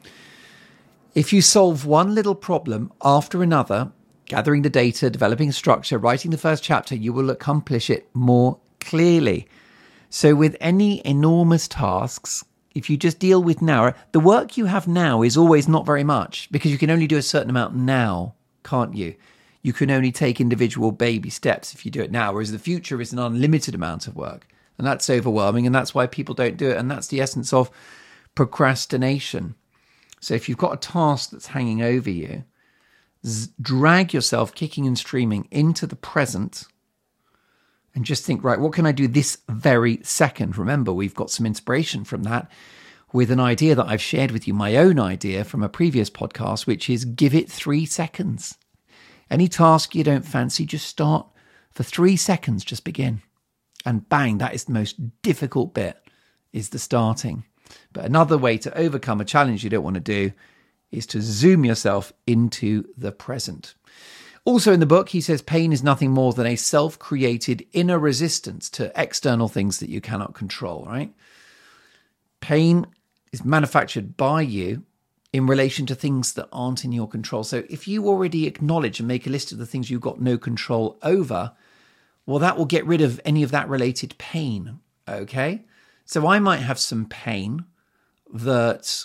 If 1.15 1.33
you 1.33 1.41
solve 1.41 1.85
one 1.85 2.13
little 2.13 2.35
problem 2.35 2.91
after 3.03 3.41
another, 3.41 3.91
gathering 4.25 4.61
the 4.61 4.69
data, 4.69 5.09
developing 5.09 5.51
structure, 5.51 5.97
writing 5.97 6.31
the 6.31 6.37
first 6.37 6.63
chapter, 6.63 6.95
you 6.95 7.11
will 7.11 7.29
accomplish 7.29 7.89
it 7.89 8.07
more 8.13 8.59
clearly. 8.79 9.47
So 10.09 10.35
with 10.35 10.55
any 10.59 11.05
enormous 11.05 11.67
tasks, 11.67 12.43
if 12.75 12.89
you 12.89 12.97
just 12.97 13.19
deal 13.19 13.43
with 13.43 13.61
now, 13.61 13.93
the 14.11 14.19
work 14.19 14.55
you 14.55 14.65
have 14.65 14.87
now 14.87 15.23
is 15.23 15.35
always 15.35 15.67
not 15.67 15.85
very 15.85 16.03
much 16.03 16.51
because 16.51 16.71
you 16.71 16.77
can 16.77 16.89
only 16.89 17.07
do 17.07 17.17
a 17.17 17.21
certain 17.21 17.49
amount 17.49 17.75
now, 17.75 18.35
can't 18.63 18.95
you? 18.95 19.15
You 19.61 19.73
can 19.73 19.91
only 19.91 20.11
take 20.11 20.39
individual 20.39 20.91
baby 20.91 21.29
steps 21.29 21.73
if 21.73 21.85
you 21.85 21.91
do 21.91 22.01
it 22.01 22.11
now, 22.11 22.31
whereas 22.31 22.51
the 22.51 22.59
future 22.59 23.01
is 23.01 23.11
an 23.11 23.19
unlimited 23.19 23.75
amount 23.75 24.07
of 24.07 24.15
work. 24.15 24.47
And 24.79 24.87
that's 24.87 25.09
overwhelming. 25.09 25.67
And 25.67 25.75
that's 25.75 25.93
why 25.93 26.07
people 26.07 26.33
don't 26.33 26.57
do 26.57 26.69
it. 26.69 26.77
And 26.77 26.89
that's 26.89 27.07
the 27.07 27.21
essence 27.21 27.53
of 27.53 27.69
procrastination. 28.33 29.53
So 30.19 30.33
if 30.33 30.49
you've 30.49 30.57
got 30.57 30.73
a 30.73 30.77
task 30.77 31.29
that's 31.29 31.47
hanging 31.47 31.83
over 31.83 32.09
you, 32.09 32.45
drag 33.61 34.13
yourself 34.13 34.55
kicking 34.55 34.87
and 34.87 34.97
streaming 34.97 35.47
into 35.51 35.85
the 35.85 35.95
present 35.95 36.65
and 37.93 38.05
just 38.05 38.25
think, 38.25 38.43
right, 38.43 38.59
what 38.59 38.73
can 38.73 38.85
I 38.85 38.91
do 38.91 39.07
this 39.07 39.39
very 39.49 39.99
second? 40.03 40.57
Remember, 40.57 40.93
we've 40.93 41.15
got 41.15 41.29
some 41.29 41.45
inspiration 41.45 42.03
from 42.03 42.23
that 42.23 42.49
with 43.11 43.31
an 43.31 43.39
idea 43.39 43.75
that 43.75 43.87
I've 43.87 44.01
shared 44.01 44.31
with 44.31 44.47
you, 44.47 44.53
my 44.53 44.75
own 44.77 44.99
idea 44.99 45.43
from 45.43 45.63
a 45.63 45.69
previous 45.69 46.09
podcast, 46.09 46.67
which 46.67 46.89
is 46.89 47.05
give 47.05 47.33
it 47.33 47.51
three 47.51 47.85
seconds. 47.85 48.57
Any 49.29 49.47
task 49.47 49.95
you 49.95 50.03
don't 50.03 50.25
fancy, 50.25 50.65
just 50.65 50.87
start 50.87 51.27
for 51.71 51.83
three 51.83 52.15
seconds, 52.15 52.63
just 52.63 52.83
begin. 52.83 53.21
And 53.85 54.07
bang, 54.09 54.39
that 54.39 54.53
is 54.53 54.65
the 54.65 54.73
most 54.73 55.21
difficult 55.21 55.73
bit, 55.73 55.97
is 56.51 56.69
the 56.69 56.79
starting. 56.79 57.43
But 57.93 58.05
another 58.05 58.37
way 58.37 58.57
to 58.59 58.77
overcome 58.77 59.21
a 59.21 59.25
challenge 59.25 59.63
you 59.63 59.69
don't 59.69 59.83
want 59.83 59.95
to 59.95 59.99
do 60.01 60.31
is 60.91 61.05
to 61.07 61.21
zoom 61.21 61.63
yourself 61.63 62.11
into 62.25 62.85
the 62.97 63.11
present. 63.11 63.75
Also, 64.45 64.73
in 64.73 64.79
the 64.79 64.85
book, 64.85 65.09
he 65.09 65.21
says 65.21 65.41
pain 65.41 65.71
is 65.71 65.83
nothing 65.83 66.11
more 66.11 66.33
than 66.33 66.47
a 66.47 66.55
self 66.55 66.97
created 66.97 67.65
inner 67.73 67.99
resistance 67.99 68.69
to 68.71 68.91
external 68.99 69.47
things 69.47 69.79
that 69.79 69.89
you 69.89 70.01
cannot 70.01 70.33
control, 70.33 70.85
right? 70.85 71.13
Pain 72.41 72.87
is 73.31 73.45
manufactured 73.45 74.17
by 74.17 74.41
you 74.41 74.83
in 75.31 75.45
relation 75.45 75.85
to 75.85 75.93
things 75.93 76.33
that 76.33 76.49
aren't 76.51 76.83
in 76.83 76.91
your 76.91 77.07
control. 77.07 77.43
So, 77.43 77.63
if 77.69 77.87
you 77.87 78.07
already 78.07 78.47
acknowledge 78.47 78.99
and 78.99 79.07
make 79.07 79.27
a 79.27 79.29
list 79.29 79.51
of 79.51 79.57
the 79.57 79.65
things 79.65 79.89
you've 79.89 80.01
got 80.01 80.21
no 80.21 80.37
control 80.37 80.97
over, 81.03 81.51
well, 82.29 82.37
that 82.37 82.59
will 82.59 82.65
get 82.65 82.85
rid 82.85 83.01
of 83.01 83.19
any 83.25 83.41
of 83.41 83.49
that 83.49 83.67
related 83.67 84.15
pain, 84.19 84.81
okay? 85.07 85.65
So 86.05 86.27
I 86.27 86.37
might 86.37 86.57
have 86.57 86.77
some 86.77 87.07
pain 87.07 87.65
that 88.31 89.03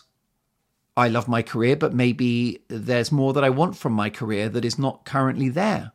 I 0.94 1.08
love 1.08 1.26
my 1.26 1.40
career, 1.40 1.74
but 1.74 1.94
maybe 1.94 2.64
there's 2.68 3.10
more 3.10 3.32
that 3.32 3.42
I 3.42 3.48
want 3.48 3.78
from 3.78 3.94
my 3.94 4.10
career 4.10 4.50
that 4.50 4.66
is 4.66 4.78
not 4.78 5.06
currently 5.06 5.48
there. 5.48 5.92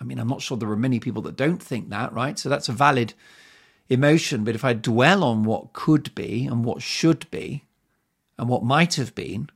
I 0.00 0.02
mean, 0.02 0.18
I'm 0.18 0.26
not 0.26 0.42
sure 0.42 0.56
there 0.56 0.68
are 0.70 0.76
many 0.76 0.98
people 0.98 1.22
that 1.22 1.36
don't 1.36 1.62
think 1.62 1.90
that, 1.90 2.12
right? 2.12 2.36
So 2.36 2.48
that's 2.48 2.68
a 2.68 2.72
valid 2.72 3.14
emotion. 3.88 4.42
But 4.42 4.56
if 4.56 4.64
I 4.64 4.72
dwell 4.72 5.22
on 5.22 5.44
what 5.44 5.72
could 5.72 6.12
be 6.16 6.46
and 6.46 6.64
what 6.64 6.82
should 6.82 7.30
be 7.30 7.64
and 8.36 8.48
what 8.48 8.64
might 8.64 8.94
have 8.94 9.14
been, 9.14 9.50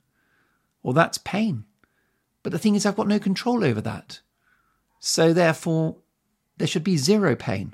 well, 0.81 0.93
that's 0.93 1.17
pain. 1.17 1.65
But 2.41 2.53
the 2.53 2.59
thing 2.59 2.75
is, 2.75 2.85
I've 2.85 2.95
got 2.95 3.09
no 3.09 3.19
control 3.19 3.65
over 3.65 3.81
that. 3.81 4.21
So 5.01 5.33
therefore, 5.33 5.97
there 6.59 6.67
should 6.67 6.83
be 6.83 6.97
zero 6.97 7.35
pain. 7.35 7.73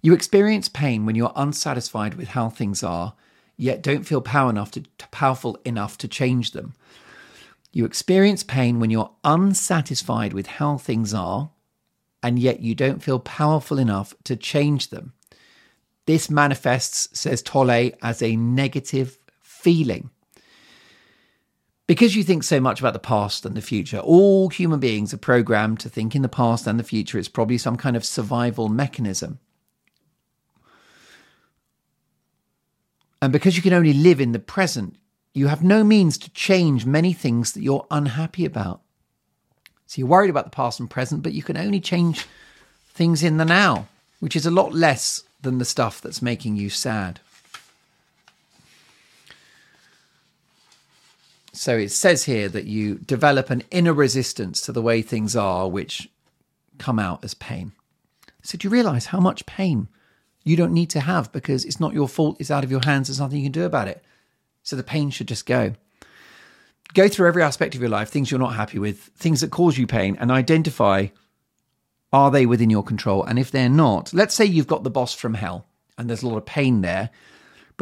You 0.00 0.14
experience 0.14 0.68
pain 0.68 1.04
when 1.04 1.16
you're 1.16 1.32
unsatisfied 1.34 2.14
with 2.14 2.28
how 2.28 2.48
things 2.48 2.82
are, 2.82 3.14
yet 3.56 3.82
don't 3.82 4.04
feel 4.04 4.20
power 4.20 4.50
enough 4.50 4.70
to, 4.72 4.82
powerful 5.10 5.58
enough 5.64 5.98
to 5.98 6.08
change 6.08 6.52
them. 6.52 6.74
You 7.72 7.84
experience 7.84 8.42
pain 8.42 8.78
when 8.78 8.90
you're 8.90 9.10
unsatisfied 9.24 10.32
with 10.32 10.46
how 10.46 10.76
things 10.78 11.14
are, 11.14 11.50
and 12.22 12.38
yet 12.38 12.60
you 12.60 12.74
don't 12.74 13.02
feel 13.02 13.18
powerful 13.18 13.78
enough 13.78 14.14
to 14.24 14.36
change 14.36 14.90
them. 14.90 15.12
This 16.06 16.28
manifests, 16.28 17.08
says 17.18 17.42
Tolle, 17.42 17.92
as 18.02 18.22
a 18.22 18.36
negative 18.36 19.18
feeling. 19.40 20.10
Because 21.86 22.14
you 22.14 22.22
think 22.22 22.44
so 22.44 22.60
much 22.60 22.80
about 22.80 22.92
the 22.92 22.98
past 22.98 23.44
and 23.44 23.56
the 23.56 23.60
future, 23.60 23.98
all 23.98 24.48
human 24.48 24.80
beings 24.80 25.12
are 25.12 25.18
programmed 25.18 25.80
to 25.80 25.88
think 25.88 26.14
in 26.14 26.22
the 26.22 26.28
past 26.28 26.66
and 26.66 26.78
the 26.78 26.84
future. 26.84 27.18
It's 27.18 27.28
probably 27.28 27.58
some 27.58 27.76
kind 27.76 27.96
of 27.96 28.04
survival 28.04 28.68
mechanism. 28.68 29.40
And 33.20 33.32
because 33.32 33.56
you 33.56 33.62
can 33.62 33.72
only 33.72 33.92
live 33.92 34.20
in 34.20 34.32
the 34.32 34.38
present, 34.38 34.96
you 35.34 35.48
have 35.48 35.62
no 35.62 35.84
means 35.84 36.18
to 36.18 36.30
change 36.30 36.86
many 36.86 37.12
things 37.12 37.52
that 37.52 37.62
you're 37.62 37.86
unhappy 37.90 38.44
about. 38.44 38.80
So 39.86 39.98
you're 39.98 40.08
worried 40.08 40.30
about 40.30 40.44
the 40.44 40.50
past 40.50 40.80
and 40.80 40.88
present, 40.88 41.22
but 41.22 41.32
you 41.32 41.42
can 41.42 41.56
only 41.56 41.80
change 41.80 42.26
things 42.88 43.22
in 43.22 43.36
the 43.36 43.44
now, 43.44 43.88
which 44.20 44.36
is 44.36 44.46
a 44.46 44.50
lot 44.50 44.72
less 44.72 45.22
than 45.40 45.58
the 45.58 45.64
stuff 45.64 46.00
that's 46.00 46.22
making 46.22 46.56
you 46.56 46.70
sad. 46.70 47.20
So 51.52 51.76
it 51.76 51.90
says 51.90 52.24
here 52.24 52.48
that 52.48 52.64
you 52.64 52.96
develop 52.96 53.50
an 53.50 53.62
inner 53.70 53.92
resistance 53.92 54.60
to 54.62 54.72
the 54.72 54.82
way 54.82 55.02
things 55.02 55.36
are, 55.36 55.68
which 55.68 56.08
come 56.78 56.98
out 56.98 57.22
as 57.24 57.34
pain. 57.34 57.72
So 58.42 58.56
do 58.58 58.66
you 58.66 58.72
realize 58.72 59.06
how 59.06 59.20
much 59.20 59.46
pain 59.46 59.88
you 60.44 60.56
don't 60.56 60.72
need 60.72 60.90
to 60.90 61.00
have 61.00 61.30
because 61.30 61.64
it's 61.64 61.78
not 61.78 61.92
your 61.92 62.08
fault, 62.08 62.36
it's 62.40 62.50
out 62.50 62.64
of 62.64 62.70
your 62.70 62.84
hands, 62.84 63.08
there's 63.08 63.20
nothing 63.20 63.38
you 63.38 63.44
can 63.44 63.52
do 63.52 63.64
about 63.64 63.88
it. 63.88 64.02
So 64.62 64.76
the 64.76 64.82
pain 64.82 65.10
should 65.10 65.28
just 65.28 65.46
go. 65.46 65.74
Go 66.94 67.08
through 67.08 67.28
every 67.28 67.42
aspect 67.42 67.74
of 67.74 67.80
your 67.80 67.90
life, 67.90 68.08
things 68.08 68.30
you're 68.30 68.40
not 68.40 68.54
happy 68.54 68.78
with, 68.78 68.98
things 69.16 69.40
that 69.40 69.50
cause 69.50 69.78
you 69.78 69.86
pain, 69.86 70.16
and 70.20 70.30
identify 70.30 71.08
are 72.12 72.30
they 72.30 72.44
within 72.44 72.70
your 72.70 72.82
control? 72.82 73.24
And 73.24 73.38
if 73.38 73.50
they're 73.50 73.68
not, 73.68 74.12
let's 74.12 74.34
say 74.34 74.44
you've 74.44 74.66
got 74.66 74.82
the 74.82 74.90
boss 74.90 75.14
from 75.14 75.34
hell 75.34 75.64
and 75.96 76.08
there's 76.08 76.22
a 76.22 76.28
lot 76.28 76.36
of 76.36 76.44
pain 76.44 76.82
there, 76.82 77.10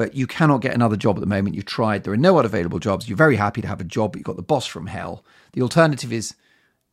but 0.01 0.15
you 0.15 0.27
cannot 0.27 0.63
get 0.63 0.75
another 0.75 0.97
job 0.97 1.19
at 1.19 1.21
the 1.21 1.27
moment. 1.27 1.55
You've 1.55 1.67
tried, 1.67 2.05
there 2.05 2.15
are 2.15 2.17
no 2.17 2.39
other 2.39 2.47
available 2.47 2.79
jobs. 2.79 3.07
You're 3.07 3.19
very 3.19 3.37
happy 3.37 3.61
to 3.61 3.69
have 3.69 3.83
a 3.83 3.85
job, 3.85 4.13
but 4.13 4.19
you've 4.19 4.25
got 4.25 4.37
the 4.37 4.43
boss 4.43 4.65
from 4.65 4.87
hell. 4.87 5.23
The 5.53 5.61
alternative 5.61 6.11
is 6.11 6.35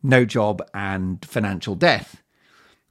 no 0.04 0.26
job 0.26 0.62
and 0.74 1.24
financial 1.24 1.76
death, 1.76 2.22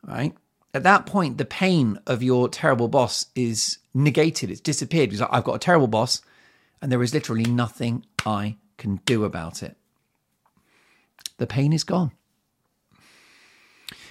right? 0.03 0.35
at 0.73 0.85
that 0.85 1.07
point, 1.07 1.37
the 1.37 1.45
pain 1.45 1.99
of 2.07 2.23
your 2.23 2.49
terrible 2.49 2.89
boss 2.89 3.27
is 3.35 3.79
negated, 3.95 4.51
it's 4.51 4.61
disappeared 4.61 5.11
because 5.11 5.27
I've 5.31 5.45
got 5.45 5.55
a 5.55 5.59
terrible 5.59 5.87
boss 5.87 6.23
and 6.81 6.91
there 6.91 7.03
is 7.03 7.15
literally 7.15 7.45
nothing 7.45 8.05
I 8.25 8.57
can 8.79 8.97
do 9.07 9.25
about 9.25 9.63
it. 9.63 9.77
The 11.39 11.47
pain 11.47 11.73
is 11.73 11.85
gone. 11.85 12.13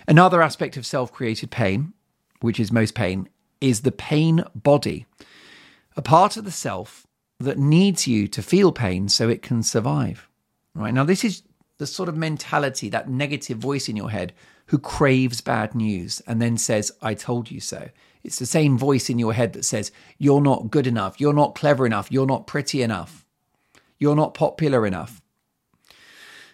Another 0.08 0.42
aspect 0.42 0.78
of 0.78 0.86
self 0.86 1.12
created 1.12 1.50
pain, 1.50 1.94
which 2.42 2.60
is 2.60 2.72
most 2.72 2.96
pain, 2.96 3.30
is 3.62 3.82
the 3.82 3.92
pain 3.92 4.44
body, 4.56 5.06
a 5.96 6.02
part 6.02 6.38
of 6.38 6.46
the 6.46 6.52
self 6.52 7.06
that 7.40 7.58
needs 7.58 8.08
you 8.08 8.28
to 8.28 8.42
feel 8.42 8.72
pain 8.72 9.10
so 9.10 9.30
it 9.30 9.42
can 9.42 9.64
survive. 9.64 10.30
Right 10.74 10.94
now, 10.94 11.04
this 11.04 11.24
is 11.24 11.44
the 11.78 11.88
sort 11.88 12.10
of 12.10 12.18
mentality, 12.18 12.90
that 12.90 13.10
negative 13.10 13.58
voice 13.58 13.90
in 13.90 13.96
your 13.96 14.10
head 14.10 14.34
who 14.68 14.78
craves 14.78 15.42
bad 15.42 15.76
news 15.76 16.22
and 16.28 16.42
then 16.42 16.58
says, 16.58 16.92
I 17.02 17.14
told 17.14 17.52
you 17.52 17.60
so. 17.60 17.90
It's 18.24 18.40
the 18.40 18.46
same 18.46 18.78
voice 18.78 19.10
in 19.10 19.20
your 19.20 19.34
head 19.34 19.54
that 19.54 19.66
says, 19.66 19.92
You're 20.18 20.42
not 20.42 20.72
good 20.72 20.88
enough. 20.88 21.22
You're 21.22 21.34
not 21.34 21.54
clever 21.54 21.86
enough. 21.86 22.12
You're 22.12 22.26
not 22.26 22.48
pretty 22.48 22.82
enough. 22.82 23.26
You're 24.00 24.16
not 24.16 24.34
popular 24.34 24.88
enough. 24.88 25.22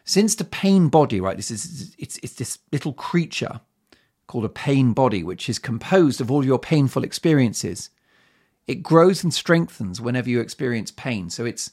Since 0.04 0.36
the 0.36 0.44
pain 0.44 0.90
body, 0.90 1.22
right, 1.22 1.38
this 1.38 1.52
is 1.52 1.96
it's 1.98 2.18
it's 2.18 2.34
this 2.34 2.58
little 2.72 2.94
creature 2.94 3.62
called 4.28 4.46
a 4.46 4.50
pain 4.50 4.94
body, 4.94 5.24
which 5.24 5.48
is 5.48 5.60
composed 5.60 6.20
of 6.20 6.30
all 6.30 6.44
your 6.44 6.60
painful 6.60 7.04
experiences. 7.04 7.90
It 8.72 8.84
grows 8.84 9.24
and 9.24 9.34
strengthens 9.34 10.00
whenever 10.00 10.30
you 10.30 10.40
experience 10.40 10.92
pain. 10.92 11.30
So 11.30 11.46
it's 11.46 11.72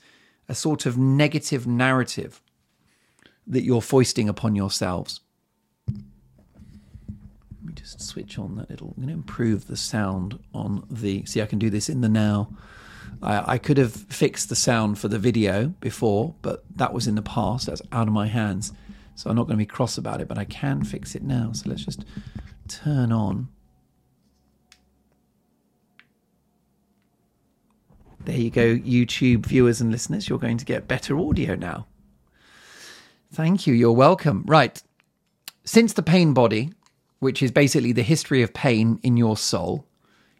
a 0.48 0.54
sort 0.54 0.84
of 0.86 0.98
negative 0.98 1.66
narrative 1.66 2.42
that 3.46 3.62
you're 3.62 3.82
foisting 3.82 4.28
upon 4.28 4.54
yourselves 4.56 5.20
Let 5.86 7.66
me 7.66 7.72
just 7.74 8.00
switch 8.00 8.38
on 8.38 8.56
that 8.56 8.70
little. 8.70 8.88
I'm 8.96 9.02
going 9.02 9.08
to 9.08 9.14
improve 9.14 9.66
the 9.66 9.76
sound 9.76 10.38
on 10.54 10.84
the. 10.90 11.24
See, 11.26 11.42
I 11.42 11.46
can 11.46 11.58
do 11.58 11.70
this 11.70 11.88
in 11.88 12.00
the 12.00 12.08
now. 12.08 12.50
I, 13.22 13.54
I 13.54 13.58
could 13.58 13.78
have 13.78 13.92
fixed 13.94 14.48
the 14.48 14.56
sound 14.56 14.98
for 14.98 15.08
the 15.08 15.18
video 15.18 15.68
before, 15.80 16.34
but 16.42 16.64
that 16.76 16.92
was 16.92 17.06
in 17.06 17.14
the 17.14 17.22
past. 17.22 17.66
That's 17.66 17.82
out 17.92 18.08
of 18.08 18.14
my 18.14 18.26
hands. 18.26 18.72
So 19.14 19.30
I'm 19.30 19.36
not 19.36 19.44
going 19.44 19.56
to 19.56 19.64
be 19.64 19.66
cross 19.66 19.98
about 19.98 20.20
it, 20.20 20.28
but 20.28 20.38
I 20.38 20.44
can 20.44 20.84
fix 20.84 21.14
it 21.14 21.22
now. 21.22 21.52
So 21.52 21.68
let's 21.68 21.84
just 21.84 22.04
turn 22.68 23.12
on. 23.12 23.48
There 28.24 28.36
you 28.36 28.50
go, 28.50 28.76
YouTube 28.76 29.46
viewers 29.46 29.80
and 29.80 29.90
listeners. 29.90 30.28
You're 30.28 30.38
going 30.38 30.58
to 30.58 30.64
get 30.64 30.88
better 30.88 31.18
audio 31.18 31.54
now. 31.54 31.86
Thank 33.32 33.66
you. 33.66 33.74
You're 33.74 33.92
welcome. 33.92 34.44
Right. 34.46 34.82
Since 35.64 35.92
the 35.92 36.02
pain 36.02 36.32
body, 36.32 36.72
which 37.20 37.42
is 37.42 37.50
basically 37.50 37.92
the 37.92 38.02
history 38.02 38.42
of 38.42 38.54
pain 38.54 39.00
in 39.02 39.16
your 39.16 39.36
soul, 39.36 39.86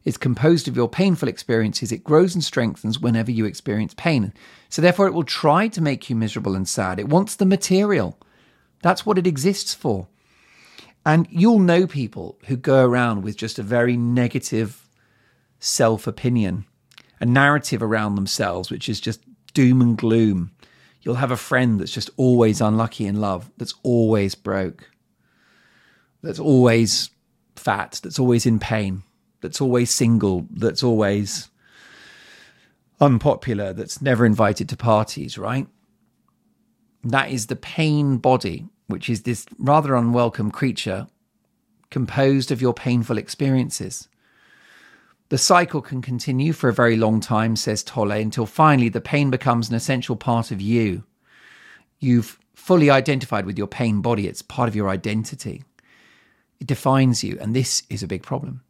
is 0.04 0.16
composed 0.16 0.68
of 0.68 0.76
your 0.76 0.88
painful 0.88 1.28
experiences, 1.28 1.92
it 1.92 2.02
grows 2.04 2.34
and 2.34 2.42
strengthens 2.42 2.98
whenever 2.98 3.30
you 3.30 3.44
experience 3.44 3.92
pain. 3.94 4.32
So, 4.70 4.80
therefore, 4.80 5.06
it 5.06 5.12
will 5.12 5.24
try 5.24 5.68
to 5.68 5.82
make 5.82 6.08
you 6.08 6.16
miserable 6.16 6.54
and 6.54 6.66
sad. 6.66 6.98
It 6.98 7.08
wants 7.08 7.36
the 7.36 7.44
material. 7.44 8.18
That's 8.82 9.04
what 9.04 9.18
it 9.18 9.26
exists 9.26 9.74
for. 9.74 10.06
And 11.04 11.26
you'll 11.30 11.58
know 11.58 11.86
people 11.86 12.38
who 12.46 12.56
go 12.56 12.84
around 12.84 13.22
with 13.22 13.36
just 13.36 13.58
a 13.58 13.62
very 13.62 13.96
negative 13.96 14.88
self 15.60 16.06
opinion, 16.06 16.64
a 17.20 17.26
narrative 17.26 17.82
around 17.82 18.14
themselves, 18.14 18.70
which 18.70 18.88
is 18.88 19.00
just 19.00 19.20
doom 19.54 19.80
and 19.80 19.96
gloom. 19.96 20.52
You'll 21.02 21.16
have 21.16 21.30
a 21.30 21.36
friend 21.36 21.80
that's 21.80 21.92
just 21.92 22.10
always 22.16 22.60
unlucky 22.60 23.06
in 23.06 23.20
love, 23.20 23.50
that's 23.56 23.74
always 23.82 24.34
broke, 24.34 24.90
that's 26.22 26.38
always 26.38 27.10
fat, 27.56 28.00
that's 28.02 28.18
always 28.18 28.46
in 28.46 28.58
pain, 28.58 29.02
that's 29.40 29.60
always 29.60 29.90
single, 29.90 30.46
that's 30.50 30.82
always 30.82 31.50
unpopular, 33.00 33.72
that's 33.72 34.02
never 34.02 34.26
invited 34.26 34.68
to 34.68 34.76
parties, 34.76 35.38
right? 35.38 35.66
That 37.04 37.30
is 37.30 37.46
the 37.46 37.56
pain 37.56 38.18
body, 38.18 38.66
which 38.88 39.08
is 39.08 39.22
this 39.22 39.46
rather 39.58 39.94
unwelcome 39.94 40.50
creature 40.50 41.06
composed 41.90 42.50
of 42.50 42.60
your 42.60 42.74
painful 42.74 43.16
experiences. 43.16 44.08
The 45.30 45.38
cycle 45.38 45.82
can 45.82 46.00
continue 46.00 46.54
for 46.54 46.70
a 46.70 46.74
very 46.74 46.96
long 46.96 47.20
time, 47.20 47.54
says 47.54 47.82
Tolle, 47.82 48.12
until 48.12 48.46
finally 48.46 48.88
the 48.88 49.00
pain 49.00 49.30
becomes 49.30 49.68
an 49.68 49.74
essential 49.74 50.16
part 50.16 50.50
of 50.50 50.60
you. 50.60 51.04
You've 51.98 52.38
fully 52.54 52.88
identified 52.88 53.44
with 53.44 53.58
your 53.58 53.66
pain 53.66 54.00
body, 54.00 54.26
it's 54.26 54.40
part 54.40 54.68
of 54.68 54.76
your 54.76 54.88
identity. 54.88 55.64
It 56.60 56.66
defines 56.66 57.22
you, 57.22 57.38
and 57.40 57.54
this 57.54 57.82
is 57.90 58.02
a 58.02 58.08
big 58.08 58.22
problem. 58.22 58.62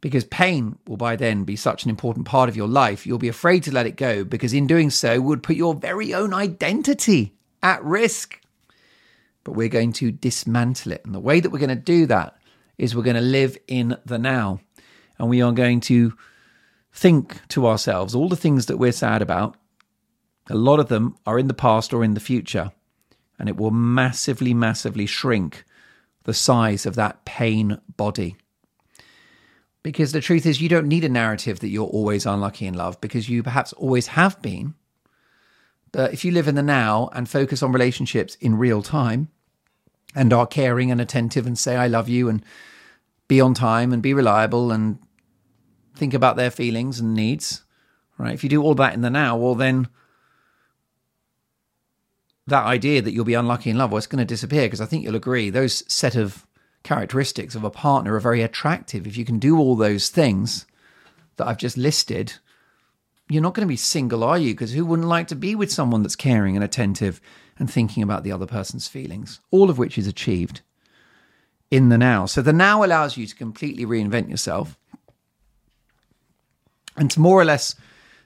Because 0.00 0.24
pain 0.24 0.78
will 0.88 0.96
by 0.96 1.14
then 1.14 1.44
be 1.44 1.56
such 1.56 1.84
an 1.84 1.90
important 1.90 2.26
part 2.26 2.48
of 2.48 2.56
your 2.56 2.68
life, 2.68 3.06
you'll 3.06 3.18
be 3.18 3.28
afraid 3.28 3.62
to 3.64 3.72
let 3.72 3.86
it 3.86 3.96
go 3.96 4.24
because 4.24 4.52
in 4.52 4.66
doing 4.66 4.90
so 4.90 5.20
would 5.20 5.42
put 5.42 5.56
your 5.56 5.74
very 5.74 6.14
own 6.14 6.32
identity 6.32 7.34
at 7.62 7.84
risk. 7.84 8.40
But 9.44 9.52
we're 9.52 9.68
going 9.68 9.92
to 9.94 10.10
dismantle 10.10 10.92
it. 10.92 11.04
And 11.04 11.14
the 11.14 11.20
way 11.20 11.40
that 11.40 11.50
we're 11.50 11.58
going 11.58 11.68
to 11.68 11.74
do 11.76 12.06
that 12.06 12.36
is 12.78 12.96
we're 12.96 13.02
going 13.02 13.16
to 13.16 13.22
live 13.22 13.58
in 13.68 13.96
the 14.06 14.18
now. 14.18 14.60
And 15.20 15.28
we 15.28 15.42
are 15.42 15.52
going 15.52 15.80
to 15.80 16.14
think 16.94 17.46
to 17.48 17.66
ourselves 17.66 18.14
all 18.14 18.30
the 18.30 18.36
things 18.36 18.66
that 18.66 18.78
we're 18.78 18.90
sad 18.90 19.20
about. 19.20 19.54
A 20.48 20.54
lot 20.54 20.80
of 20.80 20.88
them 20.88 21.14
are 21.26 21.38
in 21.38 21.46
the 21.46 21.52
past 21.52 21.92
or 21.92 22.02
in 22.02 22.14
the 22.14 22.20
future. 22.20 22.72
And 23.38 23.46
it 23.46 23.58
will 23.58 23.70
massively, 23.70 24.54
massively 24.54 25.04
shrink 25.04 25.64
the 26.24 26.32
size 26.32 26.86
of 26.86 26.94
that 26.94 27.26
pain 27.26 27.78
body. 27.98 28.36
Because 29.82 30.12
the 30.12 30.22
truth 30.22 30.46
is, 30.46 30.62
you 30.62 30.70
don't 30.70 30.88
need 30.88 31.04
a 31.04 31.08
narrative 31.10 31.60
that 31.60 31.68
you're 31.68 31.86
always 31.86 32.24
unlucky 32.24 32.66
in 32.66 32.72
love 32.72 32.98
because 33.02 33.28
you 33.28 33.42
perhaps 33.42 33.74
always 33.74 34.06
have 34.08 34.40
been. 34.40 34.72
But 35.92 36.14
if 36.14 36.24
you 36.24 36.32
live 36.32 36.48
in 36.48 36.54
the 36.54 36.62
now 36.62 37.10
and 37.12 37.28
focus 37.28 37.62
on 37.62 37.72
relationships 37.72 38.36
in 38.36 38.56
real 38.56 38.82
time 38.82 39.28
and 40.14 40.32
are 40.32 40.46
caring 40.46 40.90
and 40.90 41.00
attentive 41.00 41.46
and 41.46 41.58
say, 41.58 41.76
I 41.76 41.88
love 41.88 42.08
you 42.08 42.30
and 42.30 42.42
be 43.28 43.38
on 43.38 43.52
time 43.52 43.92
and 43.92 44.02
be 44.02 44.14
reliable 44.14 44.72
and 44.72 44.98
think 45.94 46.14
about 46.14 46.36
their 46.36 46.50
feelings 46.50 47.00
and 47.00 47.14
needs, 47.14 47.64
right? 48.18 48.34
If 48.34 48.42
you 48.42 48.50
do 48.50 48.62
all 48.62 48.74
that 48.76 48.94
in 48.94 49.00
the 49.00 49.10
now, 49.10 49.36
well, 49.36 49.54
then 49.54 49.88
that 52.46 52.64
idea 52.64 53.02
that 53.02 53.12
you'll 53.12 53.24
be 53.24 53.34
unlucky 53.34 53.70
in 53.70 53.78
love, 53.78 53.90
well, 53.90 53.98
it's 53.98 54.06
going 54.06 54.18
to 54.18 54.24
disappear 54.24 54.66
because 54.66 54.80
I 54.80 54.86
think 54.86 55.04
you'll 55.04 55.16
agree 55.16 55.50
those 55.50 55.84
set 55.92 56.16
of 56.16 56.46
characteristics 56.82 57.54
of 57.54 57.64
a 57.64 57.70
partner 57.70 58.14
are 58.14 58.20
very 58.20 58.42
attractive. 58.42 59.06
If 59.06 59.16
you 59.16 59.24
can 59.24 59.38
do 59.38 59.58
all 59.58 59.76
those 59.76 60.08
things 60.08 60.66
that 61.36 61.46
I've 61.46 61.58
just 61.58 61.76
listed, 61.76 62.34
you're 63.28 63.42
not 63.42 63.54
going 63.54 63.66
to 63.66 63.72
be 63.72 63.76
single, 63.76 64.24
are 64.24 64.38
you? 64.38 64.54
Because 64.54 64.72
who 64.72 64.84
wouldn't 64.84 65.08
like 65.08 65.28
to 65.28 65.36
be 65.36 65.54
with 65.54 65.72
someone 65.72 66.02
that's 66.02 66.16
caring 66.16 66.56
and 66.56 66.64
attentive 66.64 67.20
and 67.58 67.70
thinking 67.70 68.02
about 68.02 68.24
the 68.24 68.32
other 68.32 68.46
person's 68.46 68.88
feelings? 68.88 69.40
All 69.50 69.70
of 69.70 69.78
which 69.78 69.98
is 69.98 70.06
achieved 70.06 70.62
in 71.70 71.88
the 71.88 71.98
now. 71.98 72.26
So 72.26 72.42
the 72.42 72.52
now 72.52 72.82
allows 72.82 73.16
you 73.16 73.26
to 73.26 73.36
completely 73.36 73.86
reinvent 73.86 74.28
yourself 74.28 74.76
and 77.00 77.10
to 77.10 77.18
more 77.18 77.40
or 77.40 77.44
less 77.44 77.74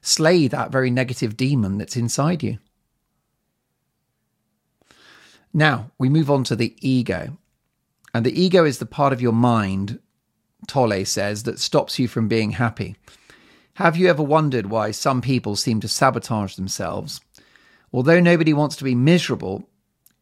slay 0.03 0.49
that 0.49 0.71
very 0.73 0.91
negative 0.91 1.37
demon 1.37 1.79
that's 1.79 1.97
inside 1.97 2.43
you. 2.43 2.59
Now, 5.55 5.93
we 5.97 6.09
move 6.09 6.29
on 6.31 6.43
to 6.45 6.57
the 6.57 6.75
ego. 6.81 7.39
And 8.13 8.27
the 8.27 8.39
ego 8.39 8.65
is 8.65 8.79
the 8.79 8.87
part 8.87 9.13
of 9.13 9.23
your 9.23 9.33
mind, 9.33 10.01
Tolle 10.67 11.05
says, 11.05 11.45
that 11.45 11.61
stops 11.61 11.99
you 11.99 12.09
from 12.09 12.27
being 12.27 12.51
happy. 12.51 12.97
Have 13.75 13.97
you 13.97 14.09
ever 14.09 14.23
wondered 14.23 14.67
why 14.67 14.91
some 14.91 15.23
people 15.23 15.55
seem 15.57 15.81
to 15.81 15.89
sabotage 15.89 16.57
themselves? 16.57 17.21
Although 17.93 18.21
nobody 18.21 18.53
wants 18.53 18.75
to 18.77 18.85
be 18.85 18.97
miserable, 18.97 19.69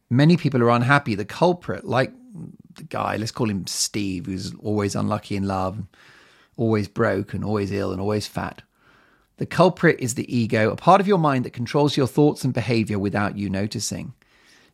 many 0.09 0.37
people 0.37 0.61
are 0.61 0.69
unhappy. 0.69 1.15
The 1.15 1.25
culprit, 1.25 1.85
like 1.85 2.13
the 2.75 2.83
guy, 2.83 3.17
let's 3.17 3.31
call 3.31 3.49
him 3.49 3.65
Steve, 3.65 4.27
who's 4.27 4.53
always 4.59 4.95
unlucky 4.95 5.35
in 5.35 5.47
love, 5.47 5.83
always 6.57 6.87
broke 6.87 7.33
and 7.33 7.43
always 7.43 7.71
ill 7.71 7.91
and 7.91 8.01
always 8.01 8.27
fat. 8.27 8.61
The 9.37 9.45
culprit 9.45 9.99
is 9.99 10.15
the 10.15 10.35
ego, 10.35 10.71
a 10.71 10.75
part 10.75 11.01
of 11.01 11.07
your 11.07 11.17
mind 11.17 11.45
that 11.45 11.53
controls 11.53 11.97
your 11.97 12.07
thoughts 12.07 12.43
and 12.43 12.53
behavior 12.53 12.99
without 12.99 13.37
you 13.37 13.49
noticing. 13.49 14.13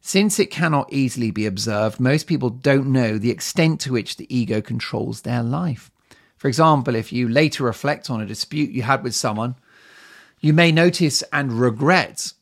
Since 0.01 0.39
it 0.39 0.51
cannot 0.51 0.91
easily 0.91 1.31
be 1.31 1.45
observed, 1.45 1.99
most 1.99 2.27
people 2.27 2.49
don't 2.49 2.87
know 2.87 3.17
the 3.17 3.31
extent 3.31 3.81
to 3.81 3.93
which 3.93 4.17
the 4.17 4.33
ego 4.33 4.61
controls 4.61 5.21
their 5.21 5.43
life. 5.43 5.91
For 6.37 6.47
example, 6.47 6.95
if 6.95 7.11
you 7.11 7.27
later 7.27 7.63
reflect 7.63 8.09
on 8.09 8.21
a 8.21 8.25
dispute 8.25 8.71
you 8.71 8.83
had 8.83 9.03
with 9.03 9.13
someone, 9.13 9.55
you 10.39 10.53
may 10.53 10.71
notice 10.71 11.21
and 11.33 11.59
regret 11.59 12.33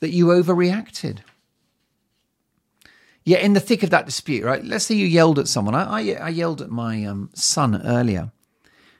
that 0.00 0.10
you 0.10 0.26
overreacted. 0.26 1.18
Yet, 3.28 3.42
in 3.42 3.52
the 3.52 3.60
thick 3.60 3.82
of 3.82 3.90
that 3.90 4.06
dispute, 4.06 4.42
right? 4.42 4.64
Let's 4.64 4.86
say 4.86 4.94
you 4.94 5.04
yelled 5.04 5.38
at 5.38 5.48
someone. 5.48 5.74
I, 5.74 5.82
I, 5.84 6.12
I 6.12 6.28
yelled 6.30 6.62
at 6.62 6.70
my 6.70 7.04
um, 7.04 7.28
son 7.34 7.82
earlier 7.84 8.32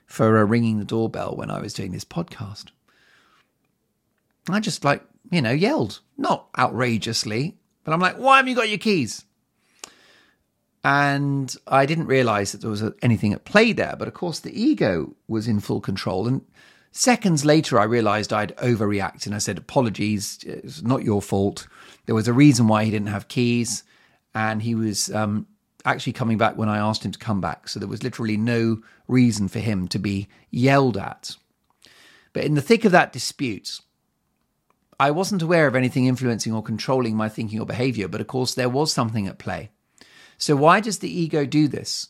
for 0.05 0.37
uh, 0.37 0.43
ringing 0.43 0.77
the 0.77 0.85
doorbell 0.85 1.35
when 1.35 1.49
I 1.49 1.59
was 1.59 1.73
doing 1.73 1.93
this 1.93 2.05
podcast. 2.05 2.65
I 4.47 4.59
just 4.59 4.85
like 4.85 5.01
you 5.31 5.41
know, 5.41 5.51
yelled. 5.51 6.01
Not 6.15 6.47
outrageously, 6.59 7.57
but 7.83 7.91
I'm 7.91 7.99
like, 7.99 8.17
why 8.17 8.37
haven't 8.37 8.49
you 8.49 8.55
got 8.55 8.69
your 8.69 8.77
keys? 8.77 9.25
And 10.83 11.55
I 11.65 11.87
didn't 11.87 12.05
realize 12.05 12.51
that 12.51 12.61
there 12.61 12.69
was 12.69 12.83
anything 13.01 13.33
at 13.33 13.45
play 13.45 13.73
there. 13.73 13.95
But 13.97 14.07
of 14.07 14.13
course, 14.13 14.39
the 14.39 14.61
ego 14.61 15.15
was 15.27 15.47
in 15.47 15.59
full 15.59 15.81
control. 15.81 16.27
And 16.27 16.45
seconds 16.91 17.45
later, 17.45 17.79
I 17.79 17.83
realized 17.83 18.31
I'd 18.31 18.55
overreacted 18.57 19.25
and 19.25 19.33
I 19.33 19.39
said, 19.39 19.57
apologies, 19.57 20.37
it's 20.45 20.83
not 20.83 21.03
your 21.03 21.23
fault. 21.23 21.67
There 22.05 22.13
was 22.13 22.27
a 22.27 22.33
reason 22.33 22.67
why 22.67 22.85
he 22.85 22.91
didn't 22.91 23.07
have 23.07 23.27
keys. 23.27 23.83
And 24.35 24.61
he 24.61 24.75
was 24.75 25.13
um, 25.13 25.47
actually 25.85 26.13
coming 26.13 26.37
back 26.37 26.57
when 26.57 26.69
I 26.69 26.77
asked 26.77 27.03
him 27.03 27.11
to 27.11 27.19
come 27.19 27.41
back. 27.41 27.67
So 27.67 27.79
there 27.79 27.89
was 27.89 28.03
literally 28.03 28.37
no 28.37 28.81
reason 29.07 29.47
for 29.47 29.59
him 29.59 29.87
to 29.89 29.99
be 29.99 30.27
yelled 30.51 30.97
at. 30.97 31.35
But 32.33 32.43
in 32.43 32.55
the 32.55 32.61
thick 32.61 32.85
of 32.85 32.91
that 32.91 33.11
dispute, 33.11 33.79
I 34.99 35.11
wasn't 35.11 35.41
aware 35.41 35.65
of 35.65 35.75
anything 35.75 36.05
influencing 36.05 36.53
or 36.53 36.61
controlling 36.61 37.15
my 37.15 37.29
thinking 37.29 37.59
or 37.59 37.65
behavior, 37.65 38.07
but 38.07 38.21
of 38.21 38.27
course 38.27 38.53
there 38.53 38.69
was 38.69 38.91
something 38.91 39.27
at 39.27 39.39
play. 39.39 39.69
So, 40.37 40.55
why 40.55 40.79
does 40.79 40.99
the 40.99 41.09
ego 41.09 41.45
do 41.45 41.67
this? 41.67 42.09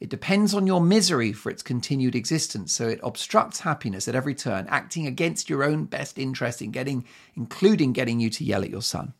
It 0.00 0.08
depends 0.08 0.54
on 0.54 0.66
your 0.66 0.80
misery 0.80 1.32
for 1.32 1.50
its 1.50 1.62
continued 1.62 2.14
existence, 2.14 2.72
so 2.72 2.88
it 2.88 3.00
obstructs 3.02 3.60
happiness 3.60 4.08
at 4.08 4.14
every 4.14 4.34
turn, 4.34 4.66
acting 4.70 5.06
against 5.06 5.50
your 5.50 5.62
own 5.62 5.84
best 5.84 6.18
interest 6.18 6.62
in 6.62 6.70
getting, 6.70 7.04
including 7.36 7.92
getting 7.92 8.18
you 8.18 8.30
to 8.30 8.44
yell 8.44 8.62
at 8.62 8.70
your 8.70 8.80
son. 8.80 9.12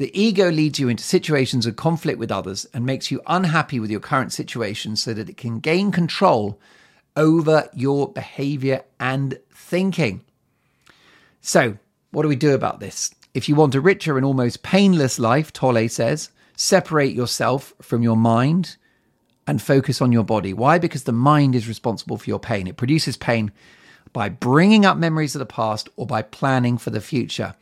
The 0.00 0.18
ego 0.18 0.50
leads 0.50 0.78
you 0.78 0.88
into 0.88 1.04
situations 1.04 1.66
of 1.66 1.76
conflict 1.76 2.18
with 2.18 2.32
others 2.32 2.66
and 2.72 2.86
makes 2.86 3.10
you 3.10 3.20
unhappy 3.26 3.78
with 3.78 3.90
your 3.90 4.00
current 4.00 4.32
situation 4.32 4.96
so 4.96 5.12
that 5.12 5.28
it 5.28 5.36
can 5.36 5.60
gain 5.60 5.92
control 5.92 6.58
over 7.16 7.68
your 7.74 8.10
behavior 8.10 8.82
and 8.98 9.38
thinking. 9.52 10.24
So, 11.42 11.76
what 12.12 12.22
do 12.22 12.30
we 12.30 12.36
do 12.36 12.54
about 12.54 12.80
this? 12.80 13.14
If 13.34 13.46
you 13.46 13.54
want 13.54 13.74
a 13.74 13.80
richer 13.82 14.16
and 14.16 14.24
almost 14.24 14.62
painless 14.62 15.18
life, 15.18 15.52
Tolle 15.52 15.86
says, 15.90 16.30
separate 16.56 17.12
yourself 17.12 17.74
from 17.82 18.02
your 18.02 18.16
mind 18.16 18.78
and 19.46 19.60
focus 19.60 20.00
on 20.00 20.12
your 20.12 20.24
body. 20.24 20.54
Why? 20.54 20.78
Because 20.78 21.04
the 21.04 21.12
mind 21.12 21.54
is 21.54 21.68
responsible 21.68 22.16
for 22.16 22.30
your 22.30 22.40
pain. 22.40 22.66
It 22.66 22.78
produces 22.78 23.18
pain 23.18 23.52
by 24.14 24.30
bringing 24.30 24.86
up 24.86 24.96
memories 24.96 25.34
of 25.34 25.40
the 25.40 25.44
past 25.44 25.90
or 25.96 26.06
by 26.06 26.22
planning 26.22 26.78
for 26.78 26.88
the 26.88 27.02
future. 27.02 27.54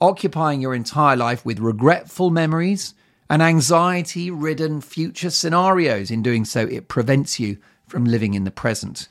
Occupying 0.00 0.60
your 0.60 0.74
entire 0.74 1.16
life 1.16 1.44
with 1.44 1.58
regretful 1.58 2.30
memories 2.30 2.94
and 3.28 3.42
anxiety 3.42 4.30
ridden 4.30 4.80
future 4.80 5.30
scenarios. 5.30 6.10
In 6.10 6.22
doing 6.22 6.44
so, 6.44 6.60
it 6.66 6.88
prevents 6.88 7.40
you 7.40 7.58
from 7.86 8.04
living 8.04 8.34
in 8.34 8.44
the 8.44 8.50
present. 8.50 9.08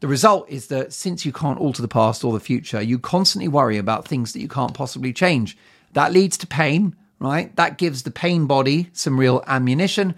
The 0.00 0.08
result 0.08 0.48
is 0.48 0.68
that 0.68 0.92
since 0.92 1.26
you 1.26 1.32
can't 1.32 1.58
alter 1.58 1.82
the 1.82 1.88
past 1.88 2.22
or 2.22 2.32
the 2.32 2.40
future, 2.40 2.80
you 2.80 2.98
constantly 2.98 3.48
worry 3.48 3.78
about 3.78 4.06
things 4.06 4.32
that 4.32 4.40
you 4.40 4.48
can't 4.48 4.74
possibly 4.74 5.12
change. 5.12 5.58
That 5.94 6.12
leads 6.12 6.36
to 6.38 6.46
pain, 6.46 6.94
right? 7.18 7.54
That 7.56 7.78
gives 7.78 8.04
the 8.04 8.12
pain 8.12 8.46
body 8.46 8.90
some 8.92 9.18
real 9.18 9.42
ammunition 9.46 10.14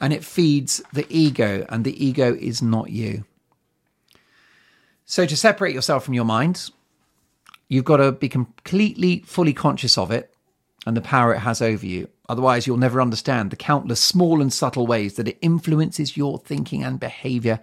and 0.00 0.12
it 0.12 0.24
feeds 0.24 0.82
the 0.92 1.06
ego, 1.08 1.66
and 1.68 1.84
the 1.84 2.04
ego 2.04 2.34
is 2.34 2.62
not 2.62 2.90
you. 2.90 3.24
So, 5.04 5.26
to 5.26 5.36
separate 5.36 5.74
yourself 5.74 6.04
from 6.04 6.14
your 6.14 6.24
mind, 6.24 6.70
you've 7.74 7.84
got 7.84 7.98
to 7.98 8.12
be 8.12 8.28
completely, 8.28 9.20
fully 9.26 9.52
conscious 9.52 9.98
of 9.98 10.10
it 10.10 10.34
and 10.86 10.96
the 10.96 11.00
power 11.00 11.34
it 11.34 11.40
has 11.40 11.60
over 11.60 11.84
you. 11.86 12.08
Otherwise, 12.28 12.66
you'll 12.66 12.76
never 12.76 13.00
understand 13.00 13.50
the 13.50 13.56
countless 13.56 14.00
small 14.00 14.40
and 14.40 14.52
subtle 14.52 14.86
ways 14.86 15.14
that 15.16 15.28
it 15.28 15.38
influences 15.42 16.16
your 16.16 16.38
thinking 16.38 16.82
and 16.82 16.98
behavior 17.00 17.60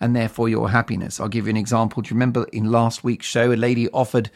and 0.00 0.14
therefore 0.14 0.48
your 0.48 0.70
happiness. 0.70 1.18
I'll 1.18 1.28
give 1.28 1.46
you 1.46 1.50
an 1.50 1.56
example. 1.56 2.02
Do 2.02 2.08
you 2.08 2.14
remember 2.14 2.44
in 2.52 2.70
last 2.70 3.02
week's 3.02 3.26
show, 3.26 3.52
a 3.52 3.54
lady 3.54 3.88
offered 3.90 4.30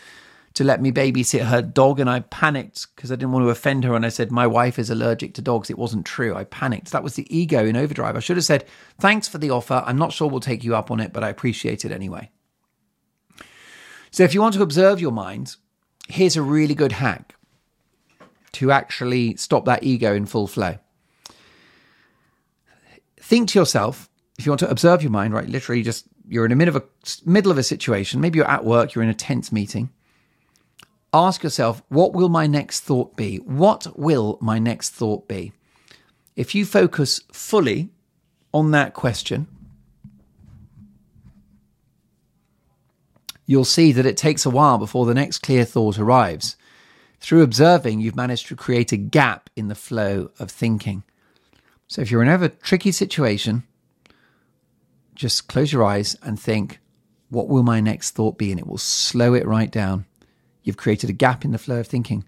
to 0.55 0.65
let 0.65 0.83
me 0.83 0.91
babysit 0.91 1.45
her 1.45 1.63
dog, 1.63 2.01
and 2.01 2.11
I 2.11 2.21
panicked 2.21 2.89
because 2.95 3.13
I 3.13 3.15
didn't 3.15 3.33
want 3.33 3.45
to 3.45 3.51
offend 3.51 3.85
her. 3.85 3.95
And 3.95 4.05
I 4.05 4.09
said, 4.09 4.33
My 4.33 4.47
wife 4.47 4.79
is 4.79 4.91
allergic 4.91 5.35
to 5.35 5.43
dogs. 5.43 5.71
It 5.71 5.79
wasn't 5.79 6.07
true. 6.07 6.35
I 6.35 6.45
panicked. 6.45 6.91
That 6.91 7.05
was 7.05 7.15
the 7.15 7.27
ego 7.37 7.65
in 7.65 7.77
overdrive. 7.77 8.17
I 8.17 8.21
should 8.21 8.37
have 8.37 8.45
said, 8.45 8.67
Thanks 8.99 9.29
for 9.29 9.39
the 9.39 9.51
offer. 9.51 9.85
I'm 9.87 9.99
not 9.99 10.13
sure 10.13 10.29
we'll 10.29 10.41
take 10.41 10.65
you 10.65 10.75
up 10.75 10.91
on 10.91 10.99
it, 10.99 11.13
but 11.13 11.23
I 11.23 11.29
appreciate 11.29 11.85
it 11.85 11.93
anyway. 11.93 12.31
So, 14.11 14.25
if 14.25 14.35
you 14.35 14.41
want 14.41 14.55
to 14.55 14.63
observe 14.63 15.01
your 15.01 15.13
mind, 15.13 15.57
here's 16.09 16.37
a 16.37 16.43
really 16.43 16.75
good 16.75 16.93
hack 16.93 17.35
to 18.53 18.73
actually 18.73 19.37
stop 19.37 19.65
that 19.67 19.85
ego 19.85 20.15
in 20.15 20.27
full 20.27 20.47
flow. 20.47 20.79
Think 23.21 23.51
to 23.51 23.59
yourself, 23.59 24.09
if 24.39 24.47
you 24.47 24.51
want 24.51 24.61
to 24.61 24.71
observe 24.71 25.03
your 25.03 25.13
mind, 25.13 25.35
right, 25.35 25.49
literally 25.49 25.83
just 25.83 26.07
you're 26.29 26.45
in 26.45 26.51
the 26.51 26.57
middle 26.57 26.77
of 26.77 26.83
a 26.83 27.29
middle 27.29 27.53
of 27.53 27.59
a 27.59 27.63
situation, 27.63 28.21
maybe 28.21 28.39
you're 28.39 28.51
at 28.51 28.65
work, 28.65 28.95
you're 28.95 29.05
in 29.05 29.11
a 29.11 29.15
tense 29.15 29.53
meeting 29.53 29.91
ask 31.13 31.43
yourself, 31.43 31.83
what 31.89 32.13
will 32.13 32.29
my 32.29 32.47
next 32.47 32.81
thought 32.81 33.17
be? 33.17 33.37
What 33.39 33.87
will 33.99 34.39
my 34.41 34.59
next 34.59 34.91
thought 34.91 35.29
be? 35.29 35.53
If 36.37 36.55
you 36.55 36.65
focus 36.65 37.21
fully 37.33 37.91
on 38.55 38.71
that 38.71 38.95
question, 38.95 39.47
you'll 43.51 43.65
see 43.65 43.91
that 43.91 44.07
it 44.07 44.17
takes 44.17 44.47
a 44.47 44.51
while 44.51 44.79
before 44.79 45.05
the 45.05 45.13
next 45.13 45.39
clear 45.39 45.65
thought 45.65 45.99
arrives. 45.99 46.57
Through 47.19 47.43
observing, 47.43 47.99
you've 47.99 48.15
managed 48.15 48.47
to 48.47 48.55
create 48.55 48.93
a 48.93 48.97
gap 48.97 49.51
in 49.57 49.67
the 49.67 49.75
flow 49.75 50.31
of 50.39 50.53
thinking. 50.53 51.03
So 51.89 52.01
if 52.01 52.13
you're 52.13 52.23
in 52.23 52.29
a 52.29 52.49
tricky 52.49 52.93
situation, 52.93 53.65
just 55.17 55.49
close 55.49 55.73
your 55.73 55.83
eyes 55.83 56.17
and 56.23 56.39
think, 56.39 56.79
what 57.29 57.49
will 57.49 57.65
my 57.65 57.81
next 57.81 58.13
thought 58.13 58.39
be? 58.39 58.53
And 58.53 58.61
it 58.61 58.69
will 58.69 58.79
slow 58.79 59.35
it 59.35 59.45
right 59.45 59.73
down. 59.73 60.05
You've 60.63 60.77
created 60.77 61.11
a 61.11 61.13
gap 61.13 61.45
in 61.45 61.51
the 61.51 61.59
flow 61.59 61.81
of 61.81 61.89
thinking. 61.89 62.23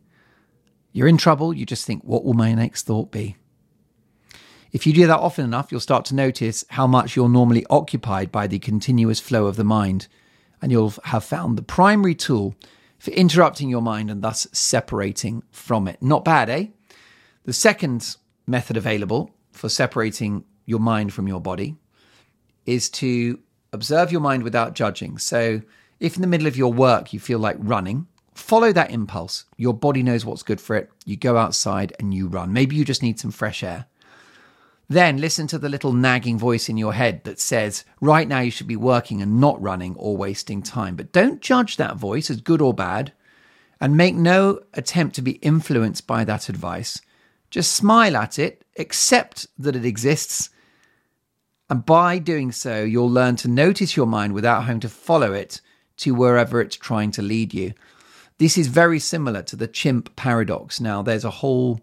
You're 0.90 1.06
in 1.06 1.18
trouble, 1.18 1.54
you 1.54 1.64
just 1.64 1.86
think, 1.86 2.02
what 2.02 2.24
will 2.24 2.34
my 2.34 2.52
next 2.52 2.82
thought 2.82 3.12
be? 3.12 3.36
If 4.72 4.88
you 4.88 4.92
do 4.92 5.06
that 5.06 5.20
often 5.20 5.44
enough, 5.44 5.70
you'll 5.70 5.80
start 5.80 6.04
to 6.06 6.16
notice 6.16 6.64
how 6.70 6.88
much 6.88 7.14
you're 7.14 7.28
normally 7.28 7.64
occupied 7.70 8.32
by 8.32 8.48
the 8.48 8.58
continuous 8.58 9.20
flow 9.20 9.46
of 9.46 9.54
the 9.54 9.62
mind, 9.62 10.08
and 10.62 10.72
you'll 10.72 10.94
have 11.04 11.24
found 11.24 11.58
the 11.58 11.62
primary 11.62 12.14
tool 12.14 12.54
for 12.98 13.10
interrupting 13.10 13.68
your 13.68 13.82
mind 13.82 14.10
and 14.10 14.22
thus 14.22 14.46
separating 14.52 15.42
from 15.50 15.88
it. 15.88 16.00
Not 16.00 16.24
bad, 16.24 16.48
eh? 16.48 16.66
The 17.44 17.52
second 17.52 18.16
method 18.46 18.76
available 18.76 19.34
for 19.50 19.68
separating 19.68 20.44
your 20.64 20.78
mind 20.78 21.12
from 21.12 21.26
your 21.26 21.40
body 21.40 21.76
is 22.64 22.88
to 22.90 23.40
observe 23.72 24.12
your 24.12 24.20
mind 24.20 24.44
without 24.44 24.74
judging. 24.74 25.18
So, 25.18 25.62
if 25.98 26.16
in 26.16 26.22
the 26.22 26.28
middle 26.28 26.46
of 26.46 26.56
your 26.56 26.72
work 26.72 27.12
you 27.12 27.20
feel 27.20 27.38
like 27.38 27.56
running, 27.58 28.06
follow 28.34 28.72
that 28.72 28.90
impulse. 28.90 29.44
Your 29.56 29.74
body 29.74 30.02
knows 30.02 30.24
what's 30.24 30.42
good 30.42 30.60
for 30.60 30.76
it. 30.76 30.90
You 31.04 31.16
go 31.16 31.36
outside 31.36 31.92
and 31.98 32.14
you 32.14 32.28
run. 32.28 32.52
Maybe 32.52 32.76
you 32.76 32.84
just 32.84 33.02
need 33.02 33.18
some 33.18 33.30
fresh 33.30 33.62
air. 33.62 33.86
Then 34.92 35.16
listen 35.16 35.46
to 35.46 35.58
the 35.58 35.70
little 35.70 35.94
nagging 35.94 36.38
voice 36.38 36.68
in 36.68 36.76
your 36.76 36.92
head 36.92 37.24
that 37.24 37.40
says, 37.40 37.86
right 38.02 38.28
now 38.28 38.40
you 38.40 38.50
should 38.50 38.66
be 38.66 38.76
working 38.76 39.22
and 39.22 39.40
not 39.40 39.60
running 39.62 39.96
or 39.96 40.18
wasting 40.18 40.60
time. 40.62 40.96
But 40.96 41.12
don't 41.12 41.40
judge 41.40 41.78
that 41.78 41.96
voice 41.96 42.28
as 42.28 42.42
good 42.42 42.60
or 42.60 42.74
bad 42.74 43.14
and 43.80 43.96
make 43.96 44.14
no 44.14 44.60
attempt 44.74 45.14
to 45.14 45.22
be 45.22 45.32
influenced 45.36 46.06
by 46.06 46.24
that 46.24 46.50
advice. 46.50 47.00
Just 47.48 47.72
smile 47.72 48.18
at 48.18 48.38
it, 48.38 48.66
accept 48.78 49.46
that 49.58 49.74
it 49.74 49.86
exists, 49.86 50.50
and 51.70 51.86
by 51.86 52.18
doing 52.18 52.52
so, 52.52 52.82
you'll 52.82 53.08
learn 53.08 53.36
to 53.36 53.48
notice 53.48 53.96
your 53.96 54.04
mind 54.04 54.34
without 54.34 54.64
having 54.64 54.80
to 54.80 54.90
follow 54.90 55.32
it 55.32 55.62
to 55.98 56.14
wherever 56.14 56.60
it's 56.60 56.76
trying 56.76 57.12
to 57.12 57.22
lead 57.22 57.54
you. 57.54 57.72
This 58.36 58.58
is 58.58 58.66
very 58.66 58.98
similar 58.98 59.42
to 59.44 59.56
the 59.56 59.68
chimp 59.68 60.14
paradox. 60.16 60.82
Now, 60.82 61.00
there's 61.00 61.24
a 61.24 61.30
whole 61.30 61.80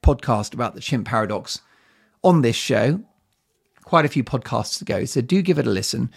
podcast 0.00 0.54
about 0.54 0.76
the 0.76 0.80
chimp 0.80 1.08
paradox 1.08 1.60
on 2.22 2.42
this 2.42 2.56
show, 2.56 3.00
quite 3.84 4.04
a 4.04 4.08
few 4.08 4.24
podcasts 4.24 4.80
ago. 4.80 5.04
So 5.04 5.20
do 5.20 5.42
give 5.42 5.58
it 5.58 5.66
a 5.66 5.70
listen. 5.70 6.10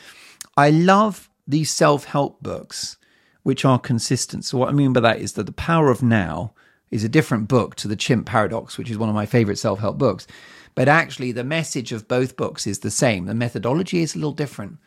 I 0.57 0.69
love 0.69 1.29
these 1.47 1.71
self 1.71 2.05
help 2.05 2.41
books, 2.41 2.97
which 3.43 3.65
are 3.65 3.79
consistent. 3.79 4.45
So, 4.45 4.57
what 4.57 4.69
I 4.69 4.71
mean 4.71 4.93
by 4.93 5.01
that 5.01 5.19
is 5.19 5.33
that 5.33 5.45
The 5.45 5.51
Power 5.51 5.89
of 5.89 6.01
Now 6.01 6.53
is 6.91 7.03
a 7.03 7.09
different 7.09 7.47
book 7.47 7.75
to 7.75 7.87
The 7.87 7.95
Chimp 7.95 8.25
Paradox, 8.25 8.77
which 8.77 8.89
is 8.89 8.97
one 8.97 9.09
of 9.09 9.15
my 9.15 9.25
favorite 9.25 9.57
self 9.57 9.79
help 9.79 9.97
books. 9.97 10.27
But 10.75 10.87
actually, 10.87 11.31
the 11.31 11.43
message 11.43 11.91
of 11.91 12.07
both 12.07 12.35
books 12.35 12.67
is 12.67 12.79
the 12.79 12.91
same. 12.91 13.25
The 13.25 13.33
methodology 13.33 14.01
is 14.01 14.15
a 14.15 14.17
little 14.17 14.33
different, 14.33 14.77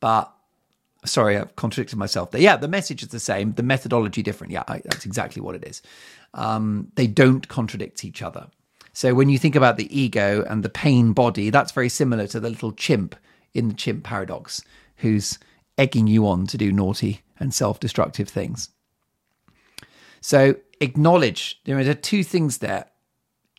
but 0.00 0.34
Sorry, 1.04 1.36
I've 1.36 1.54
contradicted 1.56 1.98
myself 1.98 2.30
there. 2.30 2.40
Yeah, 2.40 2.56
the 2.56 2.68
message 2.68 3.02
is 3.02 3.08
the 3.08 3.20
same, 3.20 3.52
the 3.52 3.62
methodology 3.62 4.22
different. 4.22 4.52
Yeah, 4.52 4.64
I, 4.66 4.80
that's 4.84 5.04
exactly 5.04 5.42
what 5.42 5.54
it 5.54 5.64
is. 5.64 5.82
Um, 6.32 6.92
they 6.94 7.06
don't 7.06 7.46
contradict 7.46 8.04
each 8.04 8.22
other. 8.22 8.48
So 8.94 9.12
when 9.12 9.28
you 9.28 9.38
think 9.38 9.56
about 9.56 9.76
the 9.76 9.96
ego 9.96 10.44
and 10.48 10.62
the 10.62 10.68
pain 10.68 11.12
body, 11.12 11.50
that's 11.50 11.72
very 11.72 11.88
similar 11.88 12.28
to 12.28 12.38
the 12.38 12.48
little 12.48 12.72
chimp 12.72 13.16
in 13.52 13.68
the 13.68 13.74
chimp 13.74 14.04
paradox 14.04 14.62
who's 14.98 15.38
egging 15.76 16.06
you 16.06 16.28
on 16.28 16.46
to 16.46 16.56
do 16.56 16.70
naughty 16.70 17.22
and 17.38 17.52
self 17.52 17.80
destructive 17.80 18.28
things. 18.28 18.70
So 20.20 20.54
acknowledge 20.80 21.60
there 21.64 21.76
are 21.78 21.94
two 21.94 22.22
things 22.22 22.58
there. 22.58 22.86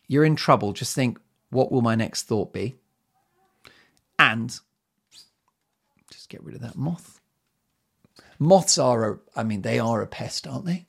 You're 0.08 0.24
in 0.24 0.36
trouble. 0.36 0.72
Just 0.72 0.94
think, 0.94 1.18
what 1.50 1.70
will 1.70 1.82
my 1.82 1.94
next 1.94 2.22
thought 2.22 2.54
be? 2.54 2.76
And 4.18 4.58
just 6.10 6.30
get 6.30 6.42
rid 6.42 6.54
of 6.54 6.62
that 6.62 6.76
moth. 6.76 7.20
Moths 8.38 8.78
are, 8.78 9.12
a, 9.12 9.18
I 9.36 9.42
mean, 9.42 9.62
they 9.62 9.78
are 9.78 10.00
a 10.00 10.06
pest, 10.06 10.46
aren't 10.46 10.64
they? 10.64 10.86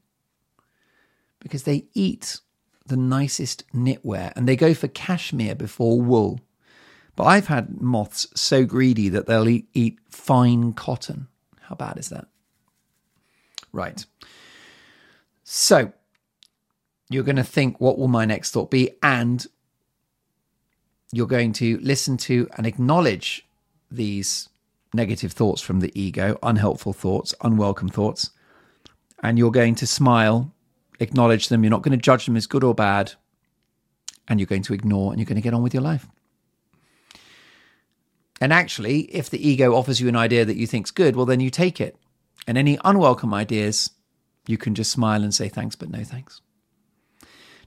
Because 1.39 1.63
they 1.63 1.87
eat 1.93 2.39
the 2.87 2.97
nicest 2.97 3.63
knitwear 3.73 4.33
and 4.35 4.47
they 4.47 4.55
go 4.55 4.73
for 4.73 4.87
cashmere 4.87 5.55
before 5.55 6.01
wool. 6.01 6.39
But 7.15 7.25
I've 7.25 7.47
had 7.47 7.81
moths 7.81 8.27
so 8.35 8.63
greedy 8.63 9.09
that 9.09 9.25
they'll 9.25 9.49
eat, 9.49 9.67
eat 9.73 9.99
fine 10.09 10.73
cotton. 10.73 11.27
How 11.61 11.75
bad 11.75 11.97
is 11.97 12.09
that? 12.09 12.27
Right. 13.71 14.05
So 15.43 15.91
you're 17.09 17.23
going 17.23 17.37
to 17.37 17.43
think, 17.43 17.79
what 17.81 17.97
will 17.97 18.07
my 18.07 18.25
next 18.25 18.51
thought 18.51 18.69
be? 18.69 18.91
And 19.01 19.45
you're 21.11 21.27
going 21.27 21.53
to 21.53 21.77
listen 21.79 22.17
to 22.17 22.47
and 22.57 22.67
acknowledge 22.67 23.47
these 23.89 24.49
negative 24.93 25.31
thoughts 25.31 25.61
from 25.61 25.79
the 25.79 25.99
ego, 25.99 26.37
unhelpful 26.43 26.93
thoughts, 26.93 27.33
unwelcome 27.41 27.89
thoughts, 27.89 28.31
and 29.23 29.37
you're 29.37 29.51
going 29.51 29.75
to 29.75 29.87
smile, 29.87 30.53
acknowledge 30.99 31.49
them. 31.49 31.63
You're 31.63 31.71
not 31.71 31.81
going 31.81 31.97
to 31.97 32.03
judge 32.03 32.25
them 32.25 32.35
as 32.35 32.47
good 32.47 32.63
or 32.63 32.73
bad, 32.73 33.13
and 34.27 34.39
you're 34.39 34.47
going 34.47 34.63
to 34.63 34.73
ignore 34.73 35.11
and 35.11 35.19
you're 35.19 35.25
going 35.25 35.35
to 35.35 35.41
get 35.41 35.53
on 35.53 35.63
with 35.63 35.73
your 35.73 35.83
life. 35.83 36.07
And 38.39 38.53
actually, 38.53 39.01
if 39.13 39.29
the 39.29 39.47
ego 39.47 39.75
offers 39.75 39.99
you 39.99 40.07
an 40.07 40.15
idea 40.15 40.45
that 40.45 40.57
you 40.57 40.67
think's 40.67 40.91
good, 40.91 41.15
well, 41.15 41.25
then 41.25 41.39
you 41.39 41.49
take 41.49 41.81
it. 41.81 41.97
And 42.45 42.57
any 42.57 42.77
unwelcome 42.83 43.33
ideas, 43.33 43.89
you 44.45 44.57
can 44.57 44.75
just 44.75 44.91
smile 44.91 45.23
and 45.23 45.33
say 45.33 45.49
thanks, 45.49 45.75
but 45.75 45.89
no 45.89 46.03
thanks. 46.03 46.41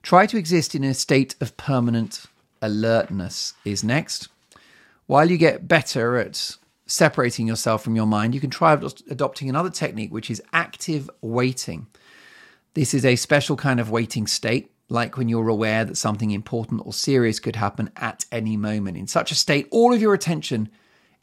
Try 0.03 0.27
to 0.27 0.39
exist 0.39 0.75
in 0.75 0.85
a 0.85 0.95
state 0.95 1.35
of 1.41 1.57
permanent 1.57 2.27
alertness, 2.63 3.55
is 3.65 3.85
next. 3.85 4.29
While 5.07 5.31
you 5.31 5.37
get 5.37 5.67
better 5.67 6.17
at 6.17 6.57
separating 6.87 7.47
yourself 7.47 7.83
from 7.83 7.97
your 7.97 8.07
mind, 8.07 8.35
you 8.35 8.41
can 8.41 8.51
try 8.51 8.73
adopting 9.11 9.49
another 9.49 9.71
technique, 9.71 10.13
which 10.13 10.31
is 10.31 10.43
active 10.53 11.11
waiting. 11.21 11.89
This 12.75 12.95
is 12.95 13.05
a 13.05 13.17
special 13.17 13.57
kind 13.57 13.81
of 13.81 13.91
waiting 13.91 14.29
state 14.29 14.71
like 14.89 15.17
when 15.17 15.29
you're 15.29 15.49
aware 15.49 15.85
that 15.85 15.97
something 15.97 16.31
important 16.31 16.83
or 16.85 16.93
serious 16.93 17.41
could 17.41 17.57
happen 17.57 17.91
at 17.97 18.25
any 18.31 18.57
moment. 18.57 18.97
In 18.97 19.09
such 19.09 19.33
a 19.33 19.37
state, 19.37 19.67
all 19.71 19.93
of 19.93 20.01
your 20.01 20.15
attention 20.15 20.69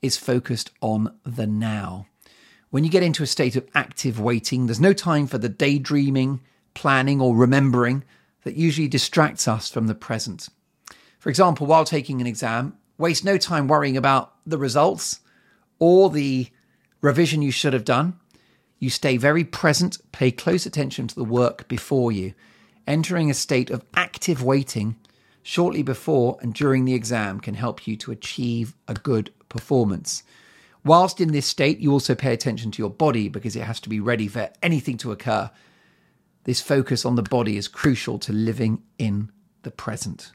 is 0.01 0.17
focused 0.17 0.71
on 0.81 1.17
the 1.23 1.47
now. 1.47 2.07
When 2.69 2.83
you 2.83 2.89
get 2.89 3.03
into 3.03 3.23
a 3.23 3.27
state 3.27 3.55
of 3.55 3.67
active 3.73 4.19
waiting, 4.19 4.65
there's 4.65 4.79
no 4.79 4.91
time 4.91 5.25
for 5.25 5.37
the 5.37 5.49
daydreaming, 5.49 6.41
planning, 6.73 7.21
or 7.21 7.35
remembering 7.35 8.03
that 8.43 8.55
usually 8.55 8.89
distracts 8.89 9.47
us 9.47 9.69
from 9.69 9.87
the 9.87 9.95
present. 9.95 10.49
For 11.17 11.29
example, 11.29 11.65
while 11.65 11.85
taking 11.85 12.19
an 12.19 12.27
exam, 12.27 12.77
waste 12.97 13.23
no 13.23 13.37
time 13.37 13.67
worrying 13.67 13.95
about 13.95 14.33
the 14.45 14.57
results 14.57 15.21
or 15.79 16.09
the 16.09 16.47
revision 17.01 17.41
you 17.41 17.51
should 17.51 17.73
have 17.73 17.85
done. 17.85 18.19
You 18.79 18.89
stay 18.89 19.17
very 19.17 19.43
present, 19.43 19.97
pay 20.11 20.31
close 20.31 20.65
attention 20.65 21.07
to 21.07 21.15
the 21.15 21.23
work 21.23 21.67
before 21.67 22.11
you 22.11 22.33
entering 22.87 23.29
a 23.29 23.33
state 23.33 23.69
of 23.69 23.83
active 23.95 24.41
waiting 24.41 24.95
shortly 25.43 25.83
before 25.83 26.37
and 26.41 26.53
during 26.53 26.85
the 26.85 26.93
exam 26.93 27.39
can 27.39 27.53
help 27.53 27.85
you 27.85 27.95
to 27.97 28.11
achieve 28.11 28.75
a 28.87 28.93
good 28.93 29.31
performance. 29.49 30.23
Whilst 30.83 31.19
in 31.19 31.33
this 31.33 31.45
state, 31.45 31.79
you 31.79 31.91
also 31.91 32.15
pay 32.15 32.33
attention 32.33 32.71
to 32.71 32.81
your 32.81 32.89
body 32.89 33.27
because 33.27 33.55
it 33.55 33.63
has 33.63 33.79
to 33.81 33.89
be 33.89 33.99
ready 33.99 34.27
for 34.27 34.49
anything 34.63 34.97
to 34.99 35.11
occur. 35.11 35.51
This 36.45 36.61
focus 36.61 37.05
on 37.05 37.15
the 37.15 37.23
body 37.23 37.57
is 37.57 37.67
crucial 37.67 38.19
to 38.19 38.31
living 38.31 38.81
in 38.97 39.31
the 39.63 39.71
present. 39.71 40.31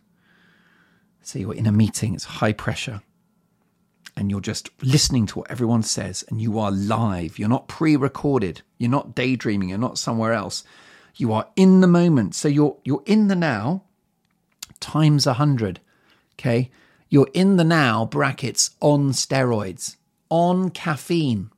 So 1.22 1.38
you're 1.38 1.54
in 1.54 1.66
a 1.66 1.72
meeting, 1.72 2.14
it's 2.14 2.24
high 2.24 2.52
pressure, 2.52 3.00
and 4.16 4.30
you're 4.30 4.40
just 4.40 4.70
listening 4.82 5.26
to 5.26 5.38
what 5.40 5.50
everyone 5.50 5.82
says, 5.82 6.24
and 6.28 6.40
you 6.40 6.58
are 6.58 6.70
live. 6.70 7.38
You're 7.38 7.48
not 7.48 7.68
pre 7.68 7.96
recorded, 7.96 8.62
you're 8.78 8.90
not 8.90 9.14
daydreaming, 9.14 9.70
you're 9.70 9.78
not 9.78 9.98
somewhere 9.98 10.32
else. 10.32 10.64
You 11.16 11.32
are 11.32 11.48
in 11.56 11.80
the 11.80 11.86
moment. 11.86 12.34
So 12.34 12.48
you're 12.48 12.76
you're 12.84 13.02
in 13.06 13.28
the 13.28 13.36
now 13.36 13.84
times 14.80 15.26
a 15.26 15.34
hundred. 15.34 15.80
Okay. 16.34 16.70
You're 17.08 17.28
in 17.34 17.56
the 17.56 17.64
now 17.64 18.06
brackets 18.06 18.70
on 18.80 19.12
steroids, 19.12 19.96
on 20.30 20.70
caffeine. 20.70 21.50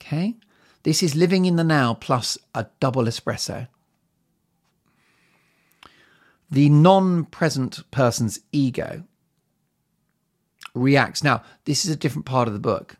Okay. 0.00 0.36
This 0.82 1.02
is 1.02 1.14
living 1.14 1.44
in 1.44 1.56
the 1.56 1.64
now 1.64 1.94
plus 1.94 2.38
a 2.54 2.66
double 2.80 3.04
espresso. 3.04 3.68
The 6.50 6.68
non 6.68 7.24
present 7.24 7.90
person's 7.90 8.40
ego 8.52 9.04
reacts. 10.80 11.24
Now, 11.24 11.42
this 11.64 11.84
is 11.84 11.90
a 11.90 11.96
different 11.96 12.26
part 12.26 12.48
of 12.48 12.54
the 12.54 12.60
book 12.60 12.96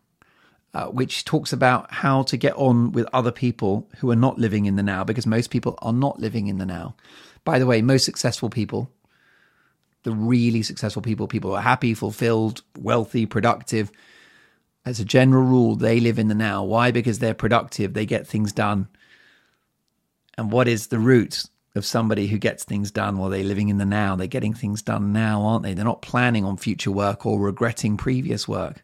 uh, 0.74 0.86
which 0.88 1.24
talks 1.24 1.52
about 1.52 1.90
how 1.90 2.22
to 2.24 2.36
get 2.36 2.54
on 2.54 2.92
with 2.92 3.08
other 3.12 3.32
people 3.32 3.88
who 3.98 4.10
are 4.10 4.16
not 4.16 4.38
living 4.38 4.66
in 4.66 4.76
the 4.76 4.82
now, 4.82 5.04
because 5.04 5.26
most 5.26 5.50
people 5.50 5.78
are 5.80 5.92
not 5.92 6.20
living 6.20 6.48
in 6.48 6.58
the 6.58 6.66
now. 6.66 6.94
By 7.44 7.58
the 7.58 7.66
way, 7.66 7.80
most 7.80 8.04
successful 8.04 8.50
people, 8.50 8.90
the 10.02 10.12
really 10.12 10.62
successful 10.62 11.00
people, 11.00 11.28
people 11.28 11.50
who 11.50 11.56
are 11.56 11.62
happy, 11.62 11.94
fulfilled, 11.94 12.62
wealthy, 12.78 13.24
productive, 13.24 13.90
as 14.84 15.00
a 15.00 15.04
general 15.04 15.44
rule, 15.44 15.76
they 15.76 15.98
live 15.98 16.18
in 16.18 16.28
the 16.28 16.34
now. 16.34 16.62
Why? 16.62 16.90
Because 16.90 17.18
they're 17.18 17.34
productive, 17.34 17.94
they 17.94 18.06
get 18.06 18.26
things 18.26 18.52
done. 18.52 18.88
And 20.36 20.52
what 20.52 20.68
is 20.68 20.88
the 20.88 20.98
root 20.98 21.46
of 21.76 21.86
somebody 21.86 22.26
who 22.26 22.38
gets 22.38 22.64
things 22.64 22.90
done 22.90 23.18
while 23.18 23.30
they're 23.30 23.44
living 23.44 23.68
in 23.68 23.78
the 23.78 23.84
now? 23.84 24.16
They're 24.16 24.26
getting 24.26 24.54
things 24.54 24.82
done 24.82 25.12
now, 25.12 25.42
aren't 25.42 25.62
they? 25.62 25.74
They're 25.74 25.84
not 25.84 26.02
planning 26.02 26.44
on 26.44 26.56
future 26.56 26.90
work 26.90 27.26
or 27.26 27.40
regretting 27.40 27.96
previous 27.96 28.46
work. 28.48 28.82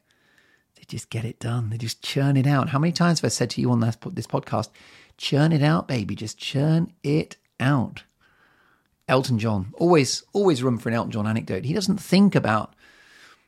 They 0.77 0.85
just 0.87 1.11
get 1.11 1.25
it 1.25 1.39
done. 1.39 1.71
They 1.71 1.79
just 1.79 2.03
churn 2.03 2.37
it 2.37 2.47
out. 2.47 2.71
How 2.71 2.79
many 2.79 2.93
times 2.93 3.21
have 3.21 3.27
I 3.27 3.29
said 3.29 3.51
to 3.51 3.61
you 3.61 3.71
on 3.71 3.81
this, 3.81 3.97
this 4.07 4.27
podcast, 4.27 4.69
churn 5.17 5.53
it 5.53 5.63
out, 5.63 5.89
baby. 5.89 6.15
Just 6.15 6.39
churn 6.39 6.93
it 7.03 7.37
out. 7.61 8.03
Elton 9.09 9.39
John, 9.39 9.73
always, 9.77 10.23
always 10.33 10.63
room 10.63 10.79
for 10.79 10.89
an 10.89 10.95
Elton 10.95 11.13
John 11.13 11.27
anecdote. 11.27 11.65
He 11.65 11.75
doesn't 11.75 11.99
think 11.99 12.35
about 12.35 12.75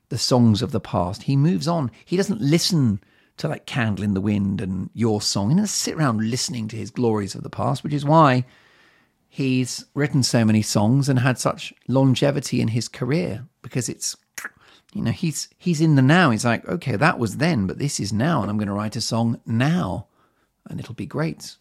the 0.08 0.18
songs 0.18 0.62
of 0.62 0.72
the 0.72 0.80
past. 0.80 1.24
He 1.24 1.36
moves 1.36 1.66
on. 1.66 1.90
He 2.04 2.16
doesn't 2.16 2.40
listen 2.40 3.00
to 3.38 3.48
like 3.48 3.66
Candle 3.66 4.04
in 4.04 4.14
the 4.14 4.20
Wind 4.20 4.60
and 4.60 4.90
Your 4.94 5.20
Song. 5.20 5.50
He 5.50 5.56
doesn't 5.56 5.68
sit 5.68 5.94
around 5.94 6.30
listening 6.30 6.68
to 6.68 6.76
his 6.76 6.90
glories 6.90 7.34
of 7.34 7.42
the 7.42 7.50
past, 7.50 7.82
which 7.82 7.92
is 7.92 8.04
why 8.04 8.44
he's 9.34 9.84
written 9.94 10.22
so 10.22 10.44
many 10.44 10.62
songs 10.62 11.08
and 11.08 11.18
had 11.18 11.36
such 11.36 11.74
longevity 11.88 12.60
in 12.60 12.68
his 12.68 12.86
career 12.86 13.44
because 13.62 13.88
it's 13.88 14.16
you 14.92 15.02
know, 15.02 15.10
he's 15.10 15.48
he's 15.58 15.80
in 15.80 15.96
the 15.96 16.02
now. 16.02 16.30
He's 16.30 16.44
like, 16.44 16.68
okay, 16.68 16.94
that 16.94 17.18
was 17.18 17.38
then, 17.38 17.66
but 17.66 17.80
this 17.80 17.98
is 17.98 18.12
now, 18.12 18.42
and 18.42 18.48
I'm 18.48 18.58
going 18.58 18.68
to 18.68 18.74
write 18.74 18.94
a 18.94 19.00
song 19.00 19.40
now, 19.44 20.06
and 20.70 20.78
it'll 20.78 20.94
be 20.94 21.04
great. 21.04 21.56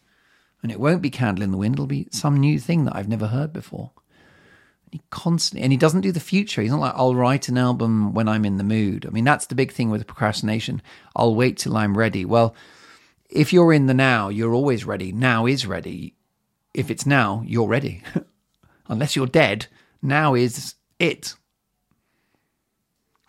And 0.62 0.70
it 0.70 0.78
won't 0.78 1.02
be 1.02 1.10
Candle 1.10 1.42
in 1.42 1.50
the 1.50 1.56
Wind. 1.56 1.74
It'll 1.74 1.88
be 1.88 2.06
some 2.12 2.36
new 2.38 2.60
thing 2.60 2.84
that 2.84 2.94
I've 2.94 3.08
never 3.08 3.26
heard 3.26 3.52
before. 3.52 3.90
He 4.92 5.02
constantly, 5.10 5.64
and 5.64 5.72
he 5.72 5.76
doesn't 5.76 6.02
do 6.02 6.12
the 6.12 6.20
future. 6.20 6.62
He's 6.62 6.70
not 6.70 6.78
like, 6.80 6.94
I'll 6.94 7.16
write 7.16 7.48
an 7.48 7.58
album 7.58 8.14
when 8.14 8.28
I'm 8.28 8.44
in 8.44 8.56
the 8.56 8.62
mood. 8.62 9.04
I 9.04 9.10
mean, 9.10 9.24
that's 9.24 9.46
the 9.46 9.56
big 9.56 9.72
thing 9.72 9.90
with 9.90 10.06
procrastination. 10.06 10.80
I'll 11.16 11.34
wait 11.34 11.58
till 11.58 11.76
I'm 11.76 11.98
ready. 11.98 12.24
Well, 12.24 12.54
if 13.28 13.52
you're 13.52 13.72
in 13.72 13.86
the 13.86 13.94
now, 13.94 14.28
you're 14.28 14.54
always 14.54 14.84
ready. 14.84 15.10
Now 15.10 15.46
is 15.46 15.66
ready. 15.66 16.14
If 16.74 16.90
it's 16.90 17.06
now, 17.06 17.42
you're 17.46 17.68
ready. 17.68 18.02
Unless 18.88 19.16
you're 19.16 19.26
dead, 19.26 19.66
now 20.02 20.34
is 20.34 20.74
it. 20.98 21.34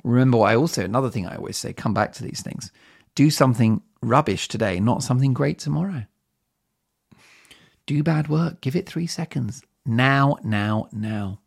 Remember, 0.04 0.40
I 0.42 0.56
also, 0.56 0.84
another 0.84 1.10
thing 1.10 1.26
I 1.26 1.36
always 1.36 1.58
say, 1.58 1.72
come 1.72 1.94
back 1.94 2.14
to 2.14 2.24
these 2.24 2.42
things. 2.42 2.72
Do 3.14 3.30
something 3.30 3.82
rubbish 4.02 4.48
today, 4.48 4.80
not 4.80 5.04
something 5.04 5.34
great 5.34 5.60
tomorrow. 5.60 6.06
Do 7.86 8.04
bad 8.04 8.28
work, 8.28 8.62
give 8.62 8.76
it 8.76 8.88
three 8.88 9.08
seconds. 9.08 9.64
Now, 9.86 10.38
now, 10.44 10.90
now. 10.92 11.40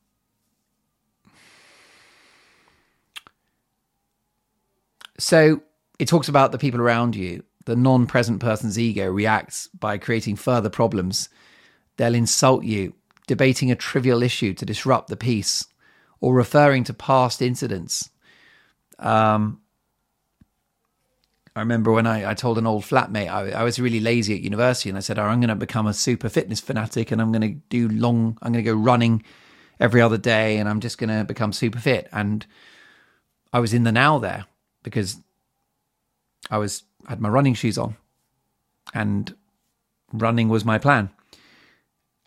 So 5.19 5.63
it 5.99 6.07
talks 6.07 6.29
about 6.29 6.53
the 6.53 6.59
people 6.59 6.81
around 6.81 7.17
you. 7.17 7.43
The 7.67 7.77
non 7.77 8.07
present 8.07 8.41
person's 8.41 8.79
ego 8.79 9.11
reacts 9.11 9.69
by 9.69 9.99
creating 9.99 10.37
further 10.37 10.71
problems. 10.71 11.29
They'll 11.99 12.15
insult 12.15 12.65
you, 12.65 12.95
debating 13.27 13.71
a 13.71 13.77
trivial 13.77 14.23
issue 14.23 14.55
to 14.55 14.65
disrupt 14.65 15.09
the 15.09 15.17
peace, 15.17 15.67
or 16.21 16.35
referring 16.35 16.85
to 16.85 16.95
past 16.95 17.43
incidents 17.43 18.11
um, 18.99 19.61
I 21.55 21.61
remember 21.61 21.93
when 21.93 22.07
I, 22.07 22.31
I 22.31 22.35
told 22.35 22.59
an 22.59 22.67
old 22.67 22.85
flatmate 22.85 23.29
I, 23.29 23.51
I, 23.51 23.63
was 23.63 23.81
really 23.81 24.01
lazy 24.01 24.35
at 24.35 24.41
university, 24.41 24.89
and 24.89 24.97
I 24.97 25.01
said, 25.01 25.19
oh, 25.19 25.25
"I'm 25.25 25.41
going 25.41 25.49
to 25.49 25.55
become 25.55 25.87
a 25.87 25.95
super 25.95 26.29
fitness 26.29 26.61
fanatic, 26.61 27.11
and 27.11 27.21
I'm 27.21 27.33
going 27.33 27.43
to 27.43 27.61
do 27.69 27.89
long. 27.89 28.39
I'm 28.43 28.53
going 28.53 28.65
to 28.65 28.71
go 28.71 28.77
running 28.77 29.25
every 29.81 30.01
other 30.01 30.19
day, 30.19 30.59
and 30.59 30.69
I'm 30.69 30.81
just 30.81 30.99
going 30.99 31.17
to 31.17 31.25
become 31.25 31.53
super 31.53 31.79
fit." 31.79 32.09
And 32.13 32.47
I 33.53 33.61
was 33.61 33.75
in 33.75 33.85
the 33.85 33.93
now 33.93 34.19
there 34.19 34.47
because 34.83 35.17
I 36.51 36.59
was 36.59 36.85
had 37.09 37.21
my 37.21 37.29
running 37.29 37.55
shoes 37.55 37.79
on, 37.79 37.97
and 38.95 39.35
running 40.13 40.49
was 40.49 40.65
my 40.65 40.79
plan. 40.79 41.11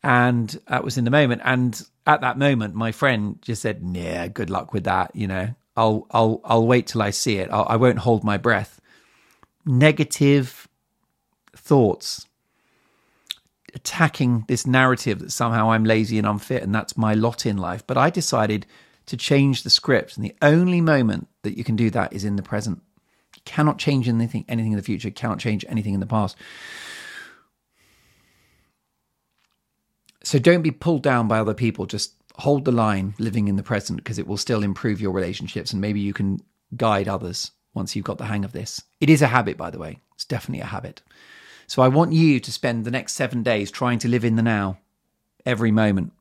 And 0.04 0.60
that 0.68 0.84
was 0.84 0.98
in 0.98 1.06
the 1.06 1.12
moment. 1.12 1.42
And 1.46 1.80
at 2.08 2.22
that 2.22 2.38
moment, 2.38 2.74
my 2.74 2.92
friend 2.92 3.38
just 3.42 3.62
said, 3.62 3.82
"Yeah, 3.84 4.28
good 4.28 4.50
luck 4.50 4.74
with 4.74 4.86
that," 4.86 5.16
you 5.16 5.28
know. 5.28 5.54
I'll 5.78 6.08
I'll 6.12 6.42
I'll 6.44 6.68
wait 6.68 6.88
till 6.88 7.02
I 7.02 7.12
see 7.12 7.38
it. 7.38 7.50
I'll, 7.52 7.66
I 7.70 7.76
will 7.76 7.94
not 7.94 8.04
hold 8.04 8.24
my 8.24 8.38
breath. 8.38 8.82
Negative 9.66 10.68
thoughts 11.56 12.28
attacking 13.74 14.46
this 14.48 14.68
narrative 14.68 15.20
that 15.20 15.32
somehow 15.32 15.72
I'm 15.72 15.86
lazy 15.86 16.18
and 16.18 16.28
unfit 16.28 16.62
and 16.62 16.76
that's 16.76 16.98
my 16.98 17.14
lot 17.14 17.46
in 17.46 17.58
life. 17.58 17.86
But 17.88 17.98
I 17.98 18.10
decided 18.10 18.66
to 19.06 19.18
change 19.18 19.64
the 19.64 19.70
script, 19.70 20.16
and 20.16 20.26
the 20.26 20.36
only 20.42 20.82
moment 20.82 21.28
that 21.44 21.58
you 21.58 21.64
can 21.64 21.76
do 21.76 21.90
that 21.90 22.14
is 22.14 22.24
in 22.24 22.36
the 22.36 22.44
present. 22.44 22.82
You 23.36 23.42
cannot 23.46 23.78
change 23.78 24.08
anything 24.08 24.46
anything 24.48 24.72
in 24.74 24.78
the 24.78 24.84
future. 24.84 25.10
Cannot 25.10 25.40
change 25.40 25.66
anything 25.68 25.94
in 25.94 26.00
the 26.00 26.06
past. 26.06 26.36
So 30.32 30.40
don't 30.40 30.62
be 30.62 30.72
pulled 30.72 31.04
down 31.04 31.28
by 31.28 31.40
other 31.40 31.54
people. 31.54 31.86
Just 31.86 32.14
hold 32.36 32.64
the 32.64 32.72
line 32.72 33.16
living 33.20 33.50
in 33.50 33.58
the 33.58 33.64
present 33.64 33.98
because 33.98 34.18
it 34.18 34.26
will 34.26 34.38
still 34.38 34.64
improve 34.64 35.02
your 35.02 35.12
relationships 35.12 35.74
and 35.74 35.82
maybe 35.82 36.00
you 36.00 36.14
can 36.14 36.40
guide 36.78 37.10
others 37.10 37.52
once 37.74 37.98
you've 37.98 38.06
got 38.06 38.18
the 38.18 38.24
hang 38.24 38.46
of 38.46 38.54
this. 38.54 38.82
It 39.02 39.10
is 39.10 39.22
a 39.22 39.28
habit, 39.28 39.58
by 39.58 39.70
the 39.70 39.78
way. 39.78 40.00
It's 40.16 40.24
definitely 40.24 40.62
a 40.62 40.68
habit. 40.68 41.02
So 41.68 41.82
I 41.82 41.90
want 41.90 42.14
you 42.14 42.40
to 42.40 42.50
spend 42.50 42.86
the 42.86 42.92
next 42.92 43.12
seven 43.12 43.44
days 43.44 43.72
trying 43.72 44.00
to 44.00 44.08
live 44.08 44.24
in 44.24 44.38
the 44.38 44.42
now 44.42 44.78
every 45.46 45.70
moment 45.70 46.14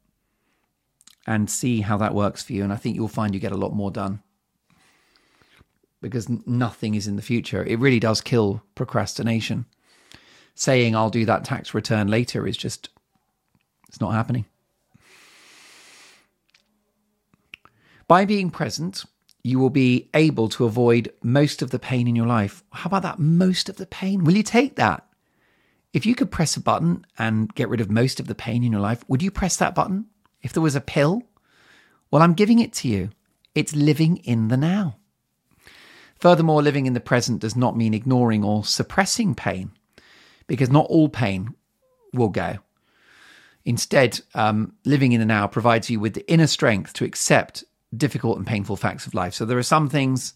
and 1.24 1.48
see 1.48 1.82
how 1.82 1.96
that 1.98 2.12
works 2.12 2.42
for 2.42 2.52
you. 2.52 2.64
And 2.64 2.72
I 2.72 2.76
think 2.76 2.96
you'll 2.96 3.06
find 3.06 3.32
you 3.32 3.38
get 3.38 3.52
a 3.52 3.56
lot 3.56 3.74
more 3.74 3.92
done 3.92 4.24
because 6.00 6.28
nothing 6.48 6.96
is 6.96 7.06
in 7.06 7.14
the 7.14 7.22
future. 7.22 7.62
It 7.62 7.78
really 7.78 8.00
does 8.00 8.20
kill 8.20 8.60
procrastination. 8.74 9.66
Saying 10.56 10.96
I'll 10.96 11.10
do 11.10 11.24
that 11.26 11.44
tax 11.44 11.74
return 11.74 12.08
later 12.08 12.44
is 12.44 12.56
just, 12.56 12.88
it's 13.90 14.00
not 14.00 14.12
happening. 14.12 14.46
By 18.08 18.24
being 18.24 18.50
present, 18.50 19.04
you 19.42 19.58
will 19.58 19.70
be 19.70 20.08
able 20.14 20.48
to 20.50 20.64
avoid 20.64 21.12
most 21.22 21.60
of 21.60 21.70
the 21.70 21.78
pain 21.78 22.08
in 22.08 22.16
your 22.16 22.26
life. 22.26 22.64
How 22.72 22.88
about 22.88 23.02
that? 23.02 23.18
Most 23.18 23.68
of 23.68 23.76
the 23.76 23.86
pain. 23.86 24.24
Will 24.24 24.36
you 24.36 24.42
take 24.42 24.76
that? 24.76 25.06
if 25.92 26.06
you 26.06 26.14
could 26.14 26.30
press 26.30 26.56
a 26.56 26.60
button 26.60 27.04
and 27.18 27.52
get 27.54 27.68
rid 27.68 27.80
of 27.80 27.90
most 27.90 28.20
of 28.20 28.26
the 28.26 28.34
pain 28.34 28.62
in 28.62 28.72
your 28.72 28.80
life, 28.80 29.04
would 29.08 29.22
you 29.22 29.30
press 29.30 29.56
that 29.56 29.74
button? 29.74 30.06
If 30.42 30.52
there 30.52 30.62
was 30.62 30.76
a 30.76 30.80
pill? 30.80 31.22
Well, 32.10 32.22
I'm 32.22 32.34
giving 32.34 32.58
it 32.58 32.72
to 32.74 32.88
you. 32.88 33.10
It's 33.54 33.74
living 33.74 34.18
in 34.18 34.48
the 34.48 34.56
now. 34.56 34.96
Furthermore, 36.18 36.62
living 36.62 36.86
in 36.86 36.92
the 36.92 37.00
present 37.00 37.40
does 37.40 37.56
not 37.56 37.76
mean 37.76 37.94
ignoring 37.94 38.44
or 38.44 38.64
suppressing 38.64 39.34
pain, 39.34 39.72
because 40.46 40.70
not 40.70 40.86
all 40.86 41.08
pain 41.08 41.54
will 42.12 42.28
go. 42.28 42.58
Instead, 43.64 44.20
um, 44.34 44.72
living 44.84 45.12
in 45.12 45.20
the 45.20 45.26
now 45.26 45.46
provides 45.46 45.90
you 45.90 46.00
with 46.00 46.14
the 46.14 46.30
inner 46.30 46.46
strength 46.46 46.92
to 46.94 47.04
accept 47.04 47.64
difficult 47.96 48.38
and 48.38 48.46
painful 48.46 48.76
facts 48.76 49.06
of 49.06 49.14
life. 49.14 49.34
So 49.34 49.44
there 49.44 49.58
are 49.58 49.62
some 49.62 49.88
things 49.88 50.34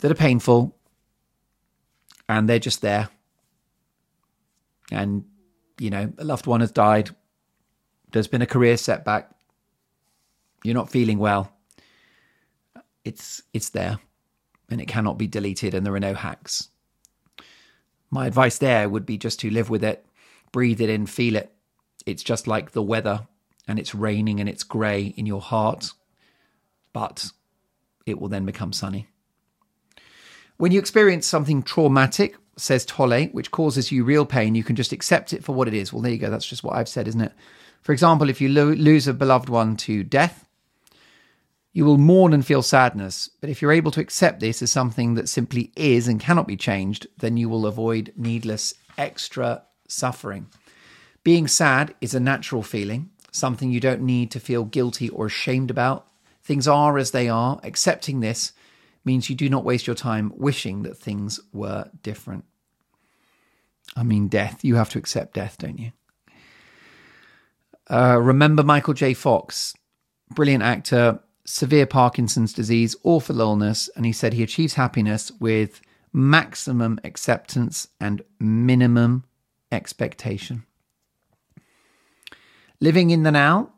that 0.00 0.10
are 0.10 0.16
painful 0.16 0.76
and 2.28 2.48
they're 2.48 2.58
just 2.58 2.82
there. 2.82 3.08
And, 4.90 5.24
you 5.78 5.90
know, 5.90 6.12
a 6.18 6.24
loved 6.24 6.46
one 6.46 6.60
has 6.60 6.72
died. 6.72 7.10
There's 8.12 8.28
been 8.28 8.42
a 8.42 8.46
career 8.46 8.76
setback. 8.76 9.30
You're 10.62 10.74
not 10.74 10.90
feeling 10.90 11.18
well. 11.18 11.52
It's 13.04 13.42
it's 13.52 13.68
there 13.68 13.98
and 14.70 14.80
it 14.80 14.88
cannot 14.88 15.18
be 15.18 15.26
deleted 15.26 15.74
and 15.74 15.84
there 15.84 15.94
are 15.94 16.00
no 16.00 16.14
hacks. 16.14 16.68
My 18.10 18.26
advice 18.26 18.58
there 18.58 18.88
would 18.88 19.04
be 19.04 19.18
just 19.18 19.40
to 19.40 19.50
live 19.50 19.68
with 19.68 19.84
it, 19.84 20.06
breathe 20.52 20.80
it 20.80 20.88
in, 20.88 21.06
feel 21.06 21.36
it. 21.36 21.53
It's 22.06 22.22
just 22.22 22.46
like 22.46 22.72
the 22.72 22.82
weather 22.82 23.26
and 23.66 23.78
it's 23.78 23.94
raining 23.94 24.40
and 24.40 24.48
it's 24.48 24.62
grey 24.62 25.14
in 25.16 25.26
your 25.26 25.40
heart, 25.40 25.92
but 26.92 27.30
it 28.06 28.20
will 28.20 28.28
then 28.28 28.44
become 28.44 28.72
sunny. 28.72 29.08
When 30.56 30.70
you 30.70 30.78
experience 30.78 31.26
something 31.26 31.62
traumatic, 31.62 32.36
says 32.56 32.84
Tolle, 32.84 33.24
which 33.32 33.50
causes 33.50 33.90
you 33.90 34.04
real 34.04 34.24
pain, 34.24 34.54
you 34.54 34.62
can 34.62 34.76
just 34.76 34.92
accept 34.92 35.32
it 35.32 35.42
for 35.42 35.54
what 35.54 35.68
it 35.68 35.74
is. 35.74 35.92
Well, 35.92 36.02
there 36.02 36.12
you 36.12 36.18
go. 36.18 36.30
That's 36.30 36.46
just 36.46 36.62
what 36.62 36.76
I've 36.76 36.88
said, 36.88 37.08
isn't 37.08 37.20
it? 37.20 37.32
For 37.82 37.92
example, 37.92 38.30
if 38.30 38.40
you 38.40 38.48
lo- 38.48 38.72
lose 38.72 39.08
a 39.08 39.14
beloved 39.14 39.48
one 39.48 39.76
to 39.78 40.04
death, 40.04 40.46
you 41.72 41.84
will 41.84 41.98
mourn 41.98 42.32
and 42.32 42.46
feel 42.46 42.62
sadness. 42.62 43.28
But 43.40 43.50
if 43.50 43.60
you're 43.60 43.72
able 43.72 43.90
to 43.90 44.00
accept 44.00 44.38
this 44.40 44.62
as 44.62 44.70
something 44.70 45.14
that 45.14 45.28
simply 45.28 45.72
is 45.74 46.06
and 46.06 46.20
cannot 46.20 46.46
be 46.46 46.56
changed, 46.56 47.08
then 47.18 47.36
you 47.36 47.48
will 47.48 47.66
avoid 47.66 48.12
needless 48.16 48.74
extra 48.96 49.64
suffering. 49.88 50.46
Being 51.24 51.48
sad 51.48 51.94
is 52.02 52.14
a 52.14 52.20
natural 52.20 52.62
feeling, 52.62 53.10
something 53.32 53.70
you 53.70 53.80
don't 53.80 54.02
need 54.02 54.30
to 54.32 54.40
feel 54.40 54.64
guilty 54.64 55.08
or 55.08 55.26
ashamed 55.26 55.70
about. 55.70 56.06
Things 56.42 56.68
are 56.68 56.98
as 56.98 57.10
they 57.10 57.28
are. 57.30 57.58
Accepting 57.64 58.20
this 58.20 58.52
means 59.04 59.30
you 59.30 59.34
do 59.34 59.48
not 59.48 59.64
waste 59.64 59.86
your 59.86 59.96
time 59.96 60.32
wishing 60.36 60.82
that 60.82 60.98
things 60.98 61.40
were 61.52 61.90
different. 62.02 62.44
I 63.96 64.02
mean, 64.02 64.28
death. 64.28 64.62
You 64.62 64.74
have 64.76 64.90
to 64.90 64.98
accept 64.98 65.34
death, 65.34 65.56
don't 65.58 65.78
you? 65.78 65.92
Uh, 67.88 68.18
remember 68.20 68.62
Michael 68.62 68.94
J. 68.94 69.14
Fox, 69.14 69.74
brilliant 70.34 70.62
actor, 70.62 71.20
severe 71.46 71.86
Parkinson's 71.86 72.52
disease, 72.52 72.96
awful 73.02 73.40
illness, 73.40 73.88
and 73.96 74.04
he 74.04 74.12
said 74.12 74.34
he 74.34 74.42
achieves 74.42 74.74
happiness 74.74 75.32
with 75.40 75.80
maximum 76.12 76.98
acceptance 77.04 77.88
and 78.00 78.22
minimum 78.38 79.24
expectation. 79.72 80.64
Living 82.84 83.08
in 83.08 83.22
the 83.22 83.32
now 83.32 83.70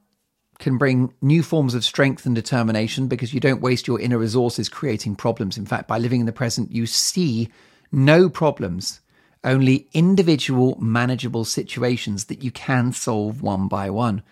can 0.59 0.79
bring 0.79 1.15
new 1.23 1.41
forms 1.41 1.75
of 1.75 1.85
strength 1.85 2.27
and 2.27 2.35
determination 2.35 3.07
because 3.07 3.33
you 3.33 3.39
don't 3.39 3.61
waste 3.61 3.87
your 3.87 4.01
inner 4.01 4.19
resources 4.19 4.69
creating 4.69 5.15
problems. 5.15 5.57
In 5.57 5.65
fact, 5.65 5.87
by 5.87 5.97
living 5.97 6.19
in 6.19 6.27
the 6.27 6.33
present, 6.33 6.73
you 6.73 6.87
see 6.87 7.49
no 7.93 8.29
problems, 8.29 9.01
only 9.45 9.87
individual 9.93 10.77
manageable 10.81 11.45
situations 11.45 12.25
that 12.25 12.43
you 12.43 12.51
can 12.51 12.93
solve 12.93 13.43
one 13.43 13.69
by 13.69 13.91
one. 13.91 14.25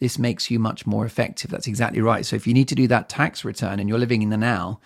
This 0.00 0.18
makes 0.18 0.50
you 0.50 0.58
much 0.58 0.88
more 0.88 1.06
effective. 1.06 1.52
That's 1.52 1.68
exactly 1.68 2.00
right. 2.00 2.26
So 2.26 2.34
if 2.34 2.48
you 2.48 2.52
need 2.52 2.66
to 2.66 2.74
do 2.74 2.88
that 2.88 3.08
tax 3.08 3.44
return 3.44 3.78
and 3.78 3.88
you're 3.88 3.96
living 3.96 4.22
in 4.22 4.30
the 4.30 4.36
now, 4.36 4.80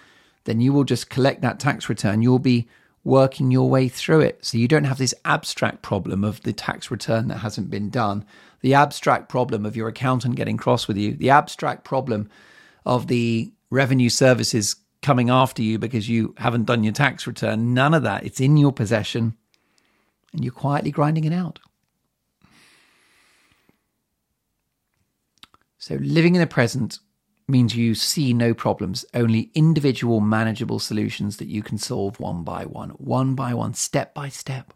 then 0.45 0.61
you 0.61 0.75
will 0.75 0.85
just 0.85 1.09
collect 1.09 1.41
that 1.41 1.59
tax 1.59 1.89
return. 1.89 2.21
You'll 2.21 2.41
be 2.41 2.69
working 3.05 3.51
your 3.51 3.71
way 3.71 3.89
through 3.89 4.21
it. 4.21 4.45
So 4.45 4.59
you 4.59 4.69
don't 4.69 4.85
have 4.85 4.99
this 4.99 5.15
abstract 5.25 5.81
problem 5.81 6.25
of 6.25 6.43
the 6.43 6.53
tax 6.53 6.91
return 6.91 7.29
that 7.29 7.39
hasn't 7.39 7.71
been 7.71 7.89
done 7.89 8.27
the 8.61 8.75
abstract 8.75 9.29
problem 9.29 9.65
of 9.65 9.77
your 9.77 9.89
accountant 9.89 10.37
getting 10.37 10.57
cross 10.57 10.87
with 10.87 10.97
you, 10.97 11.15
the 11.15 11.31
abstract 11.31 11.85
problem 11.85 12.29
of 12.85 13.07
the 13.07 13.53
revenue 13.71 14.09
services 14.09 14.77
coming 15.03 15.31
after 15.31 15.63
you 15.63 15.79
because 15.79 16.09
you 16.09 16.35
haven't 16.37 16.67
done 16.67 16.85
your 16.85 16.93
tax 16.93 17.27
return. 17.27 17.73
None 17.73 17.95
of 17.95 18.03
that. 18.03 18.25
It's 18.25 18.41
in 18.41 18.57
your 18.57 18.73
possession 18.73 19.35
and 20.33 20.45
you're 20.45 20.53
quietly 20.53 20.91
grinding 20.91 21.25
it 21.25 21.33
out. 21.33 21.59
So, 25.79 25.97
living 26.01 26.35
in 26.35 26.41
the 26.41 26.47
present 26.47 26.99
means 27.49 27.75
you 27.75 27.95
see 27.95 28.35
no 28.35 28.53
problems, 28.53 29.05
only 29.15 29.51
individual 29.55 30.21
manageable 30.21 30.79
solutions 30.79 31.39
that 31.39 31.49
you 31.49 31.63
can 31.63 31.79
solve 31.79 32.21
one 32.21 32.45
by 32.45 32.65
one, 32.65 32.91
one 32.91 33.35
by 33.35 33.55
one, 33.55 33.75
step 33.75 34.15
by 34.15 34.29
step. 34.29 34.75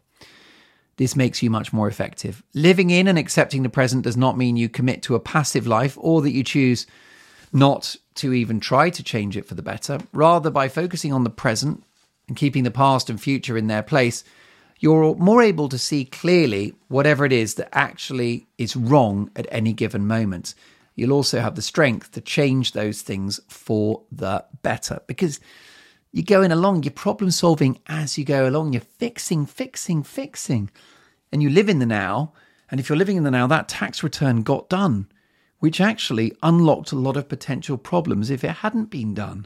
This 0.97 1.15
makes 1.15 1.43
you 1.43 1.49
much 1.49 1.73
more 1.73 1.87
effective. 1.87 2.41
Living 2.53 2.89
in 2.89 3.07
and 3.07 3.17
accepting 3.17 3.63
the 3.63 3.69
present 3.69 4.03
does 4.03 4.15
not 4.15 4.37
mean 4.37 4.55
you 4.55 4.69
commit 4.69 5.01
to 5.03 5.15
a 5.15 5.19
passive 5.19 5.67
life 5.67 5.97
or 5.99 6.21
that 6.21 6.31
you 6.31 6.43
choose 6.43 6.87
not 7.51 7.95
to 8.15 8.33
even 8.33 8.59
try 8.59 8.89
to 8.89 9.03
change 9.03 9.35
it 9.35 9.45
for 9.45 9.55
the 9.55 9.61
better. 9.61 9.99
Rather, 10.13 10.49
by 10.49 10.69
focusing 10.69 11.11
on 11.11 11.23
the 11.23 11.29
present 11.29 11.83
and 12.27 12.37
keeping 12.37 12.63
the 12.63 12.71
past 12.71 13.09
and 13.09 13.21
future 13.21 13.57
in 13.57 13.67
their 13.67 13.83
place, 13.83 14.23
you're 14.79 15.15
more 15.15 15.41
able 15.41 15.69
to 15.69 15.77
see 15.77 16.05
clearly 16.05 16.73
whatever 16.87 17.25
it 17.25 17.33
is 17.33 17.55
that 17.55 17.69
actually 17.73 18.47
is 18.57 18.75
wrong 18.75 19.29
at 19.35 19.47
any 19.49 19.73
given 19.73 20.07
moment. 20.07 20.53
You'll 20.95 21.13
also 21.13 21.41
have 21.41 21.55
the 21.55 21.61
strength 21.61 22.11
to 22.11 22.21
change 22.21 22.71
those 22.71 23.01
things 23.01 23.39
for 23.49 24.01
the 24.11 24.45
better 24.61 25.01
because 25.07 25.39
you're 26.15 26.23
going 26.23 26.53
along, 26.53 26.83
you're 26.83 26.93
problem 26.93 27.29
solving 27.29 27.77
as 27.87 28.17
you 28.17 28.23
go 28.23 28.47
along, 28.47 28.71
you're 28.71 28.81
fixing, 28.81 29.45
fixing, 29.45 30.01
fixing. 30.01 30.69
And 31.29 31.43
you 31.43 31.49
live 31.49 31.67
in 31.67 31.79
the 31.79 31.85
now. 31.85 32.31
And 32.71 32.79
if 32.79 32.87
you're 32.87 32.97
living 32.97 33.17
in 33.17 33.23
the 33.23 33.31
now, 33.31 33.47
that 33.47 33.67
tax 33.67 34.01
return 34.01 34.41
got 34.41 34.69
done, 34.69 35.09
which 35.59 35.81
actually 35.81 36.31
unlocked 36.41 36.93
a 36.93 36.95
lot 36.95 37.17
of 37.17 37.27
potential 37.27 37.77
problems 37.77 38.29
if 38.29 38.45
it 38.45 38.51
hadn't 38.51 38.85
been 38.85 39.13
done. 39.13 39.45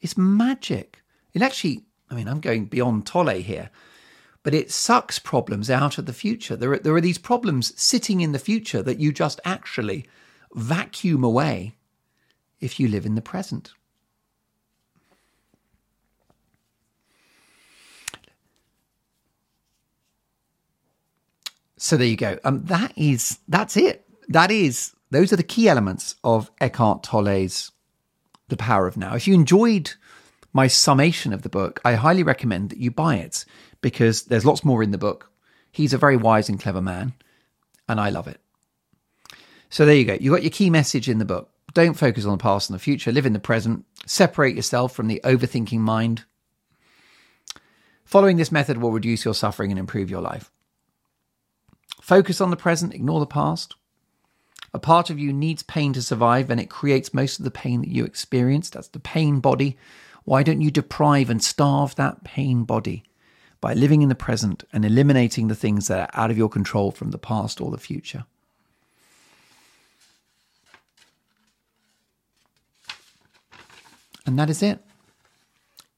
It's 0.00 0.16
magic. 0.16 1.02
It 1.34 1.42
actually, 1.42 1.84
I 2.08 2.14
mean, 2.14 2.28
I'm 2.28 2.40
going 2.40 2.64
beyond 2.64 3.04
Tolle 3.04 3.42
here, 3.42 3.68
but 4.42 4.54
it 4.54 4.70
sucks 4.70 5.18
problems 5.18 5.68
out 5.68 5.98
of 5.98 6.06
the 6.06 6.14
future. 6.14 6.56
There 6.56 6.72
are, 6.72 6.78
there 6.78 6.94
are 6.94 7.00
these 7.02 7.18
problems 7.18 7.78
sitting 7.78 8.22
in 8.22 8.32
the 8.32 8.38
future 8.38 8.82
that 8.82 9.00
you 9.00 9.12
just 9.12 9.38
actually 9.44 10.06
vacuum 10.54 11.22
away 11.22 11.76
if 12.58 12.80
you 12.80 12.88
live 12.88 13.04
in 13.04 13.16
the 13.16 13.20
present. 13.20 13.74
So 21.84 21.98
there 21.98 22.06
you 22.06 22.16
go. 22.16 22.38
Um, 22.44 22.64
that 22.64 22.94
is 22.96 23.40
that's 23.46 23.76
it. 23.76 24.06
That 24.28 24.50
is 24.50 24.94
those 25.10 25.34
are 25.34 25.36
the 25.36 25.42
key 25.42 25.68
elements 25.68 26.14
of 26.24 26.50
Eckhart 26.58 27.02
Tolle's 27.02 27.72
The 28.48 28.56
Power 28.56 28.86
of 28.86 28.96
Now. 28.96 29.14
If 29.14 29.28
you 29.28 29.34
enjoyed 29.34 29.92
my 30.54 30.66
summation 30.66 31.34
of 31.34 31.42
the 31.42 31.50
book, 31.50 31.82
I 31.84 31.92
highly 31.96 32.22
recommend 32.22 32.70
that 32.70 32.78
you 32.78 32.90
buy 32.90 33.16
it 33.16 33.44
because 33.82 34.22
there's 34.22 34.46
lots 34.46 34.64
more 34.64 34.82
in 34.82 34.92
the 34.92 34.98
book. 34.98 35.30
He's 35.72 35.92
a 35.92 35.98
very 35.98 36.16
wise 36.16 36.48
and 36.48 36.58
clever 36.58 36.80
man, 36.80 37.12
and 37.86 38.00
I 38.00 38.08
love 38.08 38.28
it. 38.28 38.40
So 39.68 39.84
there 39.84 39.94
you 39.94 40.06
go. 40.06 40.16
You 40.18 40.30
got 40.30 40.42
your 40.42 40.52
key 40.52 40.70
message 40.70 41.10
in 41.10 41.18
the 41.18 41.26
book. 41.26 41.50
Don't 41.74 41.98
focus 41.98 42.24
on 42.24 42.30
the 42.30 42.42
past 42.42 42.70
and 42.70 42.74
the 42.74 42.82
future. 42.82 43.12
Live 43.12 43.26
in 43.26 43.34
the 43.34 43.38
present. 43.38 43.84
Separate 44.06 44.56
yourself 44.56 44.94
from 44.94 45.08
the 45.08 45.20
overthinking 45.22 45.80
mind. 45.80 46.24
Following 48.06 48.38
this 48.38 48.50
method 48.50 48.78
will 48.78 48.90
reduce 48.90 49.22
your 49.22 49.34
suffering 49.34 49.70
and 49.70 49.78
improve 49.78 50.08
your 50.08 50.22
life. 50.22 50.50
Focus 52.04 52.38
on 52.42 52.50
the 52.50 52.56
present, 52.56 52.92
ignore 52.92 53.18
the 53.18 53.24
past. 53.24 53.76
A 54.74 54.78
part 54.78 55.08
of 55.08 55.18
you 55.18 55.32
needs 55.32 55.62
pain 55.62 55.94
to 55.94 56.02
survive, 56.02 56.50
and 56.50 56.60
it 56.60 56.68
creates 56.68 57.14
most 57.14 57.38
of 57.38 57.46
the 57.46 57.50
pain 57.50 57.80
that 57.80 57.88
you 57.88 58.04
experience. 58.04 58.68
That's 58.68 58.88
the 58.88 59.00
pain 59.00 59.40
body. 59.40 59.78
Why 60.24 60.42
don't 60.42 60.60
you 60.60 60.70
deprive 60.70 61.30
and 61.30 61.42
starve 61.42 61.94
that 61.94 62.22
pain 62.22 62.64
body 62.64 63.04
by 63.58 63.72
living 63.72 64.02
in 64.02 64.10
the 64.10 64.14
present 64.14 64.64
and 64.70 64.84
eliminating 64.84 65.48
the 65.48 65.54
things 65.54 65.88
that 65.88 66.10
are 66.14 66.20
out 66.24 66.30
of 66.30 66.36
your 66.36 66.50
control 66.50 66.90
from 66.90 67.10
the 67.10 67.16
past 67.16 67.58
or 67.58 67.70
the 67.70 67.78
future? 67.78 68.26
And 74.26 74.38
that 74.38 74.50
is 74.50 74.62
it. 74.62 74.78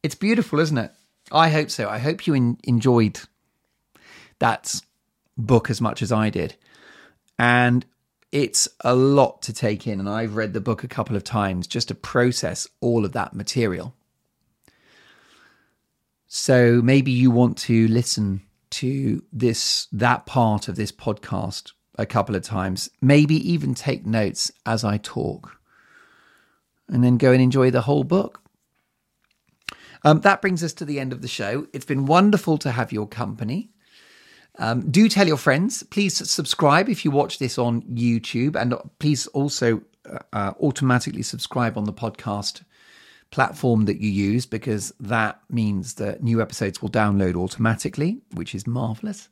It's 0.04 0.14
beautiful, 0.14 0.61
isn't 0.61 0.78
it? 0.78 0.92
I 1.32 1.48
hope 1.48 1.68
so. 1.68 1.88
I 1.88 1.98
hope 1.98 2.28
you 2.28 2.34
in- 2.34 2.59
enjoyed 2.62 3.22
that 4.38 4.82
book 5.37 5.70
as 5.70 5.80
much 5.80 6.03
as 6.03 6.12
I 6.12 6.30
did. 6.30 6.57
And 7.39 7.84
it's 8.32 8.68
a 8.80 8.95
lot 8.95 9.43
to 9.43 9.53
take 9.53 9.87
in. 9.87 10.01
And 10.01 10.09
I've 10.09 10.37
read 10.37 10.53
the 10.53 10.61
book 10.61 10.84
a 10.84 10.89
couple 10.89 11.16
of 11.16 11.24
times 11.24 11.66
just 11.66 11.89
to 11.89 11.95
process 11.95 12.66
all 12.80 13.05
of 13.05 13.12
that 13.12 13.34
material. 13.34 13.95
So 16.26 16.80
maybe 16.82 17.12
you 17.12 17.30
want 17.30 17.57
to 17.59 17.89
listen 17.89 18.43
to 18.70 19.22
this 19.32 19.87
that 19.93 20.26
part 20.26 20.68
of 20.68 20.76
this 20.76 20.93
podcast 20.93 21.72
a 21.97 22.05
couple 22.05 22.34
of 22.34 22.43
times. 22.43 22.91
Maybe 23.01 23.37
even 23.51 23.74
take 23.74 24.05
notes 24.05 24.51
as 24.64 24.84
I 24.84 24.99
talk, 24.99 25.59
and 26.89 27.03
then 27.03 27.16
go 27.16 27.32
and 27.32 27.41
enjoy 27.41 27.70
the 27.70 27.82
whole 27.82 28.05
book. 28.05 28.43
Um, 30.05 30.20
that 30.20 30.43
brings 30.43 30.62
us 30.62 30.72
to 30.74 30.84
the 30.84 31.01
end 31.01 31.12
of 31.12 31.22
the 31.22 31.28
show. 31.28 31.68
It's 31.72 31.87
been 31.87 32.07
wonderful 32.07 32.59
to 32.59 32.72
have 32.72 32.93
your 32.93 33.09
company. 33.09 33.70
Um, 34.59 34.90
do 34.90 35.09
tell 35.09 35.26
your 35.26 35.36
friends. 35.36 35.82
Please 35.84 36.30
subscribe 36.30 36.88
if 36.88 37.04
you 37.04 37.11
watch 37.11 37.38
this 37.38 37.59
on 37.59 37.82
YouTube, 37.82 38.57
and 38.57 38.74
please 38.98 39.26
also 39.28 39.82
uh, 40.11 40.18
uh, 40.32 40.52
automatically 40.61 41.22
subscribe 41.22 41.76
on 41.76 41.84
the 41.84 41.92
podcast 41.92 42.62
platform 43.30 43.86
that 43.86 44.00
you 44.00 44.09
use 44.09 44.46
because 44.46 44.92
that 45.00 45.40
means 45.50 45.94
that 45.94 46.22
new 46.22 46.40
episodes 46.40 46.80
will 46.80 46.88
download 46.88 47.34
automatically, 47.34 48.20
which 48.32 48.54
is 48.54 48.66
marvelous. 48.66 49.28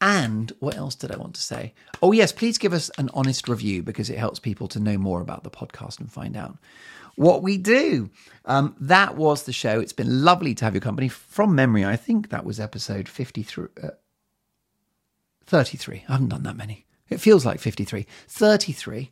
And 0.00 0.52
what 0.58 0.76
else 0.76 0.94
did 0.94 1.12
I 1.12 1.16
want 1.16 1.34
to 1.34 1.42
say? 1.42 1.74
Oh, 2.02 2.12
yes, 2.12 2.32
please 2.32 2.58
give 2.58 2.72
us 2.72 2.90
an 2.98 3.10
honest 3.14 3.48
review 3.48 3.82
because 3.82 4.10
it 4.10 4.18
helps 4.18 4.38
people 4.38 4.68
to 4.68 4.80
know 4.80 4.98
more 4.98 5.20
about 5.20 5.44
the 5.44 5.50
podcast 5.50 6.00
and 6.00 6.10
find 6.10 6.36
out 6.36 6.56
what 7.16 7.42
we 7.42 7.58
do. 7.58 8.10
Um, 8.44 8.74
that 8.80 9.16
was 9.16 9.44
the 9.44 9.52
show. 9.52 9.80
It's 9.80 9.92
been 9.92 10.24
lovely 10.24 10.54
to 10.56 10.64
have 10.64 10.74
your 10.74 10.80
company. 10.80 11.08
From 11.08 11.54
memory, 11.54 11.84
I 11.84 11.96
think 11.96 12.30
that 12.30 12.44
was 12.44 12.58
episode 12.58 13.08
53. 13.08 13.66
Uh, 13.82 13.88
33. 15.52 16.04
I 16.08 16.12
haven't 16.12 16.30
done 16.30 16.44
that 16.44 16.56
many. 16.56 16.86
It 17.10 17.20
feels 17.20 17.44
like 17.44 17.60
53. 17.60 18.06
33. 18.26 19.10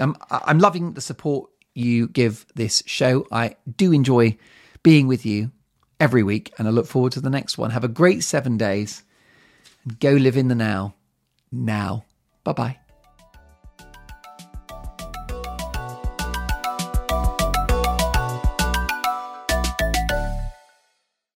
Um, 0.00 0.16
I'm 0.30 0.58
loving 0.58 0.94
the 0.94 1.02
support 1.02 1.50
you 1.74 2.08
give 2.08 2.46
this 2.54 2.82
show. 2.86 3.26
I 3.30 3.56
do 3.76 3.92
enjoy 3.92 4.38
being 4.82 5.06
with 5.06 5.26
you 5.26 5.50
every 6.00 6.22
week, 6.22 6.50
and 6.56 6.66
I 6.66 6.70
look 6.70 6.86
forward 6.86 7.12
to 7.12 7.20
the 7.20 7.28
next 7.28 7.58
one. 7.58 7.72
Have 7.72 7.84
a 7.84 7.88
great 7.88 8.24
seven 8.24 8.56
days 8.56 9.02
and 9.84 10.00
go 10.00 10.12
live 10.12 10.38
in 10.38 10.48
the 10.48 10.54
now. 10.54 10.94
Now. 11.52 12.06
Bye 12.42 12.52
bye. 12.52 12.81